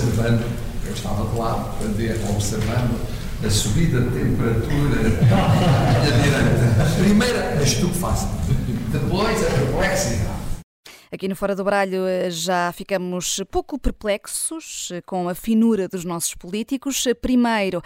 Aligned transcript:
observando, 0.00 0.42
eu 0.86 0.92
estava 0.92 1.28
de 1.28 1.38
lado, 1.38 1.76
observando 2.30 3.00
a 3.44 3.50
subida 3.50 4.00
de 4.00 4.10
temperatura 4.10 4.98
à 5.30 6.00
direita. 6.00 7.02
Primeiro 7.02 7.38
a 7.38 7.62
estupefação, 7.62 8.30
depois 8.90 9.46
a 9.46 9.50
perplexidade. 9.50 10.40
Aqui 11.12 11.26
no 11.26 11.34
Fora 11.34 11.56
do 11.56 11.64
Bralho 11.64 12.06
eh, 12.06 12.30
já 12.30 12.72
ficamos 12.72 13.42
pouco 13.50 13.76
perplexos 13.80 14.90
eh, 14.92 15.02
com 15.02 15.28
a 15.28 15.34
finura 15.34 15.88
dos 15.88 16.04
nossos 16.04 16.36
políticos. 16.36 17.04
Primeiro, 17.20 17.78
eh, 17.78 17.82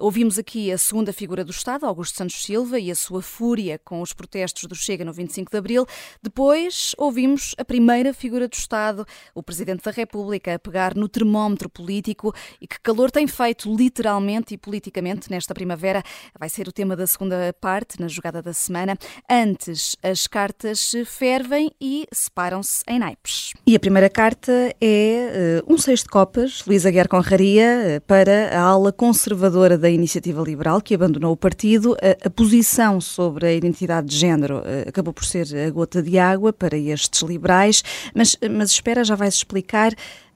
ouvimos 0.00 0.38
aqui 0.38 0.70
a 0.70 0.78
segunda 0.78 1.12
figura 1.12 1.44
do 1.44 1.50
Estado, 1.50 1.86
Augusto 1.86 2.18
Santos 2.18 2.44
Silva, 2.44 2.78
e 2.78 2.90
a 2.90 2.94
sua 2.94 3.22
fúria 3.22 3.80
com 3.84 4.00
os 4.02 4.12
protestos 4.12 4.64
do 4.64 4.74
Chega 4.74 5.04
no 5.04 5.12
25 5.12 5.50
de 5.50 5.56
Abril. 5.56 5.86
Depois, 6.22 6.94
ouvimos 6.98 7.54
a 7.58 7.64
primeira 7.64 8.12
figura 8.12 8.46
do 8.46 8.54
Estado, 8.54 9.06
o 9.34 9.42
Presidente 9.42 9.82
da 9.82 9.90
República, 9.90 10.54
a 10.54 10.58
pegar 10.58 10.94
no 10.94 11.08
termómetro 11.08 11.68
político 11.68 12.34
e 12.60 12.66
que 12.66 12.80
calor 12.80 13.10
tem 13.10 13.26
feito 13.26 13.74
literalmente 13.74 14.54
e 14.54 14.58
politicamente 14.58 15.30
nesta 15.30 15.54
primavera. 15.54 16.02
Vai 16.38 16.48
ser 16.48 16.68
o 16.68 16.72
tema 16.72 16.94
da 16.94 17.06
segunda 17.06 17.54
parte, 17.60 18.00
na 18.00 18.08
jogada 18.08 18.42
da 18.42 18.52
semana. 18.52 18.96
Antes, 19.30 19.96
as 20.02 20.26
cartas 20.26 20.92
fervem 21.06 21.70
e 21.80 22.06
separam-se 22.12 22.66
se 22.66 22.84
em 22.88 22.98
naipes. 22.98 23.52
E 23.66 23.74
a 23.76 23.80
primeira 23.80 24.10
carta 24.10 24.52
é 24.80 25.62
uh, 25.66 25.72
um 25.72 25.78
seis 25.78 26.02
de 26.02 26.08
copas, 26.08 26.64
Luísa 26.66 26.90
Guerra 26.90 27.08
Conraria, 27.08 27.98
uh, 27.98 28.00
para 28.02 28.56
a 28.56 28.60
ala 28.60 28.92
conservadora 28.92 29.75
da 29.76 29.90
Iniciativa 29.90 30.42
Liberal, 30.42 30.80
que 30.80 30.94
abandonou 30.94 31.32
o 31.32 31.36
partido. 31.36 31.92
Uh, 31.92 32.26
a 32.26 32.30
posição 32.30 33.00
sobre 33.00 33.46
a 33.46 33.52
identidade 33.52 34.08
de 34.08 34.16
género 34.16 34.62
acabou 34.86 35.12
por 35.12 35.24
ser 35.24 35.46
a 35.56 35.70
gota 35.70 36.02
de 36.02 36.18
água 36.18 36.52
para 36.52 36.76
estes 36.76 37.22
liberais, 37.22 37.82
mas, 38.14 38.36
mas 38.50 38.70
espera, 38.70 39.04
já 39.04 39.14
vais 39.14 39.34
explicar. 39.34 39.92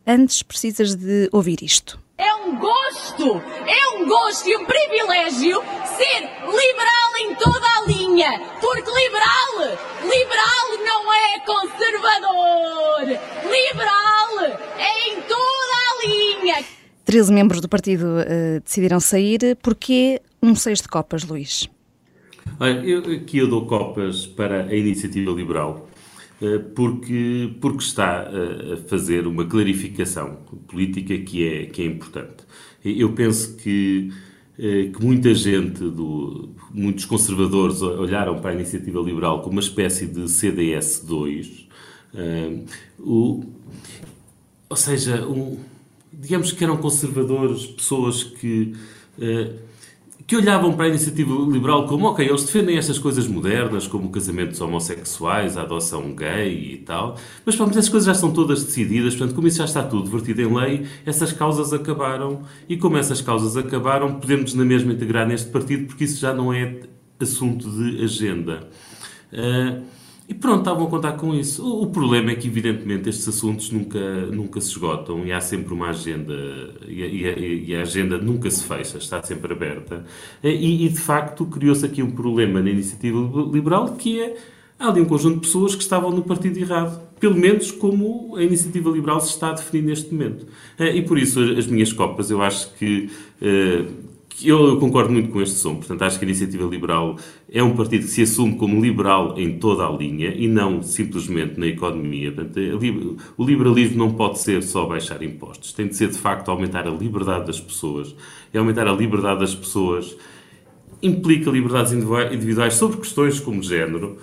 Antes 0.06 0.42
precisas 0.42 0.94
de 0.94 1.28
ouvir 1.30 1.62
isto. 1.62 2.00
É 2.20 2.34
um 2.34 2.58
gosto, 2.58 3.42
é 3.66 3.96
um 3.96 4.06
gosto 4.06 4.46
e 4.46 4.56
um 4.56 4.66
privilégio 4.66 5.62
ser 5.96 6.20
liberal 6.20 7.16
em 7.22 7.34
toda 7.34 7.66
a 7.66 7.86
linha, 7.86 8.30
porque 8.60 8.90
liberal, 8.90 9.78
liberal 10.02 10.84
não 10.84 11.14
é 11.14 11.40
conservador, 11.40 13.06
liberal 13.50 14.58
é 14.76 15.08
em 15.08 15.22
toda 15.22 15.74
a 15.76 16.06
linha. 16.06 16.79
13 17.10 17.32
membros 17.32 17.60
do 17.60 17.68
partido 17.68 18.04
uh, 18.04 18.60
decidiram 18.62 19.00
sair. 19.00 19.56
Porquê 19.60 20.22
um 20.40 20.54
seis 20.54 20.80
de 20.80 20.86
copas, 20.86 21.24
Luís? 21.24 21.68
Olha, 22.60 22.78
eu, 22.86 23.00
aqui 23.16 23.38
eu 23.38 23.48
dou 23.48 23.66
copas 23.66 24.28
para 24.28 24.66
a 24.66 24.76
iniciativa 24.76 25.32
liberal 25.32 25.88
eh, 26.40 26.58
porque, 26.58 27.52
porque 27.60 27.82
está 27.82 28.28
a 28.28 28.76
fazer 28.88 29.26
uma 29.26 29.44
clarificação 29.44 30.36
política 30.68 31.18
que 31.18 31.44
é, 31.44 31.66
que 31.66 31.82
é 31.82 31.86
importante. 31.86 32.44
Eu 32.84 33.12
penso 33.12 33.56
que, 33.56 34.12
que 34.56 35.04
muita 35.04 35.34
gente, 35.34 35.80
do, 35.80 36.50
muitos 36.72 37.06
conservadores 37.06 37.82
olharam 37.82 38.38
para 38.40 38.52
a 38.52 38.54
iniciativa 38.54 39.00
liberal 39.00 39.40
como 39.40 39.54
uma 39.56 39.60
espécie 39.60 40.06
de 40.06 40.22
CDS2, 40.22 41.66
uh, 42.14 42.64
o, 43.00 43.44
ou 44.68 44.76
seja, 44.76 45.26
um, 45.26 45.58
digamos 46.20 46.52
que 46.52 46.62
eram 46.62 46.76
conservadores, 46.76 47.66
pessoas 47.66 48.22
que 48.22 48.74
uh, 49.18 49.70
que 50.30 50.36
olhavam 50.36 50.72
para 50.74 50.84
a 50.84 50.88
iniciativa 50.88 51.34
liberal 51.50 51.88
como, 51.88 52.06
ok, 52.06 52.24
eles 52.24 52.44
defendem 52.44 52.78
estas 52.78 53.00
coisas 53.00 53.26
modernas, 53.26 53.88
como 53.88 54.10
casamentos 54.10 54.60
homossexuais, 54.60 55.56
a 55.56 55.62
adoção 55.62 56.14
gay 56.14 56.74
e 56.74 56.76
tal, 56.76 57.16
mas 57.44 57.56
pronto, 57.56 57.76
essas 57.76 57.88
coisas 57.88 58.06
já 58.06 58.12
estão 58.12 58.30
todas 58.32 58.62
decididas, 58.62 59.16
portanto, 59.16 59.34
como 59.34 59.48
isso 59.48 59.58
já 59.58 59.64
está 59.64 59.82
tudo 59.82 60.08
vertido 60.08 60.40
em 60.42 60.54
lei, 60.54 60.86
essas 61.04 61.32
causas 61.32 61.72
acabaram, 61.72 62.42
e 62.68 62.76
como 62.76 62.96
essas 62.96 63.20
causas 63.20 63.56
acabaram, 63.56 64.20
podemos 64.20 64.54
na 64.54 64.64
mesma 64.64 64.92
integrar 64.92 65.26
neste 65.26 65.50
partido, 65.50 65.86
porque 65.88 66.04
isso 66.04 66.20
já 66.20 66.32
não 66.32 66.52
é 66.52 66.78
assunto 67.18 67.68
de 67.68 68.04
agenda. 68.04 68.68
Uh, 69.32 69.82
e 70.30 70.34
pronto, 70.34 70.60
estavam 70.60 70.86
a 70.86 70.88
contar 70.88 71.12
com 71.14 71.34
isso. 71.34 71.82
O, 71.82 71.88
problema 71.88 72.30
é 72.30 72.36
que, 72.36 72.46
evidentemente, 72.46 73.08
estes 73.08 73.26
assuntos 73.26 73.72
nunca, 73.72 73.98
nunca 74.26 74.60
se 74.60 74.68
esgotam 74.68 75.26
e 75.26 75.32
há 75.32 75.40
sempre 75.40 75.74
uma 75.74 75.88
agenda, 75.88 76.32
e 76.86 77.02
a, 77.02 77.36
e 77.36 77.74
a 77.74 77.82
agenda 77.82 78.16
nunca 78.16 78.48
se 78.48 78.62
fecha, 78.62 78.98
está 78.98 79.20
sempre 79.24 79.52
aberta. 79.52 80.04
E, 80.40 80.86
e 80.86 80.88
de 80.88 81.00
facto, 81.00 81.44
criou-se 81.46 81.84
aqui 81.84 82.00
um 82.00 82.12
problema 82.12 82.62
na 82.62 82.70
iniciativa 82.70 83.18
liberal 83.52 83.96
que 83.96 84.20
é 84.20 84.36
há 84.78 84.86
ali 84.86 85.00
um 85.00 85.04
conjunto 85.04 85.34
de 85.34 85.40
pessoas 85.40 85.74
que 85.74 85.82
estavam 85.82 86.12
no 86.12 86.22
partido 86.22 86.60
errado. 86.60 87.00
Pelo 87.18 87.34
menos 87.34 87.72
como 87.72 88.36
a 88.36 88.44
iniciativa 88.44 88.88
liberal 88.88 89.20
se 89.20 89.30
está 89.30 89.50
a 89.50 89.54
definir 89.54 89.82
neste 89.82 90.14
momento. 90.14 90.46
E 90.78 91.02
por 91.02 91.18
isso, 91.18 91.40
as 91.40 91.66
minhas 91.66 91.92
copas, 91.92 92.30
eu 92.30 92.40
acho 92.40 92.72
que 92.74 93.10
eh, 93.42 93.84
eu 94.42 94.78
concordo 94.78 95.12
muito 95.12 95.30
com 95.30 95.40
este 95.40 95.56
som. 95.56 95.76
Portanto, 95.76 96.02
acho 96.02 96.18
que 96.18 96.24
a 96.24 96.28
Iniciativa 96.28 96.64
Liberal 96.64 97.16
é 97.50 97.62
um 97.62 97.74
partido 97.76 98.04
que 98.04 98.10
se 98.10 98.22
assume 98.22 98.56
como 98.56 98.80
liberal 98.80 99.38
em 99.38 99.58
toda 99.58 99.86
a 99.86 99.90
linha 99.90 100.32
e 100.34 100.48
não 100.48 100.82
simplesmente 100.82 101.58
na 101.58 101.66
economia. 101.66 102.32
Portanto, 102.32 102.58
o 103.36 103.44
liberalismo 103.44 103.98
não 103.98 104.12
pode 104.12 104.38
ser 104.38 104.62
só 104.62 104.86
baixar 104.86 105.22
impostos. 105.22 105.72
Tem 105.72 105.86
de 105.86 105.96
ser, 105.96 106.08
de 106.08 106.18
facto, 106.18 106.50
aumentar 106.50 106.86
a 106.86 106.90
liberdade 106.90 107.46
das 107.46 107.60
pessoas. 107.60 108.14
E 108.52 108.58
aumentar 108.58 108.86
a 108.86 108.92
liberdade 108.92 109.40
das 109.40 109.54
pessoas 109.54 110.16
implica 111.02 111.50
liberdades 111.50 111.92
individuais 111.92 112.74
sobre 112.74 112.98
questões 112.98 113.40
como 113.40 113.62
género. 113.62 114.18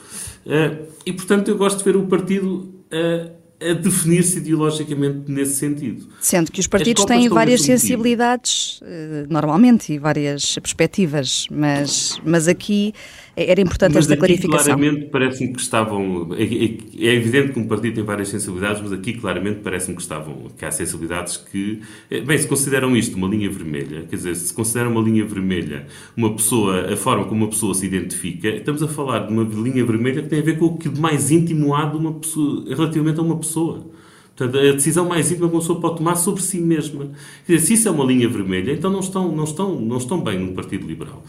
Eh, 0.46 0.88
e, 1.06 1.14
portanto, 1.14 1.50
eu 1.50 1.58
gosto 1.58 1.80
de 1.80 1.84
ver 1.84 1.96
o 1.96 2.08
partido 2.08 2.74
eh, 2.92 3.32
a 3.60 3.74
definir-se 3.74 4.38
ideologicamente 4.38 5.32
nesse 5.32 5.56
sentido. 5.56 6.08
Sendo 6.20 6.52
que 6.52 6.60
os 6.60 6.68
partidos 6.68 7.06
têm 7.06 7.28
várias 7.28 7.62
sensibilidades, 7.62 8.80
eh, 8.84 9.26
normalmente, 9.30 9.94
e 9.94 9.98
várias 9.98 10.56
perspectivas, 10.56 11.48
mas, 11.50 12.20
mas 12.24 12.48
aqui 12.48 12.94
era 13.38 13.62
importante 13.62 13.94
mas 13.94 14.06
esta 14.06 14.18
clarificação. 14.18 14.78
claramente 14.78 15.06
parece-me 15.06 15.54
que 15.54 15.62
estavam... 15.62 16.30
É, 16.36 16.44
é, 16.44 17.08
é, 17.08 17.16
evidente 17.16 17.54
que 17.54 17.60
um 17.60 17.68
partido 17.68 17.96
tem 17.96 18.04
várias 18.04 18.30
sensibilidades, 18.30 18.82
mas 18.82 18.92
aqui 18.92 19.14
claramente 19.14 19.60
parece-me 19.64 19.96
que 19.96 20.02
estavam... 20.02 20.48
que 20.58 20.66
há 20.66 20.72
sensibilidades 20.72 21.38
que... 21.38 21.82
Eh, 22.10 22.22
bem, 22.22 22.38
se 22.38 22.48
consideram 22.48 22.96
isto 22.96 23.16
uma 23.16 23.28
linha 23.28 23.50
vermelha, 23.50 24.06
quer 24.10 24.16
dizer, 24.16 24.36
se 24.36 24.54
consideram 24.54 24.92
uma 24.92 25.02
linha 25.02 25.24
vermelha 25.26 25.86
uma 26.16 26.34
pessoa, 26.34 26.92
a 26.92 26.98
forma 26.98 27.26
como 27.26 27.44
uma 27.44 27.50
pessoa 27.50 27.74
se 27.74 27.86
identifica, 27.86 28.50
estamos 28.50 28.82
a 28.82 28.88
falar 28.88 29.28
de 29.28 29.34
uma 29.34 29.44
linha 29.44 29.86
vermelha 29.86 30.24
que 30.24 30.30
tem 30.30 30.40
a 30.40 30.44
ver 30.44 30.58
com 30.58 30.66
o 30.66 30.78
que 30.78 30.90
de 30.90 31.00
mais 31.00 31.30
íntimo 31.32 31.76
há 31.76 31.86
de 31.86 31.98
uma 31.98 32.14
pessoa, 32.14 32.66
relativamente 32.68 33.20
a 33.20 33.24
uma 33.24 33.38
pessoa. 33.38 33.97
Portanto, 34.38 34.56
a 34.56 34.72
decisão 34.72 35.10
mais 35.10 35.32
íntima 35.32 35.50
que 35.50 35.56
uma 35.56 35.62
pessoa 35.62 35.82
pode 35.82 35.98
tomar 35.98 36.16
sobre 36.16 36.44
si 36.44 36.60
mesma. 36.60 37.10
Quer 37.48 37.56
dizer, 37.56 37.66
se 37.66 37.74
isso 37.74 37.88
é 37.88 37.92
uma 37.92 38.06
linha 38.06 38.30
vermelha, 38.30 38.72
então 38.72 38.92
não 38.92 39.00
estão, 39.00 39.36
não 39.36 39.44
estão, 39.46 39.82
não 39.82 39.98
estão 39.98 40.22
bem 40.22 40.40
no 40.40 40.54
Partido 40.54 40.86
Liberal. 40.86 41.24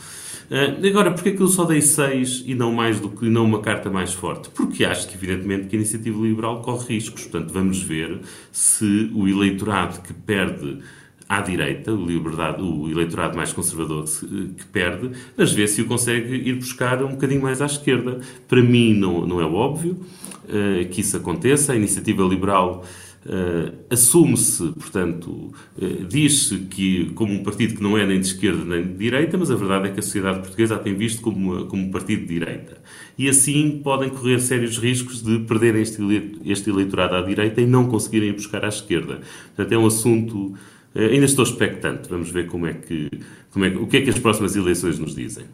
Uh, 0.50 0.86
agora, 0.86 1.10
porquê 1.10 1.32
que 1.32 1.40
eu 1.40 1.48
só 1.48 1.64
dei 1.64 1.80
seis 1.80 2.42
e 2.46 2.54
não 2.54 2.70
mais 2.70 3.00
do 3.00 3.08
que 3.08 3.26
não 3.28 3.46
uma 3.46 3.60
carta 3.60 3.88
mais 3.88 4.12
forte? 4.12 4.50
Porque 4.50 4.84
acho 4.84 5.08
que, 5.08 5.14
evidentemente, 5.14 5.68
que 5.68 5.76
a 5.76 5.78
iniciativa 5.78 6.20
liberal 6.20 6.60
corre 6.60 6.94
riscos. 6.94 7.22
Portanto, 7.22 7.50
vamos 7.50 7.82
ver 7.82 8.20
se 8.52 9.10
o 9.14 9.26
eleitorado 9.26 10.02
que 10.02 10.12
perde 10.12 10.78
à 11.26 11.40
direita, 11.40 11.92
o, 11.92 12.04
liberdade, 12.04 12.62
o 12.62 12.90
eleitorado 12.90 13.36
mais 13.36 13.54
conservador 13.54 14.04
que, 14.04 14.48
que 14.54 14.66
perde, 14.66 15.12
mas 15.36 15.52
ver 15.52 15.68
se 15.68 15.80
o 15.80 15.86
consegue 15.86 16.34
ir 16.34 16.56
buscar 16.56 17.02
um 17.02 17.12
bocadinho 17.12 17.40
mais 17.40 17.62
à 17.62 17.66
esquerda. 17.66 18.20
Para 18.46 18.62
mim, 18.62 18.94
não, 18.94 19.26
não 19.26 19.40
é 19.40 19.44
óbvio 19.44 19.98
uh, 20.48 20.88
que 20.88 21.00
isso 21.00 21.16
aconteça. 21.16 21.72
A 21.72 21.76
iniciativa 21.76 22.22
liberal 22.22 22.84
Uh, 23.26 23.74
assume-se, 23.90 24.62
portanto, 24.72 25.52
uh, 25.76 26.04
diz-se 26.08 26.56
que 26.60 27.10
como 27.14 27.34
um 27.34 27.42
partido 27.42 27.74
que 27.74 27.82
não 27.82 27.98
é 27.98 28.06
nem 28.06 28.20
de 28.20 28.26
esquerda 28.26 28.64
nem 28.64 28.82
de 28.82 28.94
direita, 28.94 29.36
mas 29.36 29.50
a 29.50 29.56
verdade 29.56 29.88
é 29.88 29.90
que 29.90 29.98
a 29.98 30.02
sociedade 30.02 30.38
portuguesa 30.38 30.76
a 30.76 30.78
tem 30.78 30.94
visto 30.94 31.20
como, 31.20 31.66
como 31.66 31.82
um 31.82 31.90
partido 31.90 32.22
de 32.22 32.28
direita. 32.28 32.78
E 33.18 33.28
assim 33.28 33.80
podem 33.82 34.08
correr 34.08 34.40
sérios 34.40 34.78
riscos 34.78 35.20
de 35.20 35.40
perderem 35.40 35.82
este, 35.82 36.00
este 36.44 36.70
eleitorado 36.70 37.16
à 37.16 37.20
direita 37.20 37.60
e 37.60 37.66
não 37.66 37.88
conseguirem 37.88 38.30
ir 38.30 38.32
buscar 38.32 38.64
à 38.64 38.68
esquerda. 38.68 39.20
Portanto, 39.54 39.72
é 39.72 39.78
um 39.78 39.86
assunto. 39.86 40.54
Uh, 40.94 41.00
ainda 41.10 41.26
estou 41.26 41.44
expectante. 41.44 42.08
Vamos 42.08 42.30
ver 42.30 42.46
como 42.46 42.66
é 42.66 42.72
que, 42.72 43.10
como 43.50 43.64
é, 43.64 43.68
o 43.68 43.86
que 43.88 43.96
é 43.98 44.00
que 44.00 44.10
as 44.10 44.18
próximas 44.18 44.54
eleições 44.54 44.98
nos 44.98 45.14
dizem. 45.14 45.44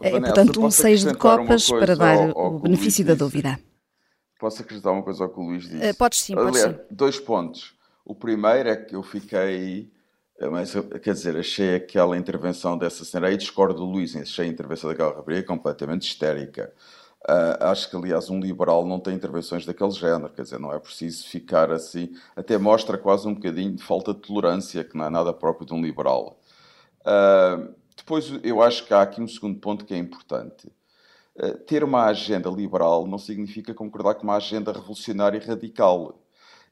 É, 0.00 0.10
portanto, 0.10 0.60
um 0.60 0.70
seis 0.70 1.04
de 1.04 1.14
copas 1.14 1.70
para 1.70 1.94
dar 1.96 2.16
ao, 2.16 2.38
ao 2.38 2.56
o 2.56 2.58
benefício 2.58 3.04
da 3.04 3.14
dúvida. 3.14 3.58
Posso 4.42 4.60
acrescentar 4.60 4.92
uma 4.92 5.04
coisa 5.04 5.22
ao 5.22 5.30
que 5.30 5.38
o 5.38 5.42
Luís 5.44 5.68
disse? 5.68 5.88
Uh, 5.88 5.94
podes 5.94 6.18
sim, 6.18 6.34
podes 6.34 6.60
Aliás, 6.60 6.76
sim. 6.76 6.84
Dois 6.90 7.20
pontos. 7.20 7.76
O 8.04 8.12
primeiro 8.12 8.70
é 8.70 8.74
que 8.74 8.96
eu 8.96 9.00
fiquei. 9.00 9.88
Eh, 10.36 10.48
mas, 10.48 10.74
quer 11.00 11.14
dizer, 11.14 11.36
achei 11.36 11.76
aquela 11.76 12.16
intervenção 12.16 12.76
dessa 12.76 13.04
senhora, 13.04 13.28
aí 13.28 13.36
discordo 13.36 13.74
do 13.74 13.84
Luís, 13.84 14.16
achei 14.16 14.46
a 14.46 14.48
intervenção 14.48 14.90
daquela 14.90 15.14
rapariga 15.14 15.46
completamente 15.46 16.08
histérica. 16.08 16.74
Uh, 17.20 17.66
acho 17.66 17.88
que, 17.88 17.94
aliás, 17.94 18.30
um 18.30 18.40
liberal 18.40 18.84
não 18.84 18.98
tem 18.98 19.14
intervenções 19.14 19.64
daquele 19.64 19.92
género, 19.92 20.32
quer 20.32 20.42
dizer, 20.42 20.58
não 20.58 20.72
é 20.72 20.78
preciso 20.80 21.24
ficar 21.28 21.70
assim. 21.70 22.12
Até 22.34 22.58
mostra 22.58 22.98
quase 22.98 23.28
um 23.28 23.34
bocadinho 23.34 23.76
de 23.76 23.82
falta 23.84 24.12
de 24.12 24.22
tolerância, 24.22 24.82
que 24.82 24.96
não 24.96 25.04
é 25.04 25.10
nada 25.10 25.32
próprio 25.32 25.64
de 25.64 25.72
um 25.72 25.80
liberal. 25.80 26.40
Uh, 27.02 27.72
depois, 27.96 28.28
eu 28.42 28.60
acho 28.60 28.84
que 28.84 28.92
há 28.92 29.02
aqui 29.02 29.20
um 29.20 29.28
segundo 29.28 29.60
ponto 29.60 29.84
que 29.84 29.94
é 29.94 29.98
importante. 29.98 30.68
Eh, 31.36 31.52
ter 31.66 31.82
uma 31.82 32.04
agenda 32.04 32.50
liberal 32.50 33.06
não 33.06 33.18
significa 33.18 33.72
concordar 33.72 34.14
com 34.16 34.24
uma 34.24 34.36
agenda 34.36 34.72
revolucionária 34.72 35.40
radical. 35.40 36.20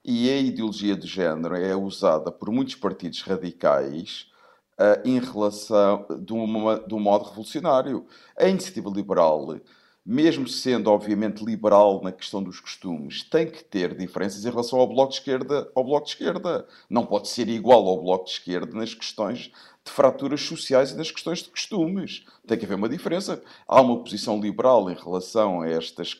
E 0.05 0.31
a 0.31 0.37
ideologia 0.39 0.97
de 0.97 1.07
género 1.07 1.57
é 1.57 1.75
usada 1.77 2.31
por 2.33 2.51
muitos 2.51 2.75
partidos 2.75 3.23
radicais 3.23 4.31
uh, 4.79 5.07
em 5.07 5.19
relação 5.19 6.07
de, 6.23 6.33
uma, 6.33 6.81
de 6.81 6.95
um 6.95 7.01
modo 7.01 7.25
revolucionário. 7.27 8.07
A 8.37 8.49
iniciativa 8.49 8.89
liberal, 8.91 9.61
mesmo 10.05 10.49
sendo 10.49 10.91
obviamente 10.91 11.44
liberal 11.44 12.00
na 12.02 12.11
questão 12.11 12.43
dos 12.43 12.58
costumes, 12.58 13.23
tem 13.23 13.49
que 13.49 13.62
ter 13.62 13.97
diferenças 13.97 14.44
em 14.44 14.50
relação 14.50 14.79
ao 14.79 14.88
bloco 14.88 15.12
de 15.12 15.19
esquerda, 15.19 15.70
ao 15.75 15.85
bloco 15.85 16.06
de 16.06 16.12
esquerda. 16.12 16.67
Não 16.88 17.05
pode 17.05 17.29
ser 17.29 17.49
igual 17.49 17.87
ao 17.87 18.02
bloco 18.02 18.25
de 18.25 18.32
esquerda 18.32 18.76
nas 18.76 18.94
questões 18.94 19.50
de 19.85 19.91
fraturas 19.91 20.41
sociais 20.41 20.91
e 20.91 20.97
nas 20.97 21.11
questões 21.11 21.41
de 21.43 21.50
costumes. 21.50 22.25
Tem 22.47 22.58
que 22.58 22.64
haver 22.64 22.75
uma 22.75 22.88
diferença. 22.88 23.43
Há 23.69 23.81
uma 23.81 24.02
posição 24.02 24.41
liberal 24.41 24.91
em 24.91 24.94
relação 24.94 25.62
a 25.62 25.69
estas, 25.69 26.19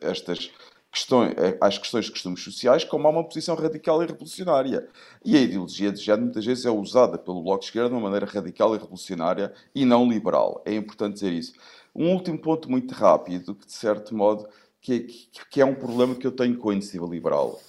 estas 0.00 0.50
questões, 0.90 1.34
às 1.60 1.78
questões 1.78 2.06
de 2.06 2.10
costumes 2.10 2.42
sociais, 2.42 2.82
como 2.82 3.06
há 3.06 3.10
uma 3.10 3.24
posição 3.24 3.54
radical 3.54 4.02
e 4.02 4.06
revolucionária. 4.06 4.88
E 5.24 5.36
a 5.36 5.40
ideologia 5.40 5.92
de 5.92 6.00
género 6.00 6.24
muitas 6.24 6.44
vezes 6.44 6.66
é 6.66 6.70
usada 6.70 7.16
pelo 7.16 7.42
Bloco 7.42 7.60
de 7.60 7.66
Esquerda 7.66 7.90
de 7.90 7.94
uma 7.94 8.02
maneira 8.02 8.26
radical 8.26 8.74
e 8.74 8.78
revolucionária 8.78 9.52
e 9.74 9.84
não 9.84 10.08
liberal. 10.08 10.62
É 10.66 10.74
importante 10.74 11.14
dizer 11.14 11.32
isso. 11.32 11.52
Um 11.94 12.12
último 12.12 12.38
ponto 12.38 12.70
muito 12.70 12.92
rápido, 12.94 13.54
que 13.54 13.66
de 13.66 13.72
certo 13.72 14.14
modo 14.14 14.48
que 14.80 14.94
é, 14.94 15.44
que 15.50 15.60
é 15.60 15.64
um 15.64 15.74
problema 15.74 16.14
que 16.14 16.26
eu 16.26 16.32
tenho 16.32 16.56
com 16.56 16.70
a 16.70 16.72
iniciativa 16.72 17.06
liberal, 17.06 17.60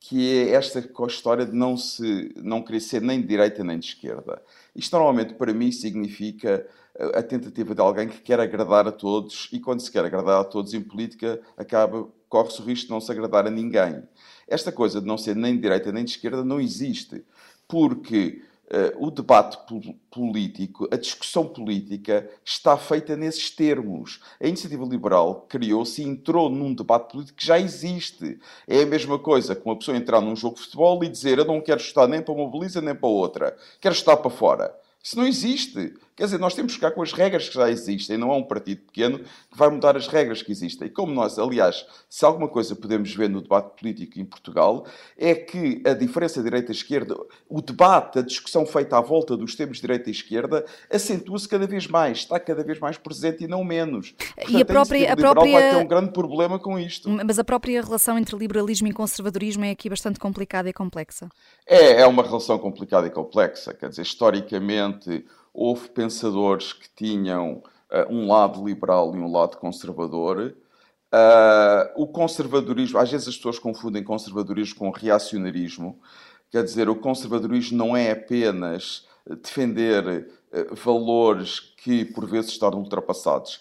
que 0.00 0.38
é 0.38 0.50
esta 0.50 0.86
história 1.06 1.46
de 1.46 1.52
não, 1.52 1.76
se, 1.76 2.34
não 2.36 2.62
querer 2.62 2.80
ser 2.80 3.02
nem 3.02 3.20
de 3.20 3.26
direita 3.26 3.64
nem 3.64 3.78
de 3.78 3.86
esquerda. 3.86 4.42
Isto 4.74 4.92
normalmente 4.96 5.34
para 5.34 5.52
mim 5.52 5.72
significa 5.72 6.66
a 7.14 7.22
tentativa 7.22 7.74
de 7.74 7.80
alguém 7.80 8.08
que 8.08 8.20
quer 8.20 8.40
agradar 8.40 8.86
a 8.86 8.92
todos 8.92 9.48
e 9.52 9.60
quando 9.60 9.80
se 9.80 9.90
quer 9.90 10.04
agradar 10.04 10.40
a 10.40 10.44
todos 10.44 10.74
em 10.74 10.82
política 10.82 11.40
acaba 11.56 12.08
corre-se 12.28 12.60
o 12.60 12.64
risco 12.64 12.86
de 12.86 12.92
não 12.92 13.00
se 13.00 13.10
agradar 13.10 13.46
a 13.46 13.50
ninguém. 13.50 14.02
Esta 14.46 14.70
coisa 14.70 15.00
de 15.00 15.06
não 15.06 15.16
ser 15.16 15.34
nem 15.34 15.54
de 15.54 15.62
direita 15.62 15.90
nem 15.90 16.04
de 16.04 16.10
esquerda 16.10 16.44
não 16.44 16.60
existe, 16.60 17.24
porque 17.66 18.42
o 18.98 19.10
debate 19.10 19.58
político, 20.10 20.88
a 20.92 20.96
discussão 20.96 21.46
política 21.46 22.28
está 22.44 22.76
feita 22.76 23.16
nesses 23.16 23.50
termos. 23.50 24.20
A 24.40 24.46
iniciativa 24.46 24.84
liberal 24.84 25.46
criou-se 25.48 26.02
e 26.02 26.06
entrou 26.06 26.50
num 26.50 26.74
debate 26.74 27.12
político 27.12 27.38
que 27.38 27.46
já 27.46 27.58
existe. 27.58 28.38
É 28.66 28.82
a 28.82 28.86
mesma 28.86 29.18
coisa 29.18 29.54
que 29.54 29.64
uma 29.64 29.76
pessoa 29.76 29.96
entrar 29.96 30.20
num 30.20 30.36
jogo 30.36 30.56
de 30.56 30.62
futebol 30.62 31.02
e 31.02 31.08
dizer 31.08 31.38
eu 31.38 31.44
não 31.44 31.60
quero 31.60 31.80
estar 31.80 32.06
nem 32.06 32.20
para 32.20 32.34
uma 32.34 32.50
baliza 32.50 32.80
nem 32.80 32.94
para 32.94 33.08
outra, 33.08 33.56
quero 33.80 33.94
estar 33.94 34.16
para 34.16 34.30
fora. 34.30 34.74
Isso 35.02 35.16
não 35.16 35.26
existe. 35.26 35.94
Quer 36.18 36.24
dizer, 36.24 36.38
nós 36.38 36.52
temos 36.52 36.72
que 36.72 36.80
ficar 36.80 36.90
com 36.90 37.00
as 37.00 37.12
regras 37.12 37.48
que 37.48 37.54
já 37.54 37.70
existem, 37.70 38.18
não 38.18 38.32
é 38.32 38.34
um 38.34 38.42
partido 38.42 38.82
pequeno 38.86 39.20
que 39.20 39.56
vai 39.56 39.70
mudar 39.70 39.96
as 39.96 40.08
regras 40.08 40.42
que 40.42 40.50
existem. 40.50 40.88
E 40.88 40.90
como 40.90 41.14
nós, 41.14 41.38
aliás, 41.38 41.86
se 42.10 42.24
alguma 42.24 42.48
coisa 42.48 42.74
podemos 42.74 43.14
ver 43.14 43.30
no 43.30 43.40
debate 43.40 43.78
político 43.78 44.18
em 44.18 44.24
Portugal, 44.24 44.84
é 45.16 45.32
que 45.32 45.80
a 45.86 45.94
diferença 45.94 46.42
direita-esquerda, 46.42 47.16
o 47.48 47.62
debate, 47.62 48.18
a 48.18 48.22
discussão 48.22 48.66
feita 48.66 48.98
à 48.98 49.00
volta 49.00 49.36
dos 49.36 49.54
termos 49.54 49.80
direita 49.80 50.10
e 50.10 50.12
esquerda, 50.12 50.64
acentua-se 50.92 51.48
cada 51.48 51.68
vez 51.68 51.86
mais, 51.86 52.18
está 52.18 52.40
cada 52.40 52.64
vez 52.64 52.80
mais 52.80 52.98
presente 52.98 53.44
e 53.44 53.46
não 53.46 53.62
menos. 53.62 54.10
Portanto, 54.10 54.50
e 54.50 54.60
a 54.60 54.64
própria. 54.64 55.12
A 55.12 55.16
própria... 55.16 55.52
vai 55.52 55.70
ter 55.70 55.76
um 55.76 55.86
grande 55.86 56.10
problema 56.10 56.58
com 56.58 56.76
isto. 56.76 57.08
Mas 57.08 57.38
a 57.38 57.44
própria 57.44 57.80
relação 57.80 58.18
entre 58.18 58.36
liberalismo 58.36 58.88
e 58.88 58.92
conservadorismo 58.92 59.64
é 59.64 59.70
aqui 59.70 59.88
bastante 59.88 60.18
complicada 60.18 60.68
e 60.68 60.72
complexa. 60.72 61.28
É, 61.64 62.00
é 62.00 62.06
uma 62.08 62.24
relação 62.24 62.58
complicada 62.58 63.06
e 63.06 63.10
complexa. 63.10 63.72
Quer 63.72 63.88
dizer, 63.88 64.02
historicamente 64.02 65.24
houve 65.58 65.88
pensadores 65.88 66.72
que 66.72 66.88
tinham 66.94 67.62
uh, 67.90 68.12
um 68.12 68.28
lado 68.28 68.64
liberal 68.64 69.12
e 69.16 69.18
um 69.18 69.30
lado 69.30 69.56
conservador. 69.56 70.56
Uh, 71.12 72.02
o 72.02 72.06
conservadorismo, 72.06 72.98
às 72.98 73.10
vezes 73.10 73.26
as 73.26 73.36
pessoas 73.36 73.58
confundem 73.58 74.04
conservadorismo 74.04 74.78
com 74.78 74.90
reacionarismo. 74.90 75.98
Quer 76.48 76.62
dizer, 76.62 76.88
o 76.88 76.94
conservadorismo 76.94 77.76
não 77.76 77.96
é 77.96 78.12
apenas 78.12 79.04
defender 79.42 80.30
valores 80.72 81.60
que 81.60 82.04
por 82.04 82.26
vezes 82.26 82.52
estão 82.52 82.70
ultrapassados. 82.70 83.60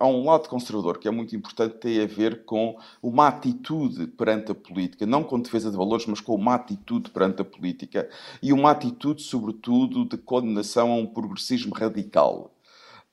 Há 0.00 0.06
um 0.06 0.24
lado 0.24 0.48
conservador 0.48 0.98
que 0.98 1.08
é 1.08 1.10
muito 1.10 1.36
importante, 1.36 1.76
tem 1.76 2.00
a 2.00 2.06
ver 2.06 2.44
com 2.44 2.78
uma 3.02 3.28
atitude 3.28 4.06
perante 4.06 4.52
a 4.52 4.54
política, 4.54 5.04
não 5.04 5.22
com 5.22 5.40
defesa 5.40 5.70
de 5.70 5.76
valores, 5.76 6.06
mas 6.06 6.20
com 6.20 6.34
uma 6.34 6.54
atitude 6.54 7.10
perante 7.10 7.42
a 7.42 7.44
política 7.44 8.08
e 8.42 8.52
uma 8.52 8.70
atitude, 8.70 9.22
sobretudo, 9.22 10.04
de 10.04 10.16
condenação 10.16 10.92
a 10.92 10.96
um 10.96 11.06
progressismo 11.06 11.74
radical. 11.74 12.53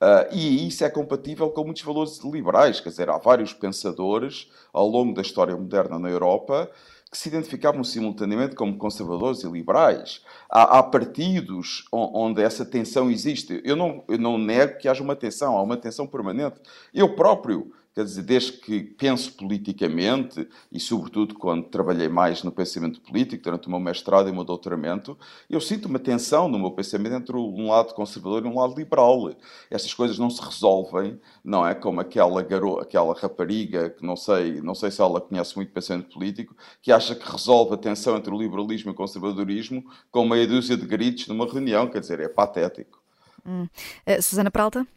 Uh, 0.01 0.33
e 0.33 0.68
isso 0.68 0.83
é 0.83 0.89
compatível 0.89 1.51
com 1.51 1.63
muitos 1.63 1.83
valores 1.83 2.19
liberais, 2.24 2.80
quer 2.80 2.89
dizer, 2.89 3.07
há 3.07 3.19
vários 3.19 3.53
pensadores 3.53 4.50
ao 4.74 4.88
longo 4.88 5.13
da 5.13 5.21
história 5.21 5.56
moderna 5.56 6.00
na 6.00 6.09
Europa 6.09 6.71
que 7.12 7.18
se 7.18 7.30
identificavam 7.30 7.83
simultaneamente 7.83 8.56
como 8.56 8.77
conservadores 8.77 9.44
e 9.44 9.48
liberais. 9.48 10.24
Há, 10.50 10.80
há 10.80 10.83
partidos 10.83 11.86
onde 11.92 12.42
essa 12.42 12.65
tensão 12.65 13.12
existe. 13.12 13.62
Eu 13.65 13.75
não, 13.75 14.03
eu 14.07 14.18
não 14.18 14.38
nego 14.38 14.77
que 14.77 14.88
haja 14.88 15.03
uma 15.03 15.15
tensão, 15.15 15.57
há 15.57 15.62
uma 15.62 15.75
tensão 15.75 16.07
permanente. 16.07 16.56
Eu 16.94 17.13
próprio 17.13 17.74
Quer 17.93 18.05
dizer, 18.05 18.23
desde 18.23 18.53
que 18.53 18.81
penso 18.81 19.33
politicamente, 19.33 20.47
e 20.71 20.79
sobretudo 20.79 21.35
quando 21.35 21.65
trabalhei 21.65 22.07
mais 22.07 22.41
no 22.41 22.51
pensamento 22.51 23.01
político, 23.01 23.43
durante 23.43 23.67
o 23.67 23.69
meu 23.69 23.81
mestrado 23.81 24.29
e 24.29 24.31
o 24.31 24.33
meu 24.33 24.45
doutoramento, 24.45 25.17
eu 25.49 25.59
sinto 25.59 25.89
uma 25.89 25.99
tensão 25.99 26.47
no 26.47 26.57
meu 26.57 26.71
pensamento 26.71 27.15
entre 27.15 27.35
um 27.35 27.67
lado 27.67 27.93
conservador 27.93 28.45
e 28.45 28.47
um 28.47 28.57
lado 28.57 28.75
liberal. 28.75 29.35
Estas 29.69 29.93
coisas 29.93 30.17
não 30.17 30.29
se 30.29 30.41
resolvem, 30.41 31.19
não 31.43 31.67
é? 31.67 31.75
Como 31.75 31.99
aquela 31.99 32.41
garota, 32.41 32.83
aquela 32.83 33.13
rapariga, 33.13 33.89
que 33.89 34.05
não 34.05 34.15
sei, 34.15 34.61
não 34.61 34.73
sei 34.73 34.89
se 34.89 35.01
ela 35.01 35.19
conhece 35.19 35.57
muito 35.57 35.73
pensamento 35.73 36.13
político, 36.13 36.55
que 36.81 36.93
acha 36.93 37.13
que 37.13 37.29
resolve 37.29 37.73
a 37.73 37.77
tensão 37.77 38.15
entre 38.15 38.33
o 38.33 38.38
liberalismo 38.38 38.91
e 38.91 38.93
o 38.93 38.95
conservadorismo 38.95 39.83
com 40.09 40.25
meia 40.25 40.47
dúzia 40.47 40.77
de 40.77 40.85
gritos 40.85 41.27
numa 41.27 41.45
reunião. 41.45 41.89
Quer 41.89 41.99
dizer, 41.99 42.21
é 42.21 42.29
patético. 42.29 43.01
Hum. 43.45 43.67
Uh, 44.07 44.21
Susana 44.21 44.49
Pralta? 44.49 44.88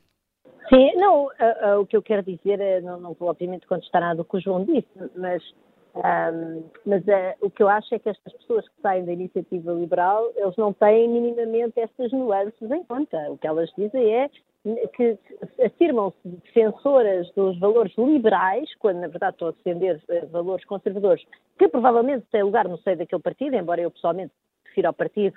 Sim, 0.68 0.94
não, 0.96 1.26
uh, 1.26 1.28
uh, 1.76 1.80
o 1.80 1.86
que 1.86 1.96
eu 1.96 2.02
quero 2.02 2.22
dizer 2.22 2.60
é, 2.60 2.80
não, 2.80 2.98
não 2.98 3.12
vou 3.14 3.28
obviamente 3.28 3.66
contestar 3.66 4.00
nada 4.00 4.16
do 4.16 4.24
que 4.24 4.36
o 4.36 4.40
João 4.40 4.64
disse, 4.64 4.88
mas, 5.14 5.42
um, 5.94 6.64
mas 6.86 7.02
uh, 7.02 7.36
o 7.42 7.50
que 7.50 7.62
eu 7.62 7.68
acho 7.68 7.94
é 7.94 7.98
que 7.98 8.08
estas 8.08 8.32
pessoas 8.32 8.66
que 8.68 8.80
saem 8.80 9.04
da 9.04 9.12
iniciativa 9.12 9.72
liberal, 9.72 10.30
eles 10.36 10.56
não 10.56 10.72
têm 10.72 11.08
minimamente 11.08 11.78
estas 11.78 12.10
nuances 12.12 12.70
em 12.70 12.82
conta. 12.84 13.18
O 13.30 13.36
que 13.36 13.46
elas 13.46 13.70
dizem 13.76 14.14
é 14.14 14.30
que 14.94 15.18
afirmam-se 15.62 16.16
defensoras 16.26 17.30
dos 17.32 17.58
valores 17.58 17.92
liberais, 17.98 18.74
quando 18.78 19.00
na 19.00 19.08
verdade 19.08 19.34
estão 19.34 19.48
a 19.48 19.50
defender 19.50 20.00
valores 20.30 20.64
conservadores, 20.64 21.22
que 21.58 21.68
provavelmente 21.68 22.24
têm 22.32 22.42
lugar 22.42 22.66
no 22.66 22.78
seio 22.78 22.96
daquele 22.96 23.20
partido, 23.20 23.54
embora 23.54 23.82
eu 23.82 23.90
pessoalmente 23.90 24.32
prefira 24.64 24.88
ao 24.88 24.94
partido 24.94 25.36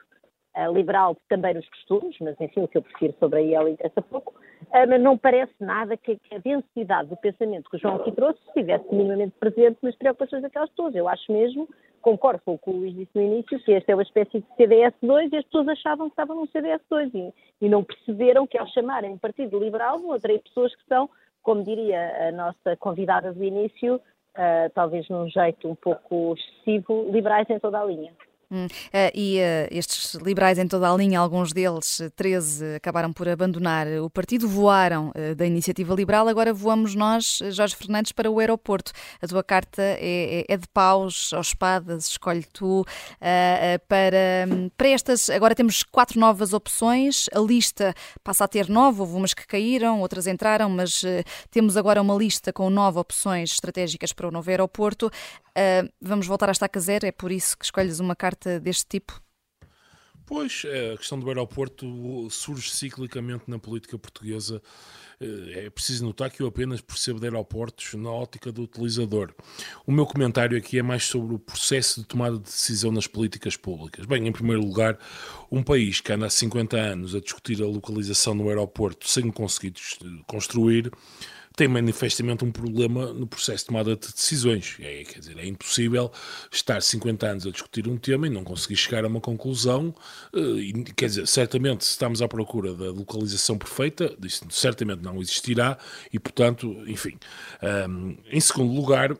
liberal 0.65 1.15
também 1.29 1.53
nos 1.53 1.67
costumes, 1.69 2.15
mas 2.19 2.39
enfim, 2.41 2.61
o 2.61 2.67
que 2.67 2.77
eu 2.77 2.81
prefiro 2.81 3.13
sobre 3.19 3.39
a 3.39 3.41
IEL 3.41 3.67
interessa 3.67 4.01
pouco, 4.01 4.33
uh, 4.33 4.87
mas 4.87 5.01
não 5.01 5.17
parece 5.17 5.53
nada 5.59 5.95
que, 5.95 6.15
que, 6.17 6.35
a 6.35 6.39
densidade 6.39 7.09
do 7.09 7.17
pensamento 7.17 7.69
que 7.69 7.77
o 7.77 7.79
João 7.79 7.97
aqui 7.97 8.11
trouxe 8.11 8.39
estivesse 8.47 8.85
minimamente 8.91 9.35
presente 9.39 9.77
nas 9.83 9.95
preocupações 9.95 10.41
daquelas 10.41 10.69
pessoas. 10.69 10.95
Eu 10.95 11.07
acho 11.07 11.31
mesmo, 11.31 11.69
concordo 12.01 12.41
com 12.43 12.55
o 12.55 12.57
que 12.57 12.69
o 12.69 12.73
Luís 12.73 12.95
disse 12.95 13.11
no 13.13 13.21
início, 13.21 13.59
que 13.59 13.73
esta 13.73 13.91
é 13.91 13.95
uma 13.95 14.03
espécie 14.03 14.39
de 14.39 14.45
CDS2 14.57 15.29
e 15.31 15.37
as 15.37 15.45
pessoas 15.45 15.67
achavam 15.67 16.07
que 16.07 16.13
estavam 16.13 16.35
num 16.35 16.47
CDS2 16.47 17.11
e, 17.13 17.33
e 17.65 17.69
não 17.69 17.83
perceberam 17.83 18.47
que 18.47 18.57
ao 18.57 18.67
chamarem 18.67 19.11
um 19.11 19.17
Partido 19.17 19.59
Liberal 19.59 19.99
vão 19.99 20.13
atrair 20.13 20.39
pessoas 20.39 20.75
que 20.75 20.85
são, 20.87 21.09
como 21.43 21.63
diria 21.63 22.29
a 22.29 22.31
nossa 22.31 22.75
convidada 22.77 23.31
do 23.31 23.43
início, 23.43 23.95
uh, 23.95 24.69
talvez 24.73 25.07
num 25.09 25.27
jeito 25.29 25.67
um 25.67 25.75
pouco 25.75 26.35
excessivo, 26.35 27.09
liberais 27.11 27.49
em 27.49 27.59
toda 27.59 27.79
a 27.79 27.85
linha. 27.85 28.11
Hum, 28.49 28.65
uh, 28.65 29.11
e 29.13 29.39
uh, 29.39 29.67
estes 29.71 30.13
liberais 30.13 30.57
em 30.57 30.65
toda 30.65 30.89
a 30.89 30.95
linha, 30.95 31.19
alguns 31.19 31.51
deles, 31.51 32.01
13, 32.15 32.75
acabaram 32.75 33.11
por 33.11 33.27
abandonar 33.27 33.85
o 34.01 34.09
partido, 34.09 34.47
voaram 34.47 35.09
uh, 35.09 35.35
da 35.35 35.45
iniciativa 35.45 35.93
liberal. 35.93 36.29
Agora 36.29 36.53
voamos 36.53 36.95
nós, 36.95 37.39
Jorge 37.51 37.75
Fernandes, 37.75 38.13
para 38.13 38.31
o 38.31 38.39
aeroporto. 38.39 38.93
A 39.21 39.27
tua 39.27 39.43
carta 39.43 39.81
é, 39.81 40.45
é, 40.49 40.53
é 40.53 40.57
de 40.57 40.65
paus 40.69 41.33
ou 41.33 41.41
espadas, 41.41 42.07
escolhe 42.07 42.45
tu. 42.53 42.85
para, 43.89 44.47
para 44.77 44.87
estas, 44.87 45.29
agora 45.29 45.53
temos 45.53 45.83
quatro 45.83 46.17
novas 46.17 46.53
opções. 46.53 47.25
A 47.33 47.39
lista 47.39 47.93
passa 48.23 48.45
a 48.45 48.47
ter 48.47 48.69
nove, 48.69 49.01
houve 49.01 49.13
umas 49.13 49.33
que 49.33 49.45
caíram, 49.45 49.99
outras 49.99 50.25
entraram, 50.25 50.69
mas 50.69 51.03
temos 51.51 51.75
agora 51.75 52.01
uma 52.01 52.15
lista 52.15 52.53
com 52.53 52.69
nove 52.69 52.97
opções 52.97 53.51
estratégicas 53.51 54.13
para 54.13 54.27
o 54.27 54.31
novo 54.31 54.49
aeroporto. 54.49 55.11
vamos 56.01 56.27
voltar 56.27 56.47
à 56.49 56.51
estaca 56.51 56.79
zero, 56.79 57.05
é 57.05 57.11
por 57.11 57.31
isso 57.31 57.57
que 57.57 57.65
escolhes 57.65 57.99
uma 57.99 58.15
carta 58.15 58.36
carta 58.37 58.59
deste 58.59 58.85
tipo? 58.87 59.19
Pois, 60.25 60.63
é, 60.65 60.93
a 60.93 60.97
questão 60.97 61.17
do 61.17 61.27
aeroporto 61.29 62.27
surge 62.29 62.69
ciclicamente 62.69 63.45
na 63.47 63.57
política 63.57 63.97
portuguesa. 63.97 64.61
Eh, 65.21 65.67
é 65.67 65.69
preciso 65.69 66.03
notar 66.05 66.29
que 66.29 66.41
eu 66.41 66.47
apenas 66.47 66.81
percebo 66.81 67.17
de 67.17 67.27
aeroportos 67.27 67.93
na 67.93 68.11
ótica 68.11 68.51
do 68.51 68.63
utilizador. 68.63 69.33
O 69.85 69.91
meu 69.91 70.05
comentário 70.05 70.57
aqui 70.57 70.79
é 70.79 70.83
mais 70.83 71.05
sobre 71.05 71.33
o 71.33 71.39
processo 71.39 72.01
de 72.01 72.07
tomada 72.07 72.35
de 72.35 72.43
decisão 72.43 72.91
nas 72.91 73.07
políticas 73.07 73.55
públicas. 73.55 74.05
Bem, 74.05 74.27
em 74.27 74.31
primeiro 74.33 74.61
lugar, 74.61 74.99
um 75.49 75.63
país 75.63 76.01
que 76.01 76.11
anda 76.11 76.25
há 76.25 76.29
50 76.29 76.75
anos 76.75 77.15
a 77.15 77.21
discutir 77.21 77.63
a 77.63 77.65
localização 77.65 78.35
do 78.35 78.49
aeroporto 78.49 79.07
sem 79.07 79.31
conseguir 79.31 79.73
construir 80.27 80.91
tem 81.57 81.67
manifestamente 81.67 82.45
um 82.45 82.51
problema 82.51 83.11
no 83.11 83.25
processo 83.25 83.63
de 83.63 83.65
tomada 83.65 83.95
de 83.95 84.13
decisões. 84.13 84.77
É, 84.79 85.03
quer 85.03 85.19
dizer, 85.19 85.39
é 85.39 85.45
impossível 85.47 86.11
estar 86.51 86.79
50 86.79 87.25
anos 87.25 87.47
a 87.47 87.49
discutir 87.49 87.87
um 87.87 87.97
tema 87.97 88.27
e 88.27 88.29
não 88.29 88.43
conseguir 88.43 88.75
chegar 88.75 89.03
a 89.03 89.07
uma 89.07 89.19
conclusão. 89.19 89.93
Eh, 90.35 90.39
e, 90.39 90.83
quer 90.93 91.07
dizer, 91.07 91.27
certamente, 91.27 91.83
se 91.83 91.91
estamos 91.91 92.21
à 92.21 92.27
procura 92.27 92.75
da 92.75 92.91
localização 92.91 93.57
perfeita, 93.57 94.15
isso 94.23 94.45
certamente 94.51 95.01
não 95.01 95.19
existirá 95.19 95.79
e, 96.13 96.19
portanto, 96.19 96.71
enfim. 96.85 97.17
Um, 97.89 98.15
em 98.31 98.39
segundo 98.39 98.71
lugar, 98.71 99.17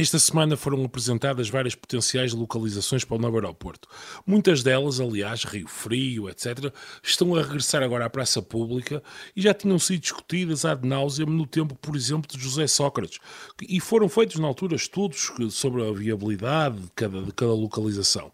esta 0.00 0.18
semana 0.18 0.56
foram 0.56 0.84
apresentadas 0.84 1.48
várias 1.48 1.74
potenciais 1.74 2.32
localizações 2.32 3.04
para 3.04 3.16
o 3.16 3.18
novo 3.18 3.36
aeroporto. 3.36 3.88
Muitas 4.26 4.62
delas, 4.62 5.00
aliás, 5.00 5.44
Rio 5.44 5.66
Frio, 5.66 6.28
etc., 6.28 6.72
estão 7.02 7.34
a 7.34 7.42
regressar 7.42 7.82
agora 7.82 8.04
à 8.04 8.10
praça 8.10 8.42
pública 8.42 9.02
e 9.34 9.40
já 9.40 9.54
tinham 9.54 9.78
sido 9.78 10.00
discutidas 10.00 10.64
ad 10.64 10.86
nauseam 10.86 11.28
no 11.28 11.46
tempo, 11.46 11.74
por 11.76 11.96
exemplo, 11.96 12.30
de 12.30 12.42
José 12.42 12.66
Sócrates. 12.66 13.18
E 13.68 13.80
foram 13.80 14.08
feitos 14.08 14.38
na 14.38 14.46
altura 14.46 14.76
estudos 14.76 15.32
sobre 15.50 15.88
a 15.88 15.92
viabilidade 15.92 16.78
de 16.78 16.90
cada, 16.94 17.22
de 17.22 17.32
cada 17.32 17.52
localização. 17.52 18.30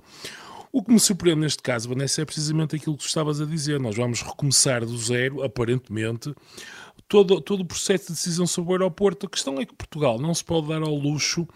O 0.74 0.82
que 0.82 0.90
me 0.90 0.98
surpreende 0.98 1.42
neste 1.42 1.62
caso, 1.62 1.86
Vanessa, 1.86 2.22
é 2.22 2.24
precisamente 2.24 2.74
aquilo 2.74 2.96
que 2.96 3.02
tu 3.02 3.06
estavas 3.06 3.42
a 3.42 3.44
dizer. 3.44 3.78
Nós 3.78 3.94
vamos 3.94 4.22
recomeçar 4.22 4.84
do 4.86 4.96
zero, 4.96 5.42
aparentemente, 5.42 6.34
todo, 7.12 7.42
todo 7.42 7.60
o 7.60 7.66
processo 7.66 8.06
de 8.06 8.12
decisão 8.14 8.46
sobre 8.46 8.70
o 8.70 8.72
aeroporto. 8.72 9.26
A 9.26 9.28
questão 9.28 9.60
é 9.60 9.66
que 9.66 9.74
Portugal 9.74 10.18
não 10.18 10.32
se 10.32 10.42
pode 10.42 10.68
dar 10.68 10.80
ao 10.80 10.94
luxo 10.94 11.46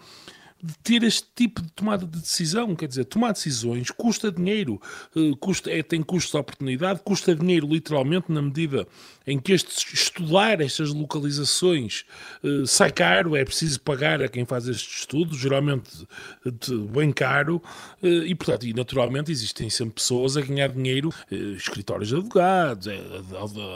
de 0.61 0.73
ter 0.79 1.03
este 1.03 1.27
tipo 1.35 1.61
de 1.61 1.69
tomada 1.71 2.05
de 2.05 2.19
decisão. 2.19 2.75
Quer 2.75 2.87
dizer, 2.87 3.05
tomar 3.05 3.31
decisões 3.31 3.91
custa 3.91 4.31
dinheiro, 4.31 4.81
uh, 5.15 5.35
custa, 5.37 5.71
é, 5.71 5.83
tem 5.83 6.01
custo 6.01 6.31
de 6.31 6.37
oportunidade, 6.37 7.01
custa 7.03 7.35
dinheiro 7.35 7.67
literalmente 7.67 8.31
na 8.31 8.41
medida 8.41 8.87
em 9.25 9.37
que 9.37 9.51
este, 9.51 9.93
estudar 9.93 10.61
estas 10.61 10.93
localizações 10.93 12.05
uh, 12.43 12.65
sai 12.65 12.91
caro, 12.91 13.35
é 13.35 13.45
preciso 13.45 13.79
pagar 13.81 14.21
a 14.21 14.27
quem 14.27 14.45
faz 14.45 14.67
estes 14.67 15.01
estudos, 15.01 15.37
geralmente 15.37 16.07
bem 16.91 17.11
caro, 17.11 17.61
uh, 18.01 18.07
e 18.07 18.33
portanto, 18.33 18.65
e 18.65 18.73
naturalmente 18.73 19.31
existem 19.31 19.69
sempre 19.69 19.95
pessoas 19.95 20.37
a 20.37 20.41
ganhar 20.41 20.69
dinheiro, 20.69 21.13
escritórios 21.55 22.09
de 22.09 22.15
advogados, 22.15 22.87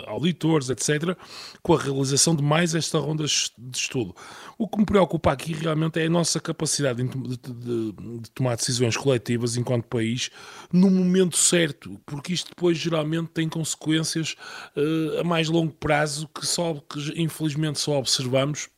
auditores, 0.07 0.69
etc., 0.69 1.15
com 1.61 1.73
a 1.73 1.79
realização 1.79 2.35
de 2.35 2.41
mais 2.41 2.73
esta 2.73 2.97
ronda 2.97 3.25
de 3.25 3.77
estudo. 3.77 4.15
O 4.57 4.67
que 4.67 4.77
me 4.77 4.85
preocupa 4.85 5.31
aqui 5.31 5.53
realmente 5.53 5.99
é 5.99 6.05
a 6.05 6.09
nossa 6.09 6.39
capacidade 6.39 6.70
de, 6.77 7.37
de, 7.37 7.37
de, 7.37 8.19
de 8.21 8.31
tomar 8.31 8.55
decisões 8.55 8.95
coletivas 8.95 9.57
enquanto 9.57 9.85
país 9.85 10.29
no 10.71 10.89
momento 10.89 11.37
certo, 11.37 11.99
porque 12.05 12.33
isto 12.33 12.49
depois 12.49 12.77
geralmente 12.77 13.29
tem 13.33 13.49
consequências 13.49 14.35
uh, 14.75 15.19
a 15.19 15.23
mais 15.23 15.49
longo 15.49 15.73
prazo 15.73 16.27
que 16.27 16.45
só 16.45 16.75
que 16.89 17.21
infelizmente 17.21 17.79
só 17.79 17.97
observamos 17.97 18.69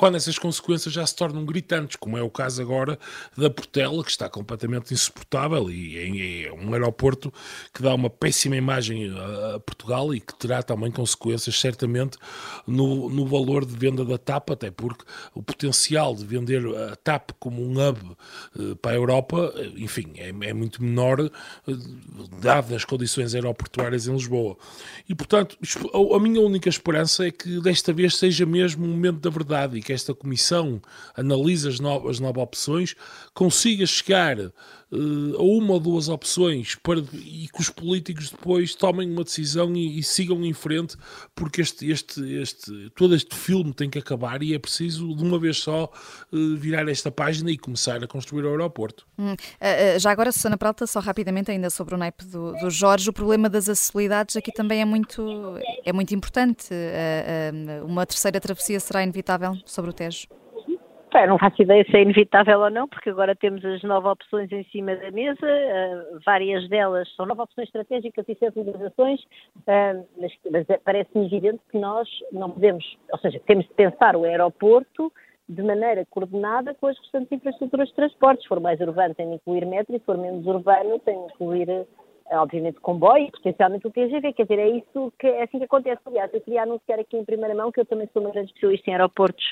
quando 0.00 0.14
essas 0.14 0.38
consequências 0.38 0.94
já 0.94 1.04
se 1.04 1.14
tornam 1.14 1.44
gritantes, 1.44 1.96
como 1.96 2.16
é 2.16 2.22
o 2.22 2.30
caso 2.30 2.62
agora 2.62 2.98
da 3.36 3.50
Portela, 3.50 4.02
que 4.02 4.10
está 4.10 4.30
completamente 4.30 4.94
insuportável 4.94 5.70
e 5.70 6.46
é 6.46 6.52
um 6.54 6.72
aeroporto 6.72 7.30
que 7.70 7.82
dá 7.82 7.94
uma 7.94 8.08
péssima 8.08 8.56
imagem 8.56 9.12
a 9.54 9.60
Portugal 9.60 10.14
e 10.14 10.18
que 10.18 10.34
terá 10.36 10.62
também 10.62 10.90
consequências, 10.90 11.60
certamente, 11.60 12.16
no, 12.66 13.10
no 13.10 13.26
valor 13.26 13.66
de 13.66 13.76
venda 13.76 14.02
da 14.02 14.16
TAP, 14.16 14.52
até 14.52 14.70
porque 14.70 15.04
o 15.34 15.42
potencial 15.42 16.14
de 16.14 16.24
vender 16.24 16.64
a 16.66 16.96
TAP 16.96 17.32
como 17.38 17.62
um 17.62 17.72
hub 17.72 17.98
eh, 18.58 18.74
para 18.80 18.92
a 18.92 18.94
Europa, 18.94 19.52
eh, 19.54 19.70
enfim, 19.76 20.14
é, 20.16 20.28
é 20.30 20.54
muito 20.54 20.82
menor, 20.82 21.20
eh, 21.20 21.30
dadas 22.40 22.72
as 22.72 22.84
condições 22.86 23.34
aeroportuárias 23.34 24.08
em 24.08 24.14
Lisboa. 24.14 24.56
E, 25.06 25.14
portanto, 25.14 25.58
a 25.92 26.18
minha 26.18 26.40
única 26.40 26.70
esperança 26.70 27.26
é 27.26 27.30
que 27.30 27.60
desta 27.60 27.92
vez 27.92 28.16
seja 28.16 28.46
mesmo 28.46 28.86
um 28.86 28.88
momento 28.88 29.20
da 29.20 29.28
verdade 29.28 29.76
e 29.76 29.82
que 29.82 29.89
esta 29.92 30.14
comissão 30.14 30.80
analise 31.14 31.68
as 31.68 31.80
novas, 31.80 32.20
novas 32.20 32.42
opções, 32.42 32.94
consiga 33.34 33.86
chegar 33.86 34.36
uh, 34.92 35.36
a 35.36 35.42
uma 35.42 35.74
ou 35.74 35.80
duas 35.80 36.08
opções 36.08 36.74
para, 36.74 37.00
e 37.12 37.48
que 37.52 37.60
os 37.60 37.70
políticos 37.70 38.30
depois 38.30 38.74
tomem 38.74 39.10
uma 39.10 39.24
decisão 39.24 39.74
e, 39.74 39.98
e 39.98 40.02
sigam 40.02 40.44
em 40.44 40.52
frente, 40.52 40.96
porque 41.34 41.60
este, 41.60 41.90
este, 41.90 42.20
este, 42.34 42.90
todo 42.96 43.14
este 43.14 43.34
filme 43.34 43.72
tem 43.72 43.88
que 43.88 43.98
acabar 43.98 44.42
e 44.42 44.54
é 44.54 44.58
preciso, 44.58 45.14
de 45.14 45.22
uma 45.22 45.38
vez 45.38 45.58
só, 45.58 45.84
uh, 46.32 46.56
virar 46.56 46.88
esta 46.88 47.10
página 47.10 47.50
e 47.50 47.58
começar 47.58 48.02
a 48.02 48.06
construir 48.06 48.44
o 48.44 48.50
aeroporto. 48.50 49.06
Hum. 49.18 49.32
Uh, 49.32 49.98
já 49.98 50.10
agora, 50.10 50.32
Susana 50.32 50.56
Pralta, 50.56 50.86
só 50.86 51.00
rapidamente 51.00 51.50
ainda 51.50 51.70
sobre 51.70 51.94
o 51.94 51.98
naipe 51.98 52.24
do, 52.24 52.52
do 52.52 52.70
Jorge, 52.70 53.08
o 53.10 53.12
problema 53.12 53.48
das 53.48 53.68
acessibilidades 53.68 54.36
aqui 54.36 54.52
também 54.52 54.80
é 54.80 54.84
muito, 54.84 55.56
é 55.84 55.92
muito 55.92 56.14
importante. 56.14 56.68
uma 57.84 58.06
terceira 58.06 58.40
travessia 58.40 58.80
será 58.80 59.02
inevitável 59.02 59.56
sobre 59.64 59.90
o 59.90 59.92
Tejo? 59.92 60.28
Bem, 61.12 61.26
não 61.26 61.38
faço 61.38 61.60
ideia 61.60 61.84
se 61.84 61.96
é 61.96 62.02
inevitável 62.02 62.60
ou 62.60 62.70
não, 62.70 62.86
porque 62.86 63.10
agora 63.10 63.34
temos 63.34 63.64
as 63.64 63.82
nove 63.82 64.06
opções 64.06 64.50
em 64.52 64.62
cima 64.64 64.94
da 64.94 65.10
mesa, 65.10 65.44
uh, 65.44 66.20
várias 66.24 66.68
delas 66.68 67.08
são 67.16 67.26
nove 67.26 67.42
opções 67.42 67.66
estratégicas 67.66 68.24
e 68.28 68.34
sete 68.36 68.60
uh, 68.60 70.06
mas, 70.16 70.32
mas 70.52 70.70
é, 70.70 70.78
parece-me 70.78 71.26
evidente 71.26 71.60
que 71.68 71.78
nós 71.78 72.08
não 72.30 72.48
podemos, 72.52 72.96
ou 73.12 73.18
seja, 73.18 73.40
temos 73.44 73.66
de 73.66 73.74
pensar 73.74 74.14
o 74.14 74.22
aeroporto 74.22 75.12
de 75.48 75.62
maneira 75.64 76.06
coordenada 76.10 76.74
com 76.74 76.86
as 76.86 76.96
restantes 76.98 77.32
infraestruturas 77.32 77.88
de 77.88 77.94
transportes. 77.94 78.44
Se 78.44 78.48
for 78.48 78.60
mais 78.60 78.80
urbano, 78.80 79.12
tem 79.12 79.28
de 79.28 79.34
incluir 79.34 79.66
metro, 79.66 79.96
e 79.96 79.98
se 79.98 80.04
for 80.04 80.16
menos 80.16 80.46
urbano, 80.46 81.00
tem 81.00 81.18
de 81.18 81.32
incluir 81.32 81.88
obviamente 82.38 82.80
comboio 82.80 83.26
e 83.26 83.30
potencialmente 83.30 83.86
o 83.86 83.90
TGV, 83.90 84.32
quer 84.32 84.42
dizer, 84.44 84.58
é 84.58 84.68
isso 84.68 85.12
que 85.18 85.26
é 85.26 85.42
assim 85.42 85.58
que 85.58 85.64
acontece. 85.64 86.00
Aliás, 86.06 86.32
eu 86.32 86.40
queria 86.40 86.62
anunciar 86.62 86.98
aqui 86.98 87.16
em 87.16 87.24
primeira 87.24 87.54
mão 87.54 87.72
que 87.72 87.80
eu 87.80 87.86
também 87.86 88.08
sou 88.12 88.22
uma 88.22 88.30
grande 88.30 88.48
especialista 88.48 88.90
em 88.90 88.94
aeroportos 88.94 89.44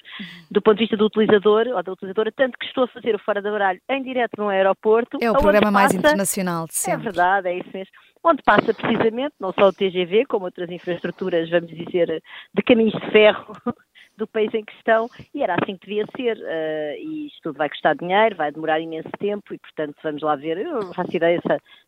do 0.51 0.63
ponto 0.63 0.77
de 0.77 0.85
vista 0.85 0.97
do 0.97 1.07
utilizador 1.07 1.67
ou 1.69 1.83
da 1.83 1.93
utilizadora, 1.93 2.33
tanto 2.33 2.59
que 2.59 2.67
estou 2.67 2.85
a 2.85 2.89
fazer 2.89 3.15
o 3.15 3.19
Fora 3.19 3.43
da 3.43 3.51
Baralho 3.51 3.81
em 3.89 4.03
direto 4.03 4.33
num 4.39 4.49
aeroporto. 4.49 5.19
É 5.21 5.31
o 5.31 5.35
programa 5.35 5.71
mais 5.71 5.93
internacional 5.93 6.67
de 6.67 6.75
sempre. 6.75 7.01
É 7.01 7.05
verdade, 7.05 7.49
é 7.49 7.59
isso 7.59 7.71
mesmo. 7.73 7.93
Onde 8.23 8.43
passa 8.43 8.75
precisamente 8.75 9.35
não 9.41 9.53
só 9.53 9.69
o 9.69 9.73
TGV, 9.73 10.27
como 10.27 10.45
outras 10.45 10.71
infraestruturas, 10.71 11.49
vamos 11.51 11.69
dizer, 11.69 12.23
de 12.53 12.63
caminhos 12.63 12.93
de 12.93 13.11
ferro 13.11 13.53
do 14.19 14.27
país 14.27 14.53
em 14.53 14.65
questão 14.65 15.09
e 15.35 15.43
era 15.43 15.55
assim 15.55 15.77
que 15.77 15.87
devia 15.87 16.05
ser. 16.17 16.37
Uh, 16.37 16.99
e 16.99 17.27
isto 17.29 17.41
tudo 17.45 17.57
vai 17.57 17.69
custar 17.69 17.97
dinheiro, 17.97 18.37
vai 18.37 18.53
demorar 18.53 18.81
imenso 18.81 19.09
tempo 19.19 19.55
e, 19.55 19.59
portanto, 19.59 19.97
vamos 20.03 20.23
lá 20.23 20.37
ver. 20.37 20.59
Eu 20.59 20.81
não 20.81 20.93
faço 20.93 21.17
ideia. 21.17 21.41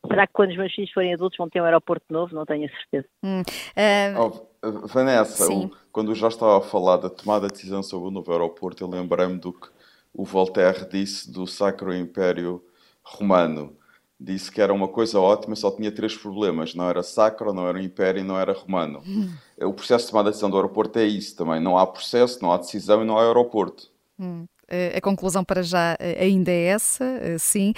Será 0.06 0.26
que 0.26 0.32
quando 0.32 0.50
os 0.50 0.56
meus 0.56 0.72
filhos 0.72 0.92
forem 0.92 1.12
adultos 1.12 1.36
vão 1.36 1.48
ter 1.48 1.60
um 1.60 1.64
aeroporto 1.64 2.06
novo? 2.08 2.34
Não 2.34 2.46
tenho 2.46 2.66
a 2.66 2.70
certeza. 2.70 3.08
Hum, 3.22 3.42
uh... 3.42 4.46
oh, 4.62 4.86
Vanessa, 4.86 5.52
o, 5.52 5.70
quando 5.92 6.14
já 6.14 6.28
estava 6.28 6.58
a 6.58 6.62
falar 6.62 6.98
da 6.98 7.10
tomada 7.10 7.48
de 7.48 7.54
decisão 7.54 7.82
sobre 7.82 8.08
o 8.08 8.10
novo 8.10 8.30
aeroporto, 8.32 8.82
eu 8.82 8.88
lembrei-me 8.88 9.38
do 9.38 9.52
que 9.52 9.68
o 10.14 10.24
Voltaire 10.24 10.88
disse 10.88 11.30
do 11.30 11.46
Sacro 11.46 11.94
Império 11.94 12.62
Romano 13.02 13.76
disse 14.20 14.52
que 14.52 14.60
era 14.60 14.72
uma 14.72 14.86
coisa 14.86 15.18
ótima, 15.18 15.56
só 15.56 15.70
tinha 15.70 15.90
três 15.90 16.14
problemas: 16.14 16.74
não 16.74 16.88
era 16.88 17.02
sacro, 17.02 17.54
não 17.54 17.66
era 17.66 17.82
império 17.82 18.20
e 18.20 18.24
não 18.24 18.38
era 18.38 18.52
romano. 18.52 19.02
Hum. 19.06 19.32
O 19.62 19.72
processo 19.72 20.04
de 20.04 20.10
tomada 20.10 20.28
de 20.28 20.32
decisão 20.32 20.50
do 20.50 20.56
aeroporto 20.56 20.98
é 20.98 21.04
isso 21.04 21.34
também: 21.34 21.60
não 21.60 21.78
há 21.78 21.86
processo, 21.86 22.42
não 22.42 22.52
há 22.52 22.58
decisão 22.58 23.02
e 23.02 23.06
não 23.06 23.18
há 23.18 23.24
aeroporto. 23.24 23.90
Hum. 24.18 24.44
Eh, 24.70 24.96
a 24.96 25.00
conclusão 25.00 25.44
para 25.44 25.62
já 25.62 25.96
eh, 25.98 26.24
ainda 26.24 26.50
é 26.50 26.66
essa, 26.66 27.04
eh, 27.04 27.38
sim. 27.38 27.72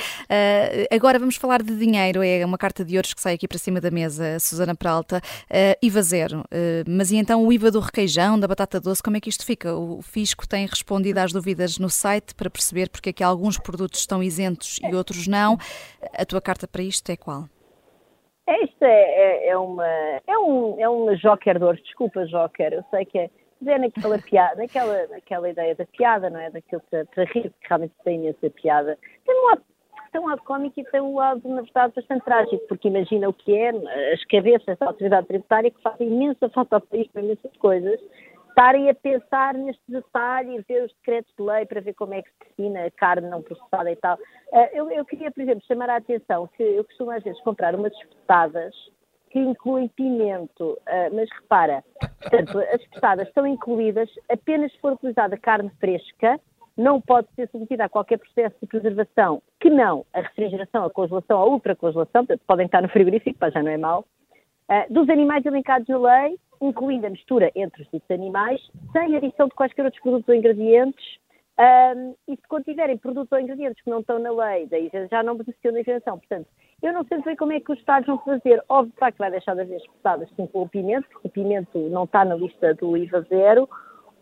Agora 0.91 1.19
vamos 1.19 1.37
falar 1.37 1.63
de 1.63 1.75
dinheiro, 1.77 2.23
é 2.23 2.45
uma 2.45 2.59
carta 2.59 2.85
de 2.85 2.97
ouros 2.97 3.15
que 3.15 3.21
sai 3.21 3.35
aqui 3.35 3.49
para 3.49 3.59
cima 3.59 3.81
da 3.81 3.91
mesa, 3.91 4.39
Susana 4.39 4.75
Peralta, 4.75 5.21
IVA 5.83 6.03
zero. 6.03 6.45
Mas 6.87 7.11
e 7.11 7.17
então 7.17 7.45
o 7.45 7.53
IVA 7.53 7.71
do 7.71 7.81
requeijão, 7.81 8.39
da 8.39 8.47
batata 8.47 8.81
doce, 8.81 9.03
como 9.03 9.17
é 9.17 9.21
que 9.21 9.29
isto 9.29 9.45
fica? 9.45 9.75
O 9.75 10.03
Fisco 10.03 10.47
tem 10.47 10.67
respondido 10.67 11.19
às 11.19 11.33
dúvidas 11.33 11.79
no 11.79 11.89
site 11.89 12.35
para 12.35 12.51
perceber 12.51 12.89
porque 12.91 13.11
é 13.11 13.13
que 13.13 13.25
alguns 13.25 13.59
produtos 13.59 14.01
estão 14.01 14.23
isentos 14.23 14.79
e 14.83 14.95
outros 14.95 15.27
não. 15.27 15.57
A 16.17 16.25
tua 16.25 16.41
carta 16.41 16.67
para 16.67 16.83
isto 16.83 17.11
é 17.11 17.17
qual? 17.17 17.45
Isto 18.49 18.85
é, 18.85 19.47
é, 19.47 19.49
é 19.49 19.57
uma, 19.57 19.87
é, 19.87 20.39
um, 20.39 20.81
é 20.81 20.89
uma 20.89 21.17
joker 21.17 21.59
de 21.59 21.65
ouros, 21.65 21.83
desculpa 21.83 22.27
joker, 22.27 22.73
eu 22.73 22.85
sei 22.91 23.05
que 23.05 23.19
é 23.19 23.31
é 23.71 23.79
naquela 23.79 24.19
piada, 24.19 24.57
naquela, 24.57 25.07
naquela 25.09 25.51
ideia 25.51 25.75
da 25.75 25.87
piada, 25.87 26.31
não 26.31 26.41
é? 26.41 26.51
Daquilo 26.51 26.83
para, 26.91 27.25
rir, 27.25 27.51
que 27.51 27.69
realmente 27.69 27.95
tem 28.05 28.21
imensa 28.21 28.51
piada. 28.51 28.99
Tem 29.25 29.35
um 29.35 29.47
lado, 29.47 29.63
tem 30.13 30.21
um 30.21 30.27
lado 30.27 30.43
cómico 30.43 30.81
e 30.81 30.85
tem 30.85 31.01
um 31.01 31.17
lado, 31.17 31.49
na 31.49 31.63
verdade, 31.63 31.95
bastante 31.95 32.25
trágico, 32.25 32.67
porque 32.69 32.89
imagina 32.89 33.29
o 33.29 33.33
que 33.33 33.55
é 33.55 33.71
as 34.13 34.25
cabeças 34.25 34.79
da 34.79 34.87
autoridade 34.87 35.27
tributária 35.27 35.71
que 35.71 35.83
fazem 35.83 36.09
imensa 36.09 36.49
falta 36.51 36.77
ao 36.77 36.81
país 36.81 37.07
para 37.09 37.23
imensas 37.23 37.57
coisas, 37.59 37.99
estarem 38.49 38.91
a 38.91 38.95
pensar 38.95 39.55
neste 39.55 39.83
detalhe 39.89 40.57
e 40.57 40.63
ver 40.63 40.85
os 40.85 40.95
decretos 40.95 41.33
de 41.39 41.43
lei 41.43 41.65
para 41.65 41.81
ver 41.81 41.95
como 41.95 42.15
é 42.15 42.23
que 42.23 42.31
se 42.31 42.51
define 42.51 42.79
a 42.79 42.91
carne 42.91 43.29
não 43.29 43.43
processada 43.43 43.91
e 43.91 43.97
tal. 43.97 44.19
Eh, 44.53 44.79
eu, 44.79 44.91
eu 44.91 45.05
queria, 45.07 45.31
por 45.31 45.43
exemplo, 45.43 45.65
chamar 45.67 45.89
a 45.89 45.97
atenção 45.97 46.49
que 46.57 46.63
eu 46.63 46.85
costumo 46.85 47.11
às 47.11 47.23
vezes 47.23 47.41
comprar 47.43 47.75
umas 47.75 47.93
espetadas 47.95 48.75
que 49.33 49.39
incluem 49.39 49.89
pimento, 49.89 50.63
uh, 50.63 51.15
mas 51.15 51.29
repara, 51.41 51.83
portanto, 52.21 52.59
as 52.59 52.85
pesadas 52.89 53.27
estão 53.27 53.47
incluídas 53.47 54.11
apenas 54.31 54.71
se 54.73 54.79
for 54.79 54.93
utilizada 54.93 55.39
carne 55.39 55.71
fresca, 55.81 56.39
não 56.77 57.01
pode 57.01 57.29
ser 57.35 57.49
submetida 57.49 57.87
a 57.87 57.89
qualquer 57.89 58.19
processo 58.19 58.55
de 58.61 58.67
preservação 58.67 59.43
que 59.59 59.71
não 59.71 60.05
a 60.13 60.21
refrigeração, 60.21 60.85
a 60.85 60.91
congelação, 60.91 61.41
a 61.41 61.47
ultracongelação, 61.47 62.27
podem 62.47 62.67
estar 62.67 62.83
no 62.83 62.91
frigorífico, 62.91 63.39
para 63.39 63.51
já 63.51 63.63
não 63.63 63.71
é 63.71 63.79
mau, 63.79 64.05
uh, 64.69 64.93
dos 64.93 65.09
animais 65.09 65.47
elencados 65.47 65.89
na 65.89 65.99
lei, 65.99 66.39
incluindo 66.61 67.07
a 67.07 67.11
mistura 67.11 67.51
entre 67.55 67.83
os 67.83 67.89
ditos 67.91 68.11
animais, 68.11 68.61
sem 68.93 69.17
adição 69.17 69.49
de 69.49 69.55
quaisquer 69.55 69.87
outros 69.87 70.03
produtos 70.03 70.29
ou 70.29 70.35
ingredientes, 70.35 71.19
um, 71.59 72.15
e 72.29 72.37
se 72.37 72.49
contiverem 72.49 72.99
produtos 72.99 73.33
ou 73.33 73.41
ingredientes 73.41 73.83
que 73.83 73.91
não 73.91 74.01
estão 74.01 74.19
na 74.19 74.31
lei, 74.31 74.67
daí 74.67 74.91
já 75.11 75.23
não 75.23 75.37
beneficiam 75.37 75.73
da 75.73 75.81
isenção. 75.81 76.19
Portanto, 76.19 76.49
eu 76.83 76.93
não 76.93 77.05
sei 77.05 77.23
bem 77.23 77.37
como 77.37 77.53
é 77.53 77.61
que 77.61 77.73
os 77.73 77.79
Estados 77.79 78.07
vão 78.07 78.19
fazer. 78.19 78.63
Óbvio 78.69 78.93
que 78.93 79.19
vai 79.19 79.31
deixar 79.31 79.55
de 79.55 79.61
haver 79.61 79.77
espetadas 79.77 80.29
assim 80.33 80.47
com 80.47 80.63
o 80.63 80.69
pimento, 80.69 81.09
porque 81.09 81.29
o 81.29 81.31
pimento 81.31 81.79
não 81.91 82.05
está 82.05 82.25
na 82.25 82.35
lista 82.35 82.75
do 82.75 82.97
IVA 82.97 83.23
zero. 83.23 83.69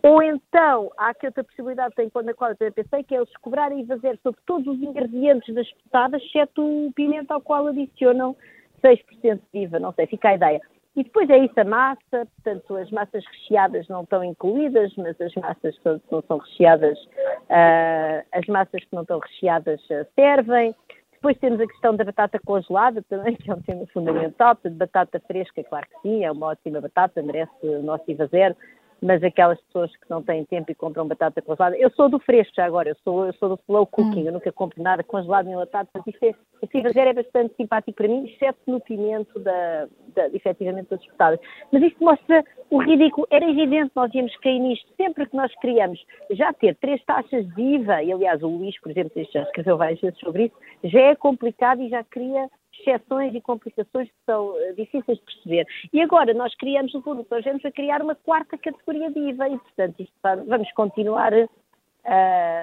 Ou 0.03 0.21
então, 0.21 0.91
há 0.97 1.09
aqui 1.09 1.27
outra 1.27 1.43
possibilidade 1.43 1.93
tem, 1.95 2.11
na 2.23 2.33
qual 2.33 2.51
eu 2.51 2.71
pensei, 2.71 3.03
que 3.03 3.13
é 3.15 3.17
eles 3.17 3.35
cobrarem 3.37 3.81
IVA 3.81 3.97
zero 3.97 4.19
sobre 4.23 4.41
todos 4.45 4.67
os 4.67 4.81
ingredientes 4.81 5.53
das 5.53 5.67
espetadas, 5.67 6.21
exceto 6.23 6.61
o 6.63 6.91
pimento 6.93 7.31
ao 7.31 7.41
qual 7.41 7.67
adicionam 7.67 8.35
6% 8.83 9.39
de 9.53 9.59
IVA. 9.59 9.79
Não 9.79 9.93
sei, 9.93 10.07
fica 10.07 10.29
a 10.29 10.35
ideia. 10.35 10.61
E 10.95 11.03
depois 11.03 11.29
é 11.29 11.37
isso 11.37 11.57
a 11.57 11.63
massa, 11.63 12.27
portanto 12.35 12.75
as 12.75 12.91
massas 12.91 13.23
recheadas 13.25 13.87
não 13.87 14.03
estão 14.03 14.23
incluídas, 14.23 14.93
mas 14.97 15.19
as 15.21 15.33
massas 15.35 15.77
que 15.77 16.01
não 16.11 16.21
são 16.27 16.37
recheadas, 16.37 16.99
uh, 16.99 18.25
as 18.33 18.45
massas 18.47 18.83
que 18.83 18.93
não 18.93 19.03
estão 19.03 19.19
recheadas 19.19 19.79
uh, 19.85 20.05
servem. 20.15 20.75
Depois 21.21 21.37
temos 21.37 21.61
a 21.61 21.67
questão 21.67 21.95
da 21.95 22.03
batata 22.03 22.39
congelada 22.43 23.03
também, 23.03 23.35
que 23.37 23.51
é 23.51 23.53
um 23.53 23.61
tema 23.61 23.85
fundamental, 23.93 24.55
portanto 24.55 24.75
batata 24.75 25.21
fresca, 25.27 25.63
claro 25.63 25.85
que 25.87 26.01
sim, 26.01 26.25
é 26.25 26.31
uma 26.31 26.47
ótima 26.47 26.81
batata, 26.81 27.21
merece 27.21 27.51
o 27.61 27.83
nosso 27.83 28.09
IVA 28.09 28.25
zero, 28.25 28.55
mas 29.01 29.23
aquelas 29.23 29.59
pessoas 29.61 29.91
que 29.95 30.09
não 30.09 30.21
têm 30.21 30.45
tempo 30.45 30.71
e 30.71 30.75
compram 30.75 31.07
batata 31.07 31.41
congelada. 31.41 31.75
Eu 31.77 31.89
sou 31.91 32.07
do 32.07 32.19
fresco 32.19 32.53
já 32.55 32.65
agora, 32.65 32.89
eu 32.89 32.95
sou, 33.03 33.25
eu 33.25 33.33
sou 33.33 33.49
do 33.49 33.59
slow 33.67 33.85
cooking, 33.87 34.23
hum. 34.23 34.27
eu 34.27 34.33
nunca 34.33 34.51
compro 34.51 34.81
nada 34.81 35.03
congelado 35.03 35.45
nem 35.45 35.53
enlatado, 35.53 35.89
portanto 35.91 36.13
isto 36.13 36.23
é, 36.23 36.35
esse 36.61 36.81
fazer 36.83 37.07
é 37.07 37.13
bastante 37.13 37.55
simpático 37.55 37.97
para 37.97 38.07
mim, 38.07 38.25
exceto 38.25 38.59
no 38.67 38.79
pimento 38.79 39.39
da, 39.39 39.87
da, 40.15 40.27
efetivamente 40.27 40.89
das 40.89 41.01
espetadas. 41.01 41.39
Mas 41.71 41.81
isto 41.81 42.03
mostra 42.03 42.45
o 42.69 42.77
ridículo, 42.77 43.27
era 43.31 43.49
evidente 43.49 43.91
nós 43.95 44.13
íamos 44.13 44.35
cair 44.37 44.59
nisto, 44.59 44.87
sempre 44.95 45.25
que 45.25 45.35
nós 45.35 45.53
queríamos 45.59 45.99
já 46.31 46.53
ter 46.53 46.75
três 46.75 47.03
taxas 47.03 47.47
de 47.55 47.61
IVA, 47.61 48.03
e 48.03 48.13
aliás 48.13 48.43
o 48.43 48.47
Luís, 48.47 48.79
por 48.79 48.91
exemplo, 48.91 49.11
já 49.33 49.41
escreveu 49.41 49.77
várias 49.77 49.99
vezes 49.99 50.19
sobre 50.19 50.45
isso, 50.45 50.55
já 50.83 50.99
é 50.99 51.15
complicado 51.15 51.81
e 51.81 51.89
já 51.89 52.03
cria 52.03 52.47
exceções 52.81 53.33
e 53.33 53.41
complicações 53.41 54.07
que 54.09 54.25
são 54.25 54.49
uh, 54.49 54.75
difíceis 54.75 55.17
de 55.17 55.23
perceber. 55.23 55.67
E 55.93 56.01
agora 56.01 56.33
nós 56.33 56.55
criamos, 56.55 56.93
no 56.93 57.01
fundo, 57.01 57.25
vamos 57.29 57.65
a 57.65 57.71
criar 57.71 58.01
uma 58.01 58.15
quarta 58.15 58.57
categoria 58.57 59.11
de 59.11 59.19
IVA 59.19 59.49
e, 59.49 59.57
portanto, 59.57 59.99
isto, 59.99 60.13
vamos 60.47 60.71
continuar, 60.73 61.33
uh, 61.33 61.47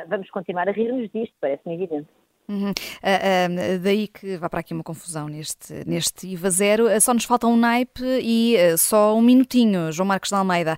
vamos 0.08 0.30
continuar 0.30 0.68
a 0.68 0.72
rir-nos 0.72 1.10
disto, 1.10 1.34
parece-me 1.40 1.74
evidente. 1.74 2.08
Uhum. 2.48 2.70
Uh, 2.70 2.72
uh, 2.72 3.78
daí 3.82 4.08
que 4.08 4.38
vá 4.38 4.48
para 4.48 4.60
aqui 4.60 4.72
uma 4.72 4.82
confusão 4.82 5.28
neste, 5.28 5.84
neste 5.86 6.26
IVA 6.26 6.50
zero. 6.50 6.86
Uh, 6.86 6.98
só 6.98 7.12
nos 7.12 7.24
falta 7.24 7.46
um 7.46 7.56
naipe 7.56 8.02
e 8.22 8.56
só 8.78 9.14
um 9.14 9.20
minutinho, 9.20 9.92
João 9.92 10.06
Marcos 10.06 10.30
de 10.30 10.34
Almeida. 10.34 10.76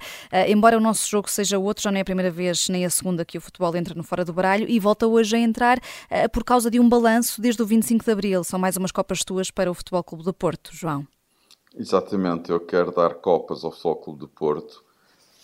embora 0.48 0.76
o 0.76 0.80
nosso 0.80 1.08
jogo 1.08 1.30
seja 1.30 1.58
outro, 1.58 1.84
já 1.84 1.92
não 1.92 1.98
é 1.98 2.00
a 2.00 2.04
primeira 2.04 2.30
vez 2.30 2.68
nem 2.68 2.84
a 2.84 2.90
segunda 2.90 3.24
que 3.24 3.38
o 3.38 3.40
futebol 3.40 3.74
entra 3.76 3.94
no 3.94 4.02
fora 4.02 4.24
do 4.24 4.32
baralho 4.32 4.68
e 4.68 4.80
volta 4.80 5.06
hoje 5.06 5.36
a 5.36 5.38
entrar 5.38 5.78
por 6.32 6.42
causa 6.42 6.70
de 6.70 6.80
um 6.80 6.88
balanço 6.88 7.40
desde 7.40 7.62
o 7.62 7.66
25 7.66 8.04
de 8.04 8.10
abril. 8.10 8.42
São 8.42 8.58
mais 8.58 8.76
umas 8.76 8.90
Copas 8.90 9.22
tuas 9.22 9.50
para 9.50 9.70
o 9.70 9.74
Futebol 9.74 10.02
Clube 10.02 10.24
do 10.24 10.34
Porto, 10.34 10.70
João. 10.74 11.06
Exatamente, 11.76 12.50
eu 12.50 12.58
quero 12.58 12.90
dar 12.90 13.14
Copas 13.14 13.64
ao 13.64 13.70
Futebol 13.70 13.96
Clube 13.96 14.20
do 14.20 14.28
Porto 14.28 14.84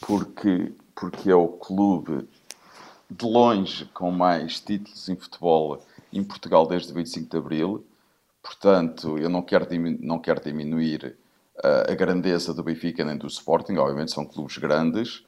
porque, 0.00 0.72
porque 0.94 1.30
é 1.30 1.34
o 1.34 1.48
clube 1.48 2.28
de 3.08 3.24
longe 3.24 3.84
com 3.94 4.10
mais 4.10 4.60
títulos 4.60 5.08
em 5.08 5.16
futebol 5.16 5.80
em 6.16 6.24
Portugal 6.24 6.66
desde 6.66 6.92
25 6.92 7.30
de 7.30 7.36
Abril. 7.36 7.86
Portanto, 8.42 9.18
eu 9.18 9.28
não 9.28 9.42
quero, 9.42 9.66
não 10.00 10.18
quero 10.18 10.40
diminuir 10.40 11.16
uh, 11.58 11.90
a 11.90 11.94
grandeza 11.94 12.54
do 12.54 12.62
Benfica 12.62 13.04
nem 13.04 13.16
do 13.16 13.26
Sporting, 13.26 13.76
obviamente 13.76 14.12
são 14.12 14.24
clubes 14.24 14.56
grandes, 14.58 15.18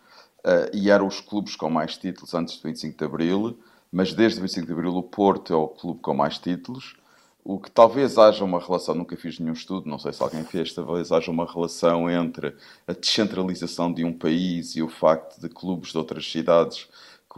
uh, 0.45 0.71
e 0.73 0.91
eram 0.91 1.07
os 1.07 1.21
clubes 1.21 1.57
com 1.57 1.69
mais 1.69 1.97
títulos 1.97 2.35
antes 2.35 2.57
de 2.57 2.63
25 2.63 2.97
de 2.97 3.05
Abril, 3.05 3.59
mas 3.91 4.13
desde 4.13 4.41
25 4.41 4.67
de 4.67 4.73
Abril 4.73 4.95
o 4.97 5.03
Porto 5.03 5.53
é 5.53 5.57
o 5.57 5.69
clube 5.69 6.01
com 6.01 6.15
mais 6.15 6.39
títulos. 6.39 6.97
O 7.43 7.59
que 7.59 7.71
talvez 7.71 8.19
haja 8.19 8.45
uma 8.45 8.61
relação, 8.61 8.95
nunca 8.95 9.17
fiz 9.17 9.39
nenhum 9.39 9.55
estudo, 9.55 9.89
não 9.89 9.99
sei 9.99 10.13
se 10.13 10.23
alguém 10.23 10.45
fez, 10.45 10.73
talvez 10.75 11.11
haja 11.11 11.31
uma 11.31 11.51
relação 11.51 12.11
entre 12.11 12.55
a 12.87 12.93
descentralização 12.93 13.91
de 13.93 14.05
um 14.05 14.13
país 14.13 14.77
e 14.77 14.83
o 14.83 14.89
facto 14.89 15.41
de 15.41 15.49
clubes 15.49 15.93
de 15.93 15.99
outras 15.99 16.31
cidades 16.31 16.87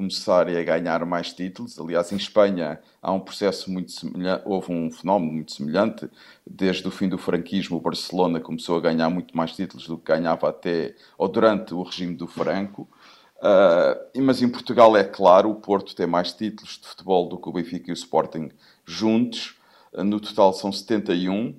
começarem 0.01 0.57
a 0.57 0.63
ganhar 0.63 1.05
mais 1.05 1.31
títulos. 1.31 1.79
Aliás, 1.79 2.11
em 2.11 2.17
Espanha 2.17 2.81
há 3.03 3.13
um 3.13 3.21
processo 3.21 3.71
muito 3.71 3.93
semelhante, 3.93 4.43
houve 4.47 4.73
um 4.73 4.91
fenómeno 4.91 5.31
muito 5.31 5.53
semelhante. 5.53 6.09
Desde 6.47 6.89
o 6.89 6.91
fim 6.91 7.07
do 7.07 7.19
franquismo, 7.19 7.77
o 7.77 7.81
Barcelona 7.81 8.41
começou 8.41 8.79
a 8.79 8.81
ganhar 8.81 9.11
muito 9.11 9.37
mais 9.37 9.53
títulos 9.53 9.87
do 9.87 9.99
que 9.99 10.05
ganhava 10.05 10.49
até 10.49 10.95
ou 11.19 11.29
durante 11.29 11.75
o 11.75 11.83
regime 11.83 12.15
do 12.15 12.27
Franco. 12.27 12.89
Uh, 13.37 14.23
mas 14.23 14.41
em 14.41 14.49
Portugal 14.49 14.97
é 14.97 15.05
claro, 15.05 15.51
o 15.51 15.55
Porto 15.55 15.95
tem 15.95 16.07
mais 16.07 16.33
títulos 16.33 16.79
de 16.79 16.89
futebol 16.89 17.29
do 17.29 17.39
que 17.39 17.49
o 17.49 17.53
Benfica 17.53 17.91
e 17.91 17.93
o 17.93 17.95
Sporting 17.95 18.51
juntos. 18.87 19.59
Uh, 19.93 20.03
no 20.03 20.19
total 20.19 20.55
são 20.55 20.73
71. 20.73 21.55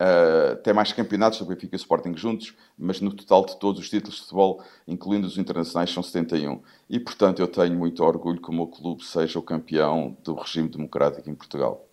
Uh, 0.00 0.74
mais 0.74 0.92
campeonatos 0.92 1.40
do 1.40 1.44
Benfica 1.44 1.74
e 1.74 1.76
o 1.76 1.80
Sporting 1.80 2.16
juntos, 2.16 2.54
mas 2.78 3.00
no 3.00 3.12
total 3.12 3.44
de 3.44 3.58
todos 3.58 3.80
os 3.80 3.90
títulos 3.90 4.14
de 4.14 4.22
futebol, 4.22 4.62
incluindo 4.86 5.26
os 5.26 5.36
internacionais, 5.36 5.90
são 5.90 6.04
71. 6.04 6.62
E, 6.88 7.00
portanto, 7.00 7.40
eu 7.40 7.48
tenho 7.48 7.76
muito 7.76 8.04
orgulho 8.04 8.40
que 8.40 8.48
o 8.48 8.52
meu 8.52 8.68
clube 8.68 9.04
seja 9.04 9.38
o 9.40 9.42
campeão 9.42 10.16
do 10.22 10.34
regime 10.34 10.68
democrático 10.68 11.28
em 11.28 11.34
Portugal. 11.34 11.84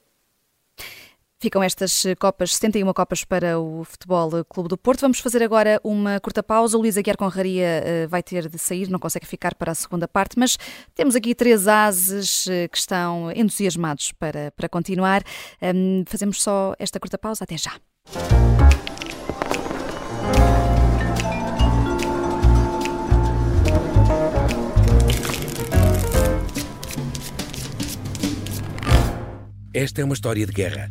Ficam 1.37 1.61
estas 1.61 2.03
copas, 2.19 2.55
71 2.55 2.93
copas 2.93 3.23
para 3.23 3.59
o 3.59 3.83
Futebol 3.83 4.45
Clube 4.45 4.69
do 4.69 4.77
Porto. 4.77 5.01
Vamos 5.01 5.19
fazer 5.19 5.43
agora 5.43 5.81
uma 5.83 6.19
curta 6.19 6.41
pausa. 6.41 6.77
O 6.77 6.81
Luís 6.81 6.97
Aguiar 6.97 7.17
Conraria 7.17 7.83
uh, 8.05 8.07
vai 8.07 8.23
ter 8.23 8.47
de 8.47 8.57
sair, 8.57 8.89
não 8.89 8.99
consegue 8.99 9.25
ficar 9.25 9.53
para 9.53 9.71
a 9.71 9.75
segunda 9.75 10.07
parte, 10.07 10.39
mas 10.39 10.57
temos 10.93 11.15
aqui 11.15 11.35
três 11.35 11.67
ases 11.67 12.45
uh, 12.45 12.69
que 12.71 12.77
estão 12.77 13.31
entusiasmados 13.31 14.11
para, 14.13 14.51
para 14.51 14.69
continuar. 14.69 15.23
Fazemos 16.07 16.41
só 16.41 16.73
esta 16.79 16.99
curta 16.99 17.17
pausa. 17.17 17.43
Até 17.43 17.57
já. 17.57 17.73
Esta 29.75 29.99
é 29.99 30.05
uma 30.05 30.13
história 30.13 30.45
de 30.45 30.53
guerra. 30.53 30.89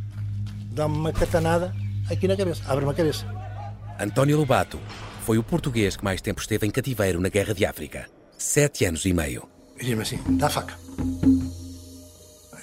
Dá-me 0.72 0.94
uma 0.94 1.11
catanada 1.11 1.74
aqui 2.11 2.29
na 2.29 2.37
cabeça, 2.37 2.62
abre-me 2.66 2.90
a 2.90 2.94
cabeça. 2.94 3.24
António 3.98 4.37
Lobato 4.37 4.79
foi 5.24 5.38
o 5.38 5.42
português 5.42 5.96
que 5.96 6.05
mais 6.05 6.20
tempo 6.20 6.42
esteve 6.42 6.66
em 6.66 6.70
cativeiro 6.70 7.18
na 7.18 7.31
Guerra 7.31 7.55
de 7.55 7.64
África. 7.64 8.07
Sete 8.37 8.85
anos 8.85 9.07
e 9.07 9.14
meio. 9.14 9.48
E 9.81 9.87
diz-me 9.87 10.03
assim: 10.03 10.18
dá 10.37 10.50
faca. 10.50 10.74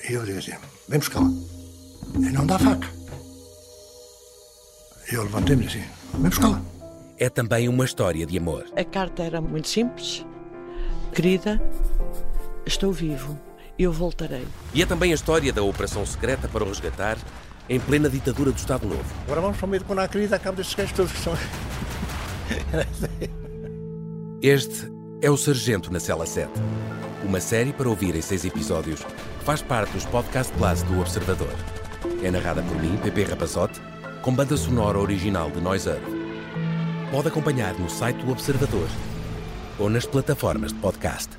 E 0.08 0.14
eu 0.14 0.24
digo 0.24 0.38
assim: 0.38 0.54
vem 0.88 1.00
buscá-la. 1.00 1.30
E 2.16 2.30
não 2.32 2.46
dá 2.46 2.60
faca. 2.60 3.01
Eu 5.12 5.24
levantei-me 5.24 5.68
assim, 5.68 5.84
vem 6.14 6.30
buscá-la. 6.30 6.62
É 7.18 7.30
também 7.30 7.68
uma 7.68 7.84
história 7.84 8.26
de 8.26 8.38
amor. 8.38 8.66
A 8.78 8.84
carta 8.84 9.24
era 9.24 9.42
muito 9.42 9.68
simples. 9.68 10.26
Querida, 11.14 11.62
estou 12.66 12.94
vivo. 12.94 13.38
Eu 13.78 13.92
voltarei. 13.92 14.48
E 14.74 14.82
é 14.82 14.86
também 14.86 15.12
a 15.12 15.16
história 15.16 15.52
da 15.52 15.62
operação 15.64 16.06
secreta 16.06 16.48
para 16.48 16.64
o 16.64 16.68
resgatar 16.68 17.18
em 17.68 17.80
plena 17.80 18.10
ditadura 18.10 18.52
do 18.52 18.58
Estado 18.58 18.88
Novo. 18.88 19.04
Agora 19.26 19.42
vamos 19.42 19.58
para 19.58 19.66
o 19.66 19.70
meio 19.70 19.82
de 19.82 19.86
quando 19.86 20.00
há 20.00 20.08
querida, 20.08 20.36
acabo 20.38 20.58
destes 20.58 20.76
gajos 20.76 20.94
todos 20.94 21.12
que 21.12 21.20
são. 21.20 21.34
este 24.42 24.92
é 25.22 25.30
o 25.30 25.38
Sargento 25.38 25.92
na 25.92 26.00
Cela 26.00 26.26
7. 26.26 26.50
Uma 27.24 27.40
série 27.40 27.74
para 27.74 27.90
ouvir 27.90 28.16
em 28.16 28.22
seis 28.22 28.46
episódios 28.46 29.02
faz 29.44 29.62
parte 29.62 29.92
dos 29.92 30.06
Podcast 30.06 30.52
Plus 30.54 30.84
do 30.84 31.00
Observador. 31.00 31.54
É 32.24 32.32
narrada 32.32 32.62
por 32.64 32.82
mim, 32.82 32.98
Pepe 33.04 33.24
Rapazote, 33.24 33.80
com 34.22 34.34
banda 34.36 34.56
sonora 34.56 35.00
original 35.00 35.50
de 35.50 35.60
Noise 35.60 35.90
Earth. 35.90 36.04
Pode 37.12 37.28
acompanhar 37.28 37.74
no 37.74 37.90
site 37.90 38.24
do 38.24 38.32
Observador 38.32 38.88
ou 39.80 39.90
nas 39.90 40.06
plataformas 40.06 40.72
de 40.72 40.80
podcast. 40.80 41.30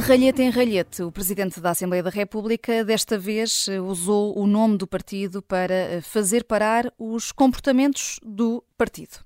Ralhete 0.00 0.42
em 0.42 0.50
ralhete, 0.50 1.02
o 1.02 1.12
Presidente 1.12 1.60
da 1.60 1.70
Assembleia 1.70 2.02
da 2.02 2.10
República 2.10 2.84
desta 2.84 3.18
vez 3.18 3.68
eh, 3.68 3.80
usou 3.80 4.36
o 4.38 4.46
nome 4.46 4.76
do 4.76 4.86
partido 4.86 5.40
para 5.42 5.74
eh, 5.74 6.00
fazer 6.00 6.44
parar 6.44 6.92
os 6.98 7.30
comportamentos 7.32 8.18
do 8.22 8.64
partido. 8.76 9.18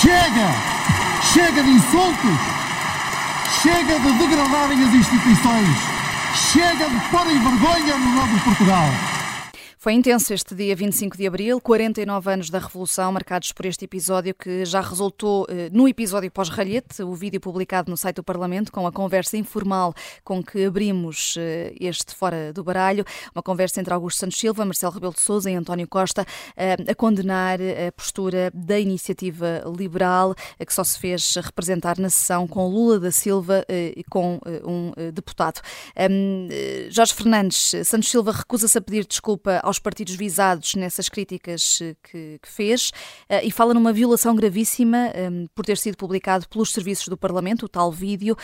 Chega! 0.00 0.48
Chega 1.32 1.62
de 1.62 1.70
insultos! 1.70 2.38
Chega 3.62 4.00
de 4.00 4.18
degradarem 4.18 4.82
as 4.84 4.94
instituições! 4.94 5.76
Chega 6.52 6.88
de 6.88 7.10
porem 7.10 7.38
vergonha 7.38 7.98
no 7.98 8.14
nome 8.14 8.34
de 8.38 8.44
Portugal! 8.44 9.11
Foi 9.82 9.94
intenso 9.94 10.32
este 10.32 10.54
dia 10.54 10.76
25 10.76 11.16
de 11.16 11.26
abril, 11.26 11.60
49 11.60 12.32
anos 12.32 12.50
da 12.50 12.60
Revolução, 12.60 13.10
marcados 13.10 13.50
por 13.50 13.66
este 13.66 13.84
episódio 13.84 14.32
que 14.32 14.64
já 14.64 14.80
resultou 14.80 15.44
eh, 15.48 15.70
no 15.72 15.88
episódio 15.88 16.30
pós-ralhete, 16.30 17.02
o 17.02 17.12
vídeo 17.16 17.40
publicado 17.40 17.90
no 17.90 17.96
site 17.96 18.14
do 18.14 18.22
Parlamento, 18.22 18.70
com 18.70 18.86
a 18.86 18.92
conversa 18.92 19.36
informal 19.36 19.92
com 20.22 20.40
que 20.40 20.66
abrimos 20.66 21.34
eh, 21.36 21.74
este 21.80 22.14
Fora 22.14 22.52
do 22.52 22.62
Baralho. 22.62 23.04
Uma 23.34 23.42
conversa 23.42 23.80
entre 23.80 23.92
Augusto 23.92 24.20
Santos 24.20 24.38
Silva, 24.38 24.64
Marcelo 24.64 24.92
Rebelo 24.92 25.14
de 25.14 25.20
Souza 25.20 25.50
e 25.50 25.56
António 25.56 25.88
Costa 25.88 26.24
eh, 26.56 26.76
a 26.88 26.94
condenar 26.94 27.58
a 27.60 27.90
postura 27.90 28.52
da 28.54 28.78
iniciativa 28.78 29.64
liberal, 29.76 30.36
que 30.64 30.72
só 30.72 30.84
se 30.84 30.96
fez 30.96 31.34
representar 31.34 31.98
na 31.98 32.08
sessão 32.08 32.46
com 32.46 32.68
Lula 32.68 33.00
da 33.00 33.10
Silva 33.10 33.64
e 33.68 34.04
com 34.08 34.38
um 34.64 34.92
deputado. 35.12 35.60
Jorge 36.88 37.14
Fernandes, 37.14 37.74
Santos 37.84 38.08
Silva 38.08 38.30
recusa-se 38.30 38.78
a 38.78 38.80
pedir 38.80 39.04
desculpa 39.04 39.60
aos 39.72 39.78
partidos 39.78 40.14
visados 40.14 40.74
nessas 40.74 41.08
críticas 41.08 41.80
eh, 41.80 41.96
que, 42.02 42.38
que 42.42 42.48
fez 42.48 42.92
eh, 43.26 43.42
e 43.46 43.50
fala 43.50 43.72
numa 43.72 43.90
violação 43.90 44.36
gravíssima 44.36 45.10
um, 45.30 45.46
por 45.54 45.64
ter 45.64 45.78
sido 45.78 45.96
publicado 45.96 46.46
pelos 46.46 46.72
serviços 46.72 47.08
do 47.08 47.16
Parlamento, 47.16 47.64
o 47.64 47.68
tal 47.68 47.90
vídeo, 47.90 48.36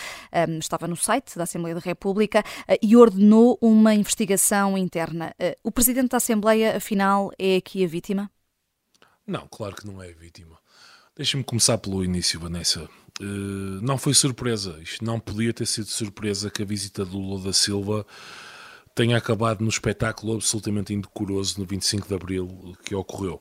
um, 0.49 0.59
estava 0.59 0.89
no 0.89 0.97
site 0.97 1.37
da 1.37 1.45
Assembleia 1.45 1.75
da 1.75 1.83
República 1.83 2.41
uh, 2.41 2.79
e 2.81 2.97
ordenou 2.97 3.59
uma 3.61 3.95
investigação 3.95 4.79
interna. 4.79 5.35
O 5.63 5.71
Presidente 5.71 6.09
da 6.09 6.17
Assembleia, 6.17 6.77
afinal, 6.77 7.31
é 7.39 7.57
aqui 7.57 7.85
a 7.85 7.89
vítima? 7.89 8.31
Não, 9.27 9.47
claro 9.51 9.77
que 9.77 9.87
não 9.87 10.03
é 10.03 10.09
a 10.09 10.15
vítima. 10.15 10.57
Deixa-me 11.15 11.45
começar 11.45 11.77
pelo 11.79 12.03
início, 12.05 12.41
Vanessa. 12.41 12.89
Uh, 13.21 13.83
não 13.83 13.99
foi 13.99 14.15
surpresa. 14.15 14.79
Isto 14.81 15.05
não 15.05 15.19
podia 15.19 15.53
ter 15.53 15.67
sido 15.67 15.89
surpresa 15.89 16.51
que 16.51 16.63
a 16.63 16.65
visita 16.65 17.05
do 17.05 17.19
Lula 17.19 17.43
da 17.43 17.53
Silva 17.53 18.07
tenha 18.99 19.17
acabado 19.17 19.61
no 19.61 19.69
espetáculo 19.69 20.35
absolutamente 20.35 20.93
indecoroso 20.93 21.61
no 21.61 21.65
25 21.65 22.09
de 22.09 22.15
Abril 22.15 22.77
que 22.85 22.97
ocorreu. 22.97 23.41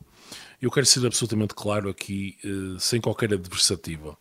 Eu 0.62 0.70
quero 0.70 0.86
ser 0.86 1.04
absolutamente 1.04 1.56
claro 1.56 1.90
aqui, 1.90 2.38
eh, 2.46 2.78
sem 2.80 3.02
qualquer 3.02 3.34
adversativa. 3.34 4.16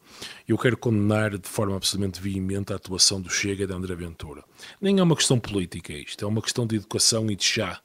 Eu 0.49 0.57
quero 0.57 0.79
condenar 0.79 1.37
de 1.37 1.47
forma 1.47 1.77
absolutamente 1.77 2.23
veemente 2.23 2.73
a 2.73 2.77
atuação 2.77 3.21
do 3.21 3.29
Chega 3.29 3.65
e 3.65 3.67
de 3.67 3.73
André 3.75 3.95
Ventura. 3.95 4.43
Nem 4.81 4.99
é 4.99 5.03
uma 5.03 5.15
questão 5.15 5.39
política 5.39 5.93
isto, 5.93 6.25
é 6.25 6.27
uma 6.27 6.41
questão 6.41 6.67
de 6.67 6.77
educação 6.77 7.31
e 7.31 7.37
de 7.37 7.45
chá. 7.45 7.83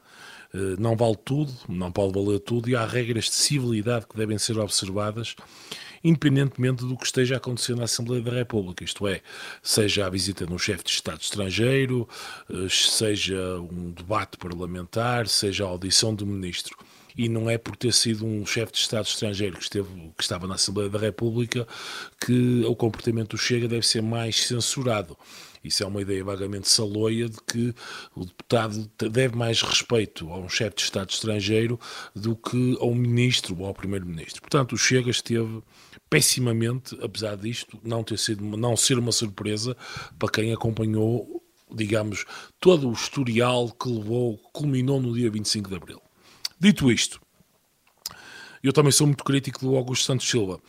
Eh, 0.54 0.78
não 0.80 0.96
vale 0.96 1.18
tudo, 1.18 1.52
não 1.68 1.92
pode 1.92 2.14
valer 2.14 2.40
tudo 2.40 2.70
e 2.70 2.76
há 2.76 2.86
regras 2.86 3.26
de 3.26 3.36
civilidade 3.36 4.08
que 4.08 4.16
devem 4.16 4.38
ser 4.38 4.58
observadas 4.60 5.36
independentemente 6.04 6.86
do 6.86 6.98
que 6.98 7.06
esteja 7.06 7.38
acontecendo 7.38 7.80
na 7.80 7.86
Assembleia 7.86 8.22
da 8.22 8.32
República, 8.32 8.84
isto 8.84 9.08
é, 9.08 9.22
seja 9.62 10.06
a 10.06 10.10
visita 10.10 10.46
de 10.46 10.54
um 10.54 10.58
chefe 10.58 10.84
de 10.84 10.92
Estado 10.92 11.22
estrangeiro, 11.22 12.08
eh, 12.50 12.68
seja 12.70 13.60
um 13.60 13.92
debate 13.92 14.38
parlamentar, 14.38 15.28
seja 15.28 15.64
a 15.64 15.68
audição 15.68 16.14
do 16.14 16.26
ministro 16.26 16.78
e 17.18 17.28
não 17.28 17.50
é 17.50 17.58
por 17.58 17.76
ter 17.76 17.94
sido 17.94 18.26
um 18.26 18.46
chefe 18.46 18.72
de 18.74 18.80
Estado 18.80 19.06
estrangeiro 19.06 19.58
que, 19.58 19.64
esteve, 19.64 19.90
que 20.18 20.24
estava 20.24 20.48
na 20.48 20.56
Assembleia 20.56 20.90
da 20.90 21.00
República 21.00 21.68
que 22.20 22.64
o 22.66 22.76
comportamento 22.76 23.32
do 23.32 23.38
Chega 23.38 23.68
deve 23.68 23.86
ser 23.86 24.02
mais 24.02 24.48
censurado. 24.48 25.18
Isso 25.64 25.84
é 25.84 25.86
uma 25.86 26.02
ideia 26.02 26.24
vagamente 26.24 26.70
saloia 26.70 27.30
de 27.30 27.38
que 27.48 27.74
o 28.16 28.26
deputado 28.26 28.90
deve 29.12 29.36
mais 29.36 29.62
respeito 29.62 30.32
a 30.32 30.38
um 30.38 30.50
chefe 30.50 30.78
de 30.78 30.82
Estado 30.84 31.10
estrangeiro 31.10 31.80
do 32.16 32.36
que 32.36 32.78
a 32.80 32.86
um 32.86 32.96
ministro 32.96 33.56
ou 33.60 33.66
ao 33.66 33.74
primeiro-ministro. 33.74 34.42
Portanto, 34.42 34.74
o 34.74 34.78
Chega 34.78 35.12
esteve 35.12 35.62
pessimamente, 36.10 36.98
apesar 37.02 37.38
disto 37.38 37.80
não 37.84 38.04
ter 38.04 38.18
sido 38.18 38.44
não 38.44 38.76
ser 38.76 38.98
uma 38.98 39.12
surpresa 39.12 39.78
para 40.18 40.32
quem 40.32 40.52
acompanhou, 40.52 41.42
digamos, 41.74 42.26
todo 42.60 42.90
o 42.90 42.94
historial 42.94 43.70
que 43.72 43.88
levou, 43.88 44.38
culminou 44.52 45.00
no 45.00 45.14
dia 45.14 45.30
25 45.30 45.70
de 45.70 45.76
abril. 45.76 46.02
Dito 46.60 46.92
isto, 46.92 47.22
eu 48.68 48.74
também 48.74 48.92
sou 48.92 49.08
muito 49.08 49.24
crítico 49.24 49.60
do 49.60 49.76
Augusto 49.76 50.06
Santos 50.06 50.30
Silva. 50.30 50.60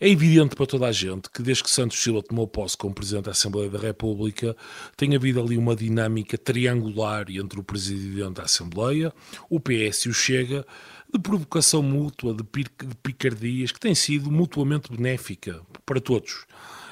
É 0.00 0.08
evidente 0.08 0.56
para 0.56 0.66
toda 0.66 0.86
a 0.86 0.92
gente 0.92 1.30
que 1.30 1.42
desde 1.42 1.62
que 1.62 1.70
Santos 1.70 2.02
Silva 2.02 2.22
tomou 2.22 2.48
posse 2.48 2.76
como 2.76 2.94
Presidente 2.94 3.26
da 3.26 3.30
Assembleia 3.30 3.70
da 3.70 3.78
República, 3.78 4.56
tem 4.96 5.14
havido 5.14 5.40
ali 5.40 5.56
uma 5.56 5.76
dinâmica 5.76 6.36
triangular 6.36 7.26
entre 7.30 7.60
o 7.60 7.62
Presidente 7.62 8.34
da 8.34 8.42
Assembleia, 8.42 9.12
o 9.48 9.60
PS 9.60 10.06
e 10.06 10.08
o 10.08 10.14
Chega, 10.14 10.66
de 11.12 11.20
provocação 11.20 11.82
mútua, 11.82 12.34
de 12.34 12.42
picardias, 13.02 13.70
que 13.70 13.78
tem 13.78 13.94
sido 13.94 14.30
mutuamente 14.30 14.90
benéfica 14.90 15.60
para 15.84 16.00
todos. 16.00 16.46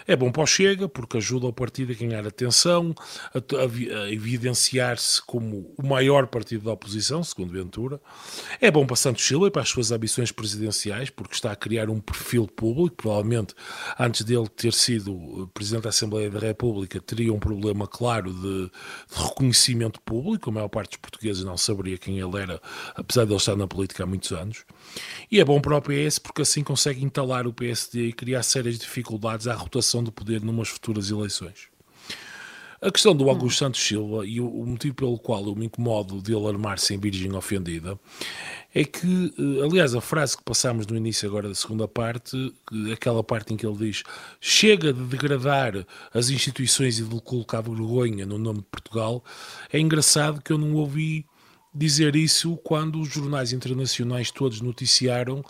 É 0.07 0.17
bom 0.17 0.31
para 0.31 0.43
o 0.43 0.47
Chega, 0.47 0.89
porque 0.89 1.19
ajuda 1.19 1.47
o 1.47 1.53
partido 1.53 1.93
a 1.93 1.95
ganhar 1.95 2.27
atenção, 2.27 2.95
a, 3.35 3.39
a, 3.39 4.03
a 4.03 4.13
evidenciar-se 4.13 5.23
como 5.23 5.73
o 5.77 5.87
maior 5.87 6.27
partido 6.27 6.65
da 6.65 6.73
oposição, 6.73 7.23
segundo 7.23 7.53
Ventura. 7.53 8.01
É 8.61 8.71
bom 8.71 8.87
para 8.87 8.97
Santos 8.97 9.25
Silva 9.25 9.49
e 9.49 9.51
para 9.51 9.63
as 9.63 9.69
suas 9.69 9.91
ambições 9.91 10.33
presidenciais, 10.33 11.11
porque 11.11 11.35
está 11.35 11.53
a 11.53 11.57
criar 11.57 11.91
um 11.91 12.01
perfil 12.01 12.47
público. 12.47 12.97
Provavelmente, 12.97 13.55
antes 13.99 14.23
dele 14.23 14.49
ter 14.49 14.73
sido 14.73 15.51
Presidente 15.53 15.85
da 15.85 15.91
Assembleia 15.91 16.31
da 16.31 16.39
República, 16.39 17.01
teria 17.01 17.33
um 17.33 17.39
problema 17.39 17.87
claro 17.87 18.33
de, 18.33 18.67
de 18.67 19.23
reconhecimento 19.25 20.01
público. 20.01 20.51
A 20.51 20.53
maior 20.53 20.69
parte 20.69 20.91
dos 20.91 20.99
portugueses 20.99 21.45
não 21.45 21.57
saberia 21.57 21.99
quem 21.99 22.19
ele 22.19 22.41
era, 22.41 22.61
apesar 22.95 23.25
de 23.25 23.33
ele 23.33 23.39
estar 23.39 23.57
na 23.57 23.67
política 23.67 24.05
há 24.05 24.07
muitos 24.07 24.33
anos. 24.33 24.65
E 25.31 25.41
é 25.41 25.45
bom 25.45 25.61
para 25.61 25.77
o 25.77 25.83
PS, 25.83 26.19
porque 26.19 26.43
assim 26.43 26.63
consegue 26.63 27.05
entalar 27.05 27.47
o 27.47 27.53
PSD 27.53 28.09
e 28.09 28.13
criar 28.13 28.43
sérias 28.43 28.79
dificuldades 28.79 29.47
à 29.47 29.55
rotação 29.55 29.90
do 30.05 30.13
poder 30.13 30.41
numas 30.43 30.69
futuras 30.69 31.11
eleições. 31.11 31.69
A 32.83 32.91
questão 32.91 33.15
do 33.15 33.29
Augusto 33.29 33.59
Santos 33.59 33.83
Silva 33.83 34.27
e 34.27 34.41
o 34.41 34.65
motivo 34.65 34.95
pelo 34.95 35.19
qual 35.19 35.45
eu 35.45 35.55
me 35.55 35.67
incomodo 35.67 36.23
de 36.23 36.33
alarmar-se 36.33 36.95
em 36.95 36.99
Virgem 36.99 37.31
Ofendida 37.35 38.01
é 38.75 38.85
que, 38.85 39.35
eh, 39.39 39.63
aliás, 39.63 39.95
a 39.95 40.01
frase 40.01 40.35
que 40.35 40.43
passámos 40.43 40.87
no 40.87 40.97
início 40.97 41.29
agora 41.29 41.47
da 41.47 41.55
segunda 41.55 41.87
parte, 41.87 42.55
aquela 42.91 43.23
parte 43.23 43.53
em 43.53 43.57
que 43.59 43.67
ele 43.67 43.77
diz 43.77 44.03
chega 44.41 44.95
de 44.95 45.03
degradar 45.03 45.87
as 46.15 46.31
instituições 46.31 46.99
e 46.99 47.03
de 47.03 47.21
colocar 47.21 47.61
vergonha 47.61 48.25
no 48.25 48.39
nome 48.39 48.61
de 48.61 48.67
Portugal, 48.71 49.23
é 49.71 49.79
engraçado 49.79 50.41
que 50.41 50.51
eu 50.51 50.57
não 50.57 50.73
ouvi 50.75 51.27
dizer 51.73 52.17
isso 52.17 52.57
quando 52.65 53.01
os 53.01 53.09
jornais 53.09 53.53
internacionais 53.53 54.31
todos 54.31 54.61
noticiaram 54.61 55.43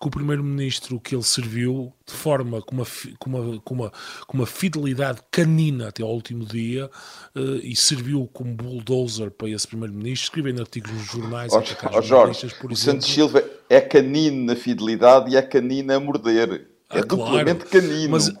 que 0.00 0.06
o 0.06 0.10
primeiro-ministro 0.10 1.00
que 1.00 1.14
ele 1.14 1.22
serviu, 1.22 1.92
de 2.06 2.12
forma 2.12 2.60
com 2.62 2.76
uma, 2.76 2.86
com 3.18 3.30
uma, 3.30 3.60
com 3.60 3.74
uma, 3.74 3.92
com 4.26 4.36
uma 4.36 4.46
fidelidade 4.46 5.20
canina 5.30 5.88
até 5.88 6.02
ao 6.02 6.10
último 6.10 6.44
dia, 6.44 6.90
uh, 7.34 7.56
e 7.62 7.74
serviu 7.74 8.28
como 8.32 8.54
bulldozer 8.54 9.30
para 9.30 9.48
esse 9.50 9.66
primeiro-ministro, 9.66 10.24
escrevendo 10.26 10.60
artigos 10.60 10.92
nos 10.92 11.06
jornais. 11.06 11.52
Oh, 11.52 11.62
oh 11.96 12.02
Jorge, 12.02 12.40
por 12.60 12.72
exemplo. 12.72 12.76
Santos 12.76 13.08
Silva 13.08 13.44
é 13.68 13.80
canino 13.80 14.46
na 14.46 14.56
fidelidade 14.56 15.32
e 15.32 15.36
é 15.36 15.42
canino 15.42 15.92
a 15.92 16.00
morder. 16.00 16.68
É 16.90 17.00
ah, 17.00 17.02
duplamente 17.02 17.64
claro, 17.64 17.86
canino. 17.86 18.10
Mas, 18.10 18.32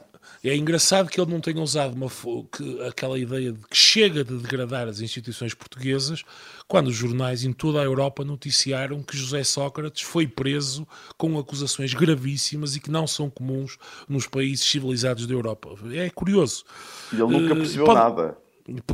é 0.42 0.56
engraçado 0.56 1.08
que 1.08 1.20
ele 1.20 1.30
não 1.30 1.40
tenha 1.40 1.60
usado 1.60 1.94
uma, 1.94 2.08
que, 2.52 2.82
aquela 2.82 3.18
ideia 3.18 3.52
de 3.52 3.58
que 3.66 3.76
chega 3.76 4.22
de 4.22 4.36
degradar 4.38 4.86
as 4.88 5.00
instituições 5.00 5.54
portuguesas, 5.54 6.22
quando 6.66 6.88
os 6.88 6.94
jornais 6.94 7.44
em 7.44 7.52
toda 7.52 7.80
a 7.80 7.84
Europa 7.84 8.24
noticiaram 8.24 9.02
que 9.02 9.16
José 9.16 9.42
Sócrates 9.42 10.02
foi 10.02 10.26
preso 10.26 10.86
com 11.16 11.38
acusações 11.38 11.94
gravíssimas 11.94 12.76
e 12.76 12.80
que 12.80 12.90
não 12.90 13.06
são 13.06 13.28
comuns 13.28 13.78
nos 14.08 14.26
países 14.26 14.68
civilizados 14.68 15.26
da 15.26 15.34
Europa. 15.34 15.70
É 15.92 16.10
curioso. 16.10 16.64
E 17.12 17.16
ele 17.16 17.26
nunca 17.26 17.54
eh, 17.54 17.56
percebeu 17.56 17.84
uh, 17.84 17.86
pode, 17.86 18.00
nada. 18.00 18.38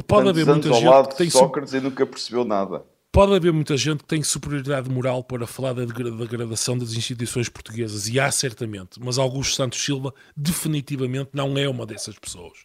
Pode 0.06 0.28
haver 0.28 0.46
muita 0.46 0.72
gente 0.72 1.08
que 1.08 1.16
tem 1.16 1.30
Sócrates 1.30 1.74
e 1.74 1.80
nunca 1.80 2.06
percebeu 2.06 2.44
nada. 2.44 2.82
Pode 3.14 3.32
haver 3.32 3.52
muita 3.52 3.76
gente 3.76 3.98
que 3.98 4.08
tem 4.08 4.24
superioridade 4.24 4.90
moral 4.90 5.22
para 5.22 5.46
falar 5.46 5.72
da 5.72 5.84
degradação 5.84 6.76
das 6.76 6.94
instituições 6.94 7.48
portuguesas, 7.48 8.08
e 8.08 8.18
há 8.18 8.28
certamente, 8.28 8.98
mas 9.00 9.18
Augusto 9.18 9.54
Santos 9.54 9.84
Silva 9.84 10.12
definitivamente 10.36 11.30
não 11.32 11.56
é 11.56 11.68
uma 11.68 11.86
dessas 11.86 12.18
pessoas. 12.18 12.58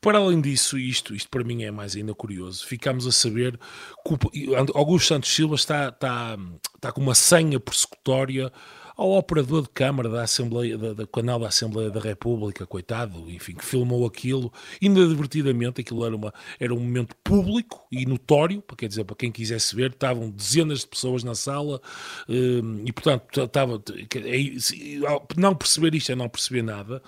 Para 0.00 0.18
além 0.18 0.40
disso, 0.40 0.76
isto, 0.76 1.14
isto 1.14 1.30
para 1.30 1.44
mim 1.44 1.62
é 1.62 1.70
mais 1.70 1.94
ainda 1.94 2.12
curioso, 2.12 2.66
ficamos 2.66 3.06
a 3.06 3.12
saber 3.12 3.56
que 4.04 4.52
Augusto 4.74 5.06
Santos 5.06 5.32
Silva 5.32 5.54
está, 5.54 5.90
está, 5.90 6.36
está 6.74 6.90
com 6.90 7.00
uma 7.00 7.14
senha 7.14 7.60
persecutória 7.60 8.52
ao 9.02 9.18
operador 9.18 9.62
de 9.62 9.68
câmara 9.70 10.08
da 10.08 10.22
Assembleia, 10.22 10.78
da, 10.78 10.92
do 10.92 11.06
canal 11.08 11.40
da 11.40 11.48
Assembleia 11.48 11.90
da 11.90 11.98
República, 11.98 12.64
coitado, 12.64 13.28
enfim, 13.28 13.52
que 13.54 13.64
filmou 13.64 14.06
aquilo 14.06 14.52
inadvertidamente, 14.80 15.80
aquilo 15.80 16.06
era, 16.06 16.14
uma, 16.14 16.32
era 16.60 16.72
um 16.72 16.78
momento 16.78 17.16
público 17.24 17.84
e 17.90 18.06
notório, 18.06 18.62
quer 18.78 18.86
dizer, 18.86 19.04
para 19.04 19.16
quem 19.16 19.32
quisesse 19.32 19.74
ver, 19.74 19.90
estavam 19.90 20.30
dezenas 20.30 20.80
de 20.80 20.86
pessoas 20.86 21.24
na 21.24 21.34
sala 21.34 21.80
hum, 22.28 22.84
e, 22.86 22.92
portanto, 22.92 23.42
estava, 23.42 23.82
é, 24.14 25.36
não 25.36 25.54
perceber 25.54 25.96
isto 25.96 26.12
é 26.12 26.14
não 26.14 26.28
perceber 26.28 26.62
nada, 26.62 27.02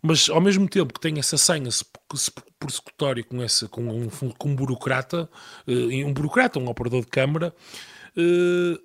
mas 0.00 0.30
ao 0.30 0.40
mesmo 0.40 0.66
tempo 0.66 0.94
que 0.94 1.00
tem 1.00 1.18
essa 1.18 1.36
senha 1.36 1.68
persecutória 2.58 3.22
com, 3.22 3.42
essa, 3.42 3.68
com, 3.68 3.82
um, 3.82 4.08
com 4.08 4.48
um 4.48 4.56
burocrata, 4.56 5.28
eh, 5.66 6.04
um 6.04 6.12
burocrata, 6.12 6.58
um 6.58 6.68
operador 6.68 7.02
de 7.02 7.06
câmara, 7.06 7.54
eh, 8.16 8.78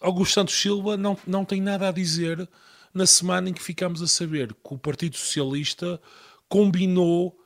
Augusto 0.00 0.34
Santos 0.34 0.54
Silva 0.54 0.96
não, 0.96 1.16
não 1.26 1.44
tem 1.44 1.60
nada 1.60 1.88
a 1.88 1.92
dizer 1.92 2.48
na 2.92 3.06
semana 3.06 3.50
em 3.50 3.52
que 3.52 3.62
ficamos 3.62 4.00
a 4.00 4.06
saber 4.06 4.54
que 4.54 4.74
o 4.74 4.78
Partido 4.78 5.16
Socialista 5.16 6.00
combinou 6.48 7.38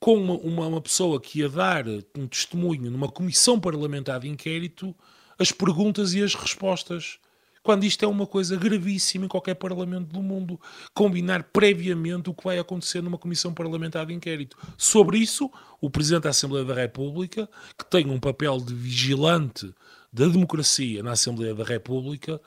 com 0.00 0.14
uma, 0.16 0.34
uma, 0.34 0.66
uma 0.66 0.80
pessoa 0.80 1.20
que 1.20 1.38
ia 1.38 1.48
dar 1.48 1.84
um 2.16 2.26
testemunho 2.26 2.90
numa 2.90 3.08
comissão 3.08 3.60
parlamentar 3.60 4.20
de 4.20 4.28
inquérito 4.28 4.94
as 5.38 5.52
perguntas 5.52 6.12
e 6.12 6.22
as 6.22 6.34
respostas. 6.34 7.18
Quando 7.62 7.84
isto 7.84 8.04
é 8.04 8.08
uma 8.08 8.26
coisa 8.26 8.56
gravíssima 8.56 9.26
em 9.26 9.28
qualquer 9.28 9.54
parlamento 9.54 10.08
do 10.08 10.22
mundo, 10.22 10.58
combinar 10.94 11.44
previamente 11.44 12.28
o 12.28 12.34
que 12.34 12.44
vai 12.44 12.58
acontecer 12.58 13.02
numa 13.02 13.18
comissão 13.18 13.52
parlamentar 13.52 14.06
de 14.06 14.14
inquérito. 14.14 14.56
Sobre 14.76 15.18
isso, 15.18 15.50
o 15.80 15.90
Presidente 15.90 16.22
da 16.22 16.30
Assembleia 16.30 16.64
da 16.64 16.74
República, 16.74 17.48
que 17.78 17.84
tem 17.84 18.10
um 18.10 18.18
papel 18.18 18.58
de 18.58 18.74
vigilante 18.74 19.74
da 20.12 20.26
democracia 20.26 21.02
na 21.02 21.12
Assembleia 21.12 21.54
da 21.54 21.64
República, 21.64 22.40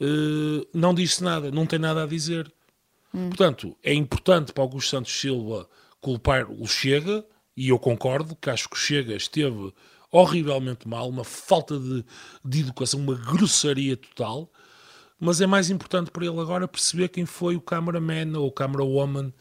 eh, 0.00 0.66
não 0.74 0.94
disse 0.94 1.22
nada, 1.22 1.50
não 1.50 1.66
tem 1.66 1.78
nada 1.78 2.02
a 2.02 2.06
dizer. 2.06 2.52
Hum. 3.12 3.28
Portanto, 3.28 3.76
é 3.82 3.94
importante 3.94 4.52
para 4.52 4.62
Augusto 4.64 4.90
Santos 4.90 5.12
Silva 5.12 5.68
culpar 6.00 6.50
o 6.50 6.66
Chega, 6.66 7.24
e 7.56 7.68
eu 7.68 7.78
concordo 7.78 8.36
que 8.36 8.50
acho 8.50 8.68
que 8.68 8.76
o 8.76 8.78
Chega 8.78 9.14
esteve 9.14 9.72
horrivelmente 10.10 10.86
mal, 10.86 11.08
uma 11.08 11.24
falta 11.24 11.78
de, 11.78 12.04
de 12.44 12.60
educação, 12.60 13.00
uma 13.00 13.14
grossaria 13.14 13.96
total, 13.96 14.50
mas 15.18 15.40
é 15.40 15.46
mais 15.46 15.70
importante 15.70 16.10
para 16.10 16.26
ele 16.26 16.38
agora 16.38 16.68
perceber 16.68 17.08
quem 17.08 17.24
foi 17.24 17.56
o 17.56 17.60
cameraman 17.60 18.36
ou 18.38 18.48
o 18.48 18.52
camerawoman 18.52 19.32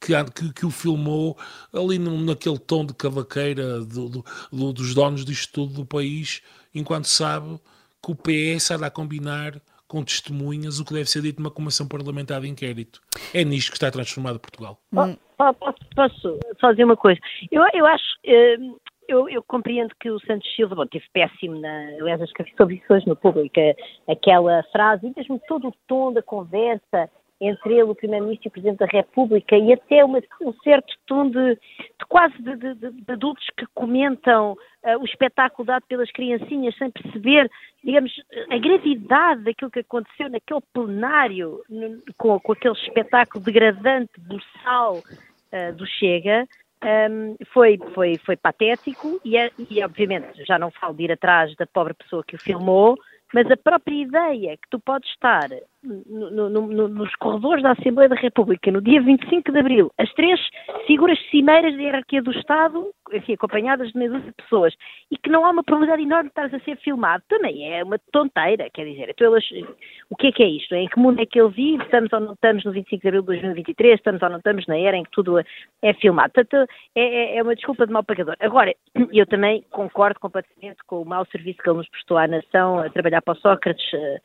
que, 0.00 0.12
que, 0.32 0.52
que 0.52 0.66
o 0.66 0.70
filmou 0.70 1.36
ali 1.72 1.98
num, 1.98 2.20
naquele 2.24 2.58
tom 2.58 2.86
de 2.86 2.94
cavaqueira 2.94 3.80
do, 3.80 4.08
do, 4.08 4.24
do, 4.50 4.72
dos 4.72 4.94
donos 4.94 5.24
disto 5.24 5.52
tudo 5.52 5.74
do 5.74 5.86
país, 5.86 6.40
enquanto 6.74 7.06
sabe 7.06 7.58
que 8.02 8.10
o 8.10 8.16
PS 8.16 8.70
anda 8.70 8.86
a 8.86 8.90
combinar 8.90 9.60
com 9.86 10.04
testemunhas 10.04 10.78
o 10.78 10.84
que 10.84 10.94
deve 10.94 11.10
ser 11.10 11.20
dito 11.20 11.42
numa 11.42 11.50
comissão 11.50 11.86
parlamentar 11.86 12.40
de 12.40 12.48
inquérito. 12.48 13.00
É 13.34 13.44
nisto 13.44 13.70
que 13.70 13.76
está 13.76 13.90
transformado 13.90 14.38
Portugal. 14.38 14.78
Hum. 14.92 15.16
Posso, 15.36 15.78
posso 15.96 16.38
fazer 16.60 16.84
uma 16.84 16.96
coisa? 16.96 17.18
Eu, 17.50 17.62
eu 17.72 17.86
acho, 17.86 18.04
hum, 18.60 18.76
eu, 19.08 19.28
eu, 19.28 19.42
compreendo 19.42 19.92
que 19.98 20.08
o 20.08 20.20
Santos 20.20 20.48
Silva, 20.54 20.76
bom, 20.76 20.86
teve 20.86 21.04
péssimo, 21.12 21.58
na, 21.60 21.88
aliás, 22.00 22.20
escrevi 22.20 22.52
sobre 22.56 22.76
isso 22.76 22.84
hoje 22.88 23.08
no 23.08 23.16
público, 23.16 23.58
aquela 24.08 24.62
frase, 24.70 25.08
e 25.08 25.12
mesmo 25.16 25.40
todo 25.48 25.68
o 25.68 25.74
tom 25.88 26.12
da 26.12 26.22
conversa 26.22 27.10
entre 27.40 27.74
ele, 27.74 27.84
o 27.84 27.94
Primeiro-Ministro 27.94 28.48
e 28.48 28.50
o 28.50 28.52
Presidente 28.52 28.78
da 28.78 28.86
República, 28.86 29.56
e 29.56 29.72
até 29.72 30.04
uma, 30.04 30.20
um 30.42 30.52
certo 30.62 30.94
tom 31.06 31.30
de, 31.30 31.54
de 31.54 32.06
quase 32.08 32.34
de, 32.42 32.56
de, 32.56 32.74
de, 32.74 33.12
adultos 33.12 33.46
que 33.56 33.66
comentam 33.74 34.52
uh, 34.52 34.98
o 35.00 35.04
espetáculo 35.04 35.64
dado 35.64 35.84
pelas 35.88 36.10
criancinhas 36.12 36.76
sem 36.76 36.90
perceber, 36.90 37.50
digamos, 37.82 38.12
a 38.50 38.58
gravidade 38.58 39.42
daquilo 39.44 39.70
que 39.70 39.80
aconteceu 39.80 40.28
naquele 40.28 40.60
plenário, 40.72 41.62
no, 41.68 41.98
com, 42.18 42.38
com 42.38 42.52
aquele 42.52 42.74
espetáculo 42.74 43.42
degradante, 43.42 44.12
buçal 44.20 44.98
uh, 44.98 45.72
do 45.74 45.86
Chega, 45.86 46.46
um, 46.82 47.36
foi, 47.52 47.78
foi, 47.94 48.18
foi 48.24 48.36
patético 48.36 49.20
e, 49.24 49.36
é, 49.36 49.50
e, 49.70 49.82
obviamente, 49.84 50.44
já 50.46 50.58
não 50.58 50.70
falo 50.70 50.94
de 50.94 51.04
ir 51.04 51.12
atrás 51.12 51.54
da 51.56 51.66
pobre 51.66 51.94
pessoa 51.94 52.24
que 52.26 52.36
o 52.36 52.40
filmou, 52.40 52.98
mas 53.32 53.50
a 53.50 53.56
própria 53.56 54.02
ideia 54.02 54.56
que 54.56 54.68
tu 54.70 54.80
podes 54.80 55.08
estar 55.10 55.48
no, 55.82 56.30
no, 56.30 56.50
no, 56.50 56.88
nos 56.88 57.14
corredores 57.16 57.62
da 57.62 57.72
Assembleia 57.72 58.08
da 58.08 58.16
República 58.16 58.70
no 58.70 58.82
dia 58.82 59.00
25 59.00 59.50
de 59.50 59.58
Abril, 59.58 59.90
as 59.98 60.12
três 60.12 60.38
figuras 60.86 61.18
cimeiras 61.30 61.74
da 61.74 61.82
hierarquia 61.82 62.22
do 62.22 62.30
Estado, 62.32 62.90
enfim, 63.12 63.32
acompanhadas 63.32 63.88
de 63.90 63.98
meia 63.98 64.10
dúzia 64.10 64.28
de 64.28 64.42
pessoas, 64.42 64.74
e 65.10 65.16
que 65.16 65.30
não 65.30 65.44
há 65.44 65.50
uma 65.50 65.64
probabilidade 65.64 66.02
enorme 66.02 66.24
de 66.24 66.28
estares 66.28 66.54
a 66.54 66.60
ser 66.60 66.76
filmado, 66.78 67.24
também 67.28 67.72
é 67.72 67.82
uma 67.82 67.98
tonteira, 68.12 68.68
quer 68.72 68.84
dizer, 68.84 69.08
então 69.10 69.28
elas, 69.28 69.44
o 70.10 70.16
que 70.16 70.28
é 70.28 70.32
que 70.32 70.42
é 70.42 70.48
isto? 70.48 70.74
Em 70.74 70.88
que 70.88 70.98
mundo 70.98 71.20
é 71.20 71.26
que 71.26 71.40
ele 71.40 71.50
vive? 71.50 71.82
Estamos 71.82 72.12
ou 72.12 72.20
não 72.20 72.32
estamos 72.34 72.64
no 72.64 72.72
25 72.72 73.00
de 73.00 73.08
Abril 73.08 73.22
de 73.22 73.26
2023? 73.28 73.94
Estamos 73.94 74.22
ou 74.22 74.28
não 74.28 74.38
estamos 74.38 74.66
na 74.66 74.76
era 74.76 74.96
em 74.96 75.04
que 75.04 75.10
tudo 75.10 75.38
é 75.38 75.94
filmado? 75.94 76.32
Portanto, 76.34 76.70
é, 76.94 77.02
é, 77.02 77.36
é 77.38 77.42
uma 77.42 77.54
desculpa 77.54 77.86
de 77.86 77.92
mau 77.92 78.04
pagador. 78.04 78.36
Agora, 78.40 78.74
eu 79.12 79.26
também 79.26 79.64
concordo 79.70 80.20
completamente 80.20 80.78
com 80.86 81.00
o 81.02 81.06
mau 81.06 81.24
serviço 81.26 81.62
que 81.62 81.70
ele 81.70 81.78
nos 81.78 81.88
prestou 81.88 82.18
à 82.18 82.26
nação 82.26 82.80
a 82.80 82.90
trabalhar 82.90 83.22
para 83.22 83.32
o 83.32 83.40
Sócrates, 83.40 83.84
eh, 83.94 84.20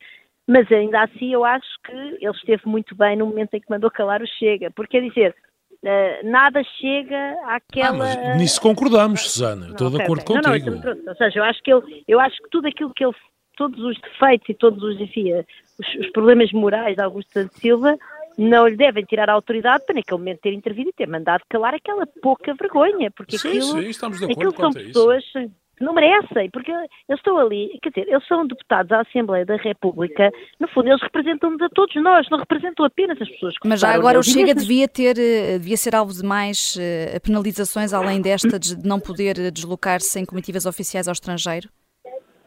mas 0.46 0.70
ainda 0.70 1.02
assim 1.02 1.32
eu 1.32 1.44
acho 1.44 1.66
que 1.84 1.92
ele 1.92 2.30
esteve 2.30 2.62
muito 2.66 2.94
bem 2.94 3.16
no 3.16 3.26
momento 3.26 3.54
em 3.54 3.60
que 3.60 3.70
mandou 3.70 3.90
calar 3.90 4.22
o 4.22 4.26
Chega, 4.26 4.70
porque 4.70 4.98
é 4.98 5.00
dizer, 5.00 5.34
uh, 5.82 6.30
nada 6.30 6.62
chega 6.80 7.36
àquela. 7.46 8.06
Ah, 8.06 8.36
nisso 8.36 8.60
concordamos, 8.60 9.22
Susana, 9.22 9.68
estou 9.68 9.90
de 9.90 10.00
acordo 10.00 10.22
okay. 10.22 10.36
contigo. 10.36 10.70
Não, 10.70 10.94
não, 10.94 11.08
ou 11.08 11.16
seja, 11.16 11.40
eu 11.40 11.44
acho 11.44 11.62
que 11.62 11.72
ele, 11.72 12.04
eu 12.06 12.20
acho 12.20 12.36
que 12.42 12.50
tudo 12.50 12.68
aquilo 12.68 12.92
que 12.94 13.04
ele, 13.04 13.14
todos 13.56 13.82
os 13.82 14.00
defeitos 14.00 14.48
e 14.48 14.54
todos 14.54 14.82
os, 14.82 15.00
enfim, 15.00 15.32
eh, 15.32 15.44
os, 15.80 16.06
os 16.06 16.10
problemas 16.12 16.52
morais 16.52 16.94
de 16.94 17.02
Augusto 17.02 17.32
Santos 17.32 17.56
Silva 17.58 17.96
não 18.38 18.68
lhe 18.68 18.76
devem 18.76 19.04
tirar 19.04 19.30
a 19.30 19.32
autoridade 19.32 19.84
para 19.84 19.94
naquele 19.94 20.18
momento 20.18 20.40
ter 20.40 20.52
intervido 20.52 20.90
e 20.90 20.92
ter 20.92 21.08
mandado 21.08 21.42
calar 21.48 21.74
aquela 21.74 22.06
pouca 22.22 22.54
vergonha, 22.54 23.10
porque 23.10 23.38
sim, 23.38 23.48
aquilo, 23.48 23.64
sim, 23.64 23.88
estamos 23.88 24.18
de 24.18 24.24
acordo 24.26 24.48
aquilo 24.48 24.72
são 24.72 24.72
pessoas. 24.72 25.24
Isso 25.24 25.50
não 25.80 25.92
merecem, 25.92 26.50
porque 26.50 26.70
eles 26.70 26.88
estão 27.10 27.38
ali, 27.38 27.78
quer 27.82 27.90
dizer, 27.90 28.08
eles 28.08 28.26
são 28.26 28.46
deputados 28.46 28.90
à 28.92 29.00
Assembleia 29.00 29.44
da 29.44 29.56
República, 29.56 30.30
no 30.58 30.68
fundo 30.68 30.88
eles 30.88 31.02
representam-nos 31.02 31.60
a 31.60 31.68
todos 31.68 31.94
nós, 31.96 32.26
não 32.30 32.38
representam 32.38 32.84
apenas 32.84 33.20
as 33.20 33.28
pessoas 33.28 33.58
que 33.58 33.68
Mas 33.68 33.80
já 33.80 33.90
agora 33.90 34.18
o 34.18 34.22
Chega 34.22 34.54
devia 34.54 34.88
ter, 34.88 35.18
eh, 35.18 35.58
devia 35.58 35.76
ser 35.76 35.94
alvo 35.94 36.12
de 36.12 36.24
mais 36.24 36.76
uh, 36.76 37.20
penalizações, 37.20 37.92
além 37.92 38.20
desta 38.20 38.58
de 38.58 38.76
não 38.86 38.98
poder 38.98 39.50
deslocar-se 39.50 40.18
em 40.18 40.24
comitivas 40.24 40.66
oficiais 40.66 41.08
ao 41.08 41.12
estrangeiro? 41.12 41.68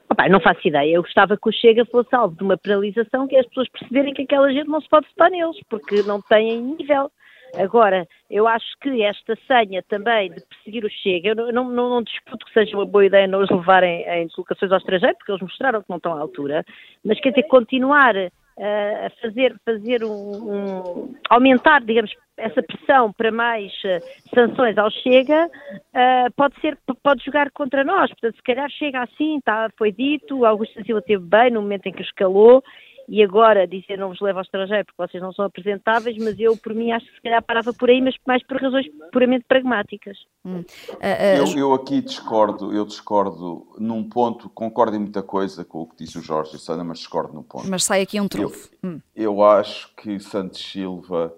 Opa, 0.09 0.27
não 0.27 0.41
faço 0.41 0.67
ideia, 0.67 0.95
eu 0.95 1.03
gostava 1.03 1.37
que 1.37 1.49
o 1.49 1.53
Chega 1.53 1.85
fosse 1.85 2.13
alvo 2.15 2.35
de 2.35 2.43
uma 2.43 2.57
penalização 2.57 3.27
que 3.27 3.37
as 3.37 3.45
pessoas 3.47 3.69
perceberem 3.69 4.13
que 4.13 4.23
aquela 4.23 4.51
gente 4.51 4.67
não 4.67 4.81
se 4.81 4.89
pode 4.89 5.07
votar 5.09 5.29
neles, 5.29 5.57
porque 5.69 6.01
não 6.01 6.19
têm 6.21 6.59
nível. 6.59 7.11
Agora, 7.55 8.07
eu 8.29 8.47
acho 8.47 8.77
que 8.81 9.01
esta 9.01 9.35
senha 9.47 9.83
também 9.83 10.29
de 10.29 10.41
perseguir 10.45 10.85
o 10.85 10.89
Chega, 10.89 11.29
eu 11.29 11.35
não, 11.35 11.51
não, 11.51 11.89
não 11.89 12.03
disputo 12.03 12.45
que 12.45 12.53
seja 12.53 12.75
uma 12.75 12.85
boa 12.85 13.05
ideia 13.05 13.27
não 13.27 13.41
os 13.41 13.49
levarem 13.49 14.03
em 14.07 14.27
deslocações 14.27 14.71
ao 14.71 14.77
estrangeiro, 14.77 15.15
porque 15.17 15.31
eles 15.31 15.41
mostraram 15.41 15.81
que 15.81 15.89
não 15.89 15.97
estão 15.97 16.13
à 16.13 16.19
altura, 16.19 16.63
mas 17.03 17.19
quer 17.19 17.29
dizer, 17.29 17.43
continuar 17.43 18.15
uh, 18.15 19.05
a 19.05 19.09
fazer, 19.21 19.55
fazer 19.65 20.03
um, 20.03 20.11
um, 20.11 21.15
aumentar, 21.29 21.81
digamos, 21.81 22.11
essa 22.37 22.61
pressão 22.61 23.11
para 23.13 23.31
mais 23.31 23.71
uh, 23.83 24.29
sanções 24.33 24.77
ao 24.77 24.91
Chega, 24.91 25.47
uh, 25.47 26.31
pode 26.35 26.59
ser, 26.61 26.77
pode 27.01 27.23
jogar 27.23 27.49
contra 27.51 27.83
nós, 27.83 28.09
portanto, 28.11 28.35
se 28.35 28.43
calhar 28.43 28.69
chega 28.69 29.01
assim, 29.01 29.39
tá, 29.43 29.69
foi 29.77 29.91
dito, 29.91 30.45
Augusto 30.45 30.83
Silva 30.85 31.01
teve 31.01 31.23
bem 31.23 31.51
no 31.51 31.61
momento 31.61 31.87
em 31.87 31.93
que 31.93 32.03
escalou, 32.03 32.63
e 33.09 33.23
agora 33.23 33.67
dizer 33.67 33.97
não 33.97 34.09
vos 34.09 34.21
levo 34.21 34.37
ao 34.37 34.43
estrangeiro 34.43 34.85
porque 34.85 35.11
vocês 35.11 35.21
não 35.21 35.33
são 35.33 35.45
apresentáveis, 35.45 36.15
mas 36.17 36.39
eu, 36.39 36.55
por 36.55 36.75
mim, 36.75 36.91
acho 36.91 37.07
que 37.07 37.15
se 37.15 37.21
calhar 37.21 37.41
parava 37.41 37.73
por 37.73 37.89
aí, 37.89 37.99
mas 38.01 38.15
mais 38.25 38.43
por 38.43 38.61
razões 38.61 38.85
puramente 39.11 39.45
pragmáticas. 39.47 40.17
Hum. 40.45 40.59
Uh, 40.59 40.93
uh... 40.93 41.47
Eu, 41.47 41.57
eu, 41.57 41.73
aqui 41.73 42.01
discordo, 42.01 42.71
eu 42.71 42.85
discordo 42.85 43.67
num 43.79 44.07
ponto, 44.07 44.47
concordo 44.49 44.95
em 44.95 44.99
muita 44.99 45.23
coisa 45.23 45.65
com 45.65 45.81
o 45.81 45.87
que 45.87 46.03
disse 46.03 46.19
o 46.19 46.21
Jorge 46.21 46.55
e 46.55 46.59
Sana, 46.59 46.83
mas 46.83 46.99
discordo 46.99 47.33
num 47.33 47.43
ponto. 47.43 47.67
Mas 47.67 47.83
sai 47.83 48.01
aqui 48.01 48.21
um 48.21 48.27
trunfo. 48.27 48.69
Eu, 48.81 48.89
hum. 48.89 49.01
eu 49.15 49.43
acho 49.43 49.93
que 49.95 50.19
Santos 50.19 50.61
Silva. 50.61 51.33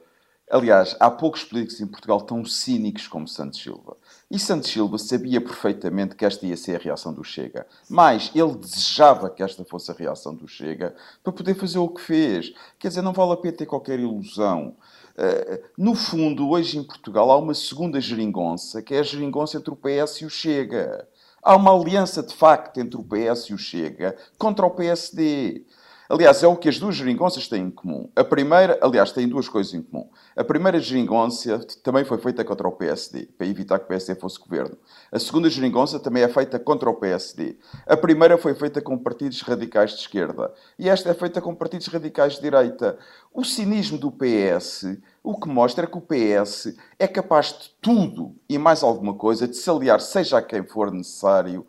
Aliás, 0.50 0.98
há 1.00 1.10
poucos 1.10 1.46
políticos 1.46 1.80
em 1.80 1.88
Portugal 1.88 2.20
tão 2.20 2.44
cínicos 2.44 3.08
como 3.08 3.26
Santos 3.26 3.62
Silva. 3.62 3.96
E 4.32 4.40
Santos 4.40 4.72
Silva 4.72 4.98
sabia 4.98 5.42
perfeitamente 5.42 6.16
que 6.16 6.24
esta 6.24 6.46
ia 6.46 6.56
ser 6.56 6.78
a 6.78 6.80
reação 6.80 7.12
do 7.12 7.22
Chega. 7.22 7.68
Mas 7.90 8.32
ele 8.34 8.56
desejava 8.56 9.30
que 9.30 9.44
esta 9.44 9.66
fosse 9.66 9.92
a 9.92 9.94
reação 9.94 10.34
do 10.34 10.48
Chega 10.48 10.96
para 11.22 11.34
poder 11.34 11.54
fazer 11.54 11.80
o 11.80 11.90
que 11.90 12.00
fez. 12.00 12.54
Quer 12.80 12.88
dizer, 12.88 13.02
não 13.02 13.12
vale 13.12 13.34
a 13.34 13.36
pena 13.36 13.58
ter 13.58 13.66
qualquer 13.66 14.00
ilusão. 14.00 14.78
Uh, 15.18 15.62
no 15.78 15.94
fundo, 15.94 16.50
hoje 16.50 16.78
em 16.78 16.84
Portugal 16.84 17.30
há 17.30 17.38
uma 17.38 17.54
segunda 17.54 18.00
geringonça, 18.00 18.82
que 18.82 18.96
é 18.96 19.00
a 19.00 19.04
geringonça 19.04 19.58
entre 19.58 19.70
o 19.70 19.76
PS 19.76 20.22
e 20.22 20.26
o 20.26 20.30
Chega. 20.30 21.06
Há 21.44 21.58
uma 21.58 21.76
aliança 21.78 22.24
de 22.24 22.34
facto 22.34 22.80
entre 22.80 22.98
o 22.98 23.04
PS 23.04 23.50
e 23.50 23.54
o 23.54 23.58
Chega 23.58 24.16
contra 24.38 24.66
o 24.66 24.72
PSD. 24.72 25.66
Aliás, 26.12 26.44
é 26.44 26.48
o 26.48 26.58
que 26.58 26.68
as 26.68 26.78
duas 26.78 26.98
geringonças 26.98 27.48
têm 27.48 27.68
em 27.68 27.72
comum. 27.72 28.10
A 28.14 28.22
primeira, 28.22 28.78
aliás, 28.82 29.14
têm 29.14 29.30
duas 29.30 29.48
coisas 29.48 29.74
em 29.74 29.82
comum. 29.82 30.10
A 30.36 30.44
primeira 30.44 30.78
geringonça 30.78 31.66
também 31.82 32.04
foi 32.04 32.18
feita 32.18 32.44
contra 32.44 32.68
o 32.68 32.72
PSD, 32.74 33.30
para 33.38 33.48
evitar 33.48 33.80
que 33.80 33.86
o 33.86 33.88
PSD 33.88 34.16
fosse 34.16 34.38
governo. 34.38 34.78
A 35.10 35.18
segunda 35.18 35.50
geringonça 35.50 36.02
também 36.02 36.22
é 36.22 36.28
feita 36.28 36.60
contra 36.60 36.90
o 36.90 36.96
PSD. 36.96 37.56
A 37.88 37.96
primeira 37.96 38.38
foi 38.38 38.54
feita 38.54 38.82
com 38.82 38.98
partidos 38.98 39.40
radicais 39.40 39.92
de 39.92 40.00
esquerda. 40.02 40.54
E 40.78 40.90
esta 40.90 41.12
é 41.12 41.14
feita 41.14 41.40
com 41.40 41.56
partidos 41.56 41.88
radicais 41.88 42.34
de 42.34 42.42
direita. 42.42 43.00
O 43.34 43.46
cinismo 43.46 43.98
do 43.98 44.12
PS, 44.12 44.98
o 45.24 45.40
que 45.40 45.48
mostra 45.48 45.86
é 45.86 45.88
que 45.88 45.98
o 45.98 46.02
PS 46.02 46.76
é 47.00 47.08
capaz 47.08 47.58
de 47.58 47.70
tudo 47.82 48.36
e 48.50 48.58
mais 48.58 48.84
alguma 48.84 49.14
coisa, 49.14 49.48
de 49.48 49.56
se 49.56 49.70
aliar, 49.70 50.02
seja 50.02 50.40
a 50.40 50.42
quem 50.42 50.62
for 50.62 50.92
necessário, 50.92 51.66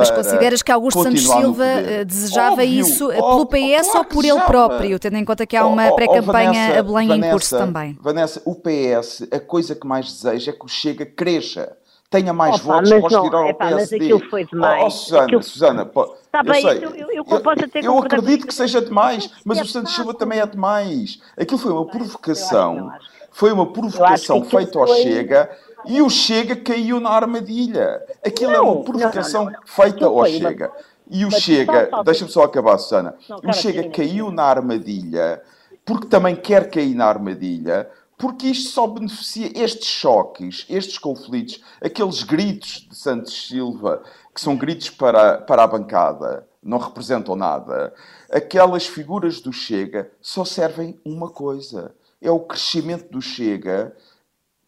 mas 0.00 0.10
consideras 0.10 0.62
que 0.62 0.70
Augusto 0.70 1.02
Santos 1.02 1.26
Silva 1.26 1.64
eh, 1.64 2.04
desejava 2.04 2.62
óbvio, 2.62 2.80
isso 2.80 3.06
óbvio, 3.06 3.22
pelo 3.22 3.46
PS 3.46 3.90
claro 3.90 3.98
ou 3.98 4.04
por 4.04 4.24
ele 4.24 4.40
próprio, 4.40 4.98
tendo 4.98 5.16
em 5.16 5.24
conta 5.24 5.46
que 5.46 5.56
há 5.56 5.66
uma 5.66 5.92
pré-campanha 5.94 6.78
a 6.78 6.82
Belém 6.82 7.08
Vanessa, 7.08 7.26
em 7.26 7.30
curso 7.30 7.58
também? 7.58 7.98
Vanessa, 8.00 8.42
o 8.44 8.54
PS, 8.54 9.26
a 9.30 9.40
coisa 9.40 9.74
que 9.74 9.86
mais 9.86 10.06
deseja 10.06 10.52
é 10.52 10.54
que 10.54 10.64
o 10.64 10.68
Chega 10.68 11.04
cresça 11.04 11.76
tenha 12.10 12.32
mais 12.32 12.56
Opa, 12.56 12.74
votos 12.74 12.90
para 12.90 13.20
tirar 13.20 13.38
ao 13.38 13.54
PSD. 13.54 13.74
Mas 13.74 13.92
aquilo 13.92 14.30
foi 14.30 14.44
demais. 14.44 14.84
Oh, 14.84 14.90
Susana, 14.90 15.24
aquilo... 15.24 15.42
Susana, 15.42 15.90
Está 16.26 16.42
bem, 16.42 16.64
eu, 16.64 16.94
eu, 16.94 17.10
eu, 17.10 17.24
eu, 17.28 17.50
até 17.50 17.80
eu 17.82 17.98
acredito 17.98 18.46
que 18.46 18.54
seja 18.54 18.80
demais, 18.80 19.30
mas 19.44 19.60
o 19.60 19.66
Santos 19.66 19.94
Silva 19.94 20.14
também 20.14 20.40
é 20.40 20.46
demais. 20.46 21.20
Aquilo 21.36 21.58
foi 21.58 21.72
uma 21.72 21.86
provocação, 21.86 22.92
foi 23.30 23.52
uma 23.52 23.72
provocação 23.72 24.44
feita 24.44 24.78
ao 24.78 24.86
Chega 24.86 25.50
e 25.86 26.02
o 26.02 26.10
Chega 26.10 26.56
caiu 26.56 27.00
na 27.00 27.10
armadilha. 27.10 28.02
Aquilo 28.24 28.52
não, 28.52 28.58
é 28.58 28.60
uma 28.60 28.82
provocação 28.82 29.44
não, 29.44 29.52
não, 29.52 29.60
feita 29.64 30.06
ao 30.06 30.26
Chega. 30.26 30.72
E 31.08 31.24
o 31.24 31.30
Chega, 31.30 31.90
deixa-me 32.04 32.30
só 32.30 32.44
acabar, 32.44 32.78
Susana. 32.78 33.14
O 33.44 33.52
Chega 33.52 33.88
caiu 33.90 34.30
na 34.30 34.44
armadilha 34.44 35.42
porque 35.86 36.08
também 36.08 36.34
quer 36.34 36.68
cair 36.68 36.96
na 36.96 37.06
armadilha, 37.06 37.88
porque 38.18 38.48
isto 38.48 38.70
só 38.70 38.88
beneficia 38.88 39.52
estes 39.54 39.86
choques, 39.86 40.66
estes 40.68 40.98
conflitos, 40.98 41.62
aqueles 41.80 42.24
gritos 42.24 42.88
de 42.90 42.96
Santos 42.96 43.46
Silva, 43.46 44.02
que 44.34 44.40
são 44.40 44.56
gritos 44.56 44.90
para, 44.90 45.38
para 45.38 45.62
a 45.62 45.66
bancada, 45.66 46.46
não 46.60 46.78
representam 46.78 47.36
nada. 47.36 47.94
Aquelas 48.30 48.84
figuras 48.86 49.40
do 49.40 49.52
Chega 49.52 50.10
só 50.20 50.44
servem 50.44 50.98
uma 51.04 51.30
coisa: 51.30 51.94
é 52.20 52.30
o 52.30 52.40
crescimento 52.40 53.08
do 53.10 53.22
Chega 53.22 53.94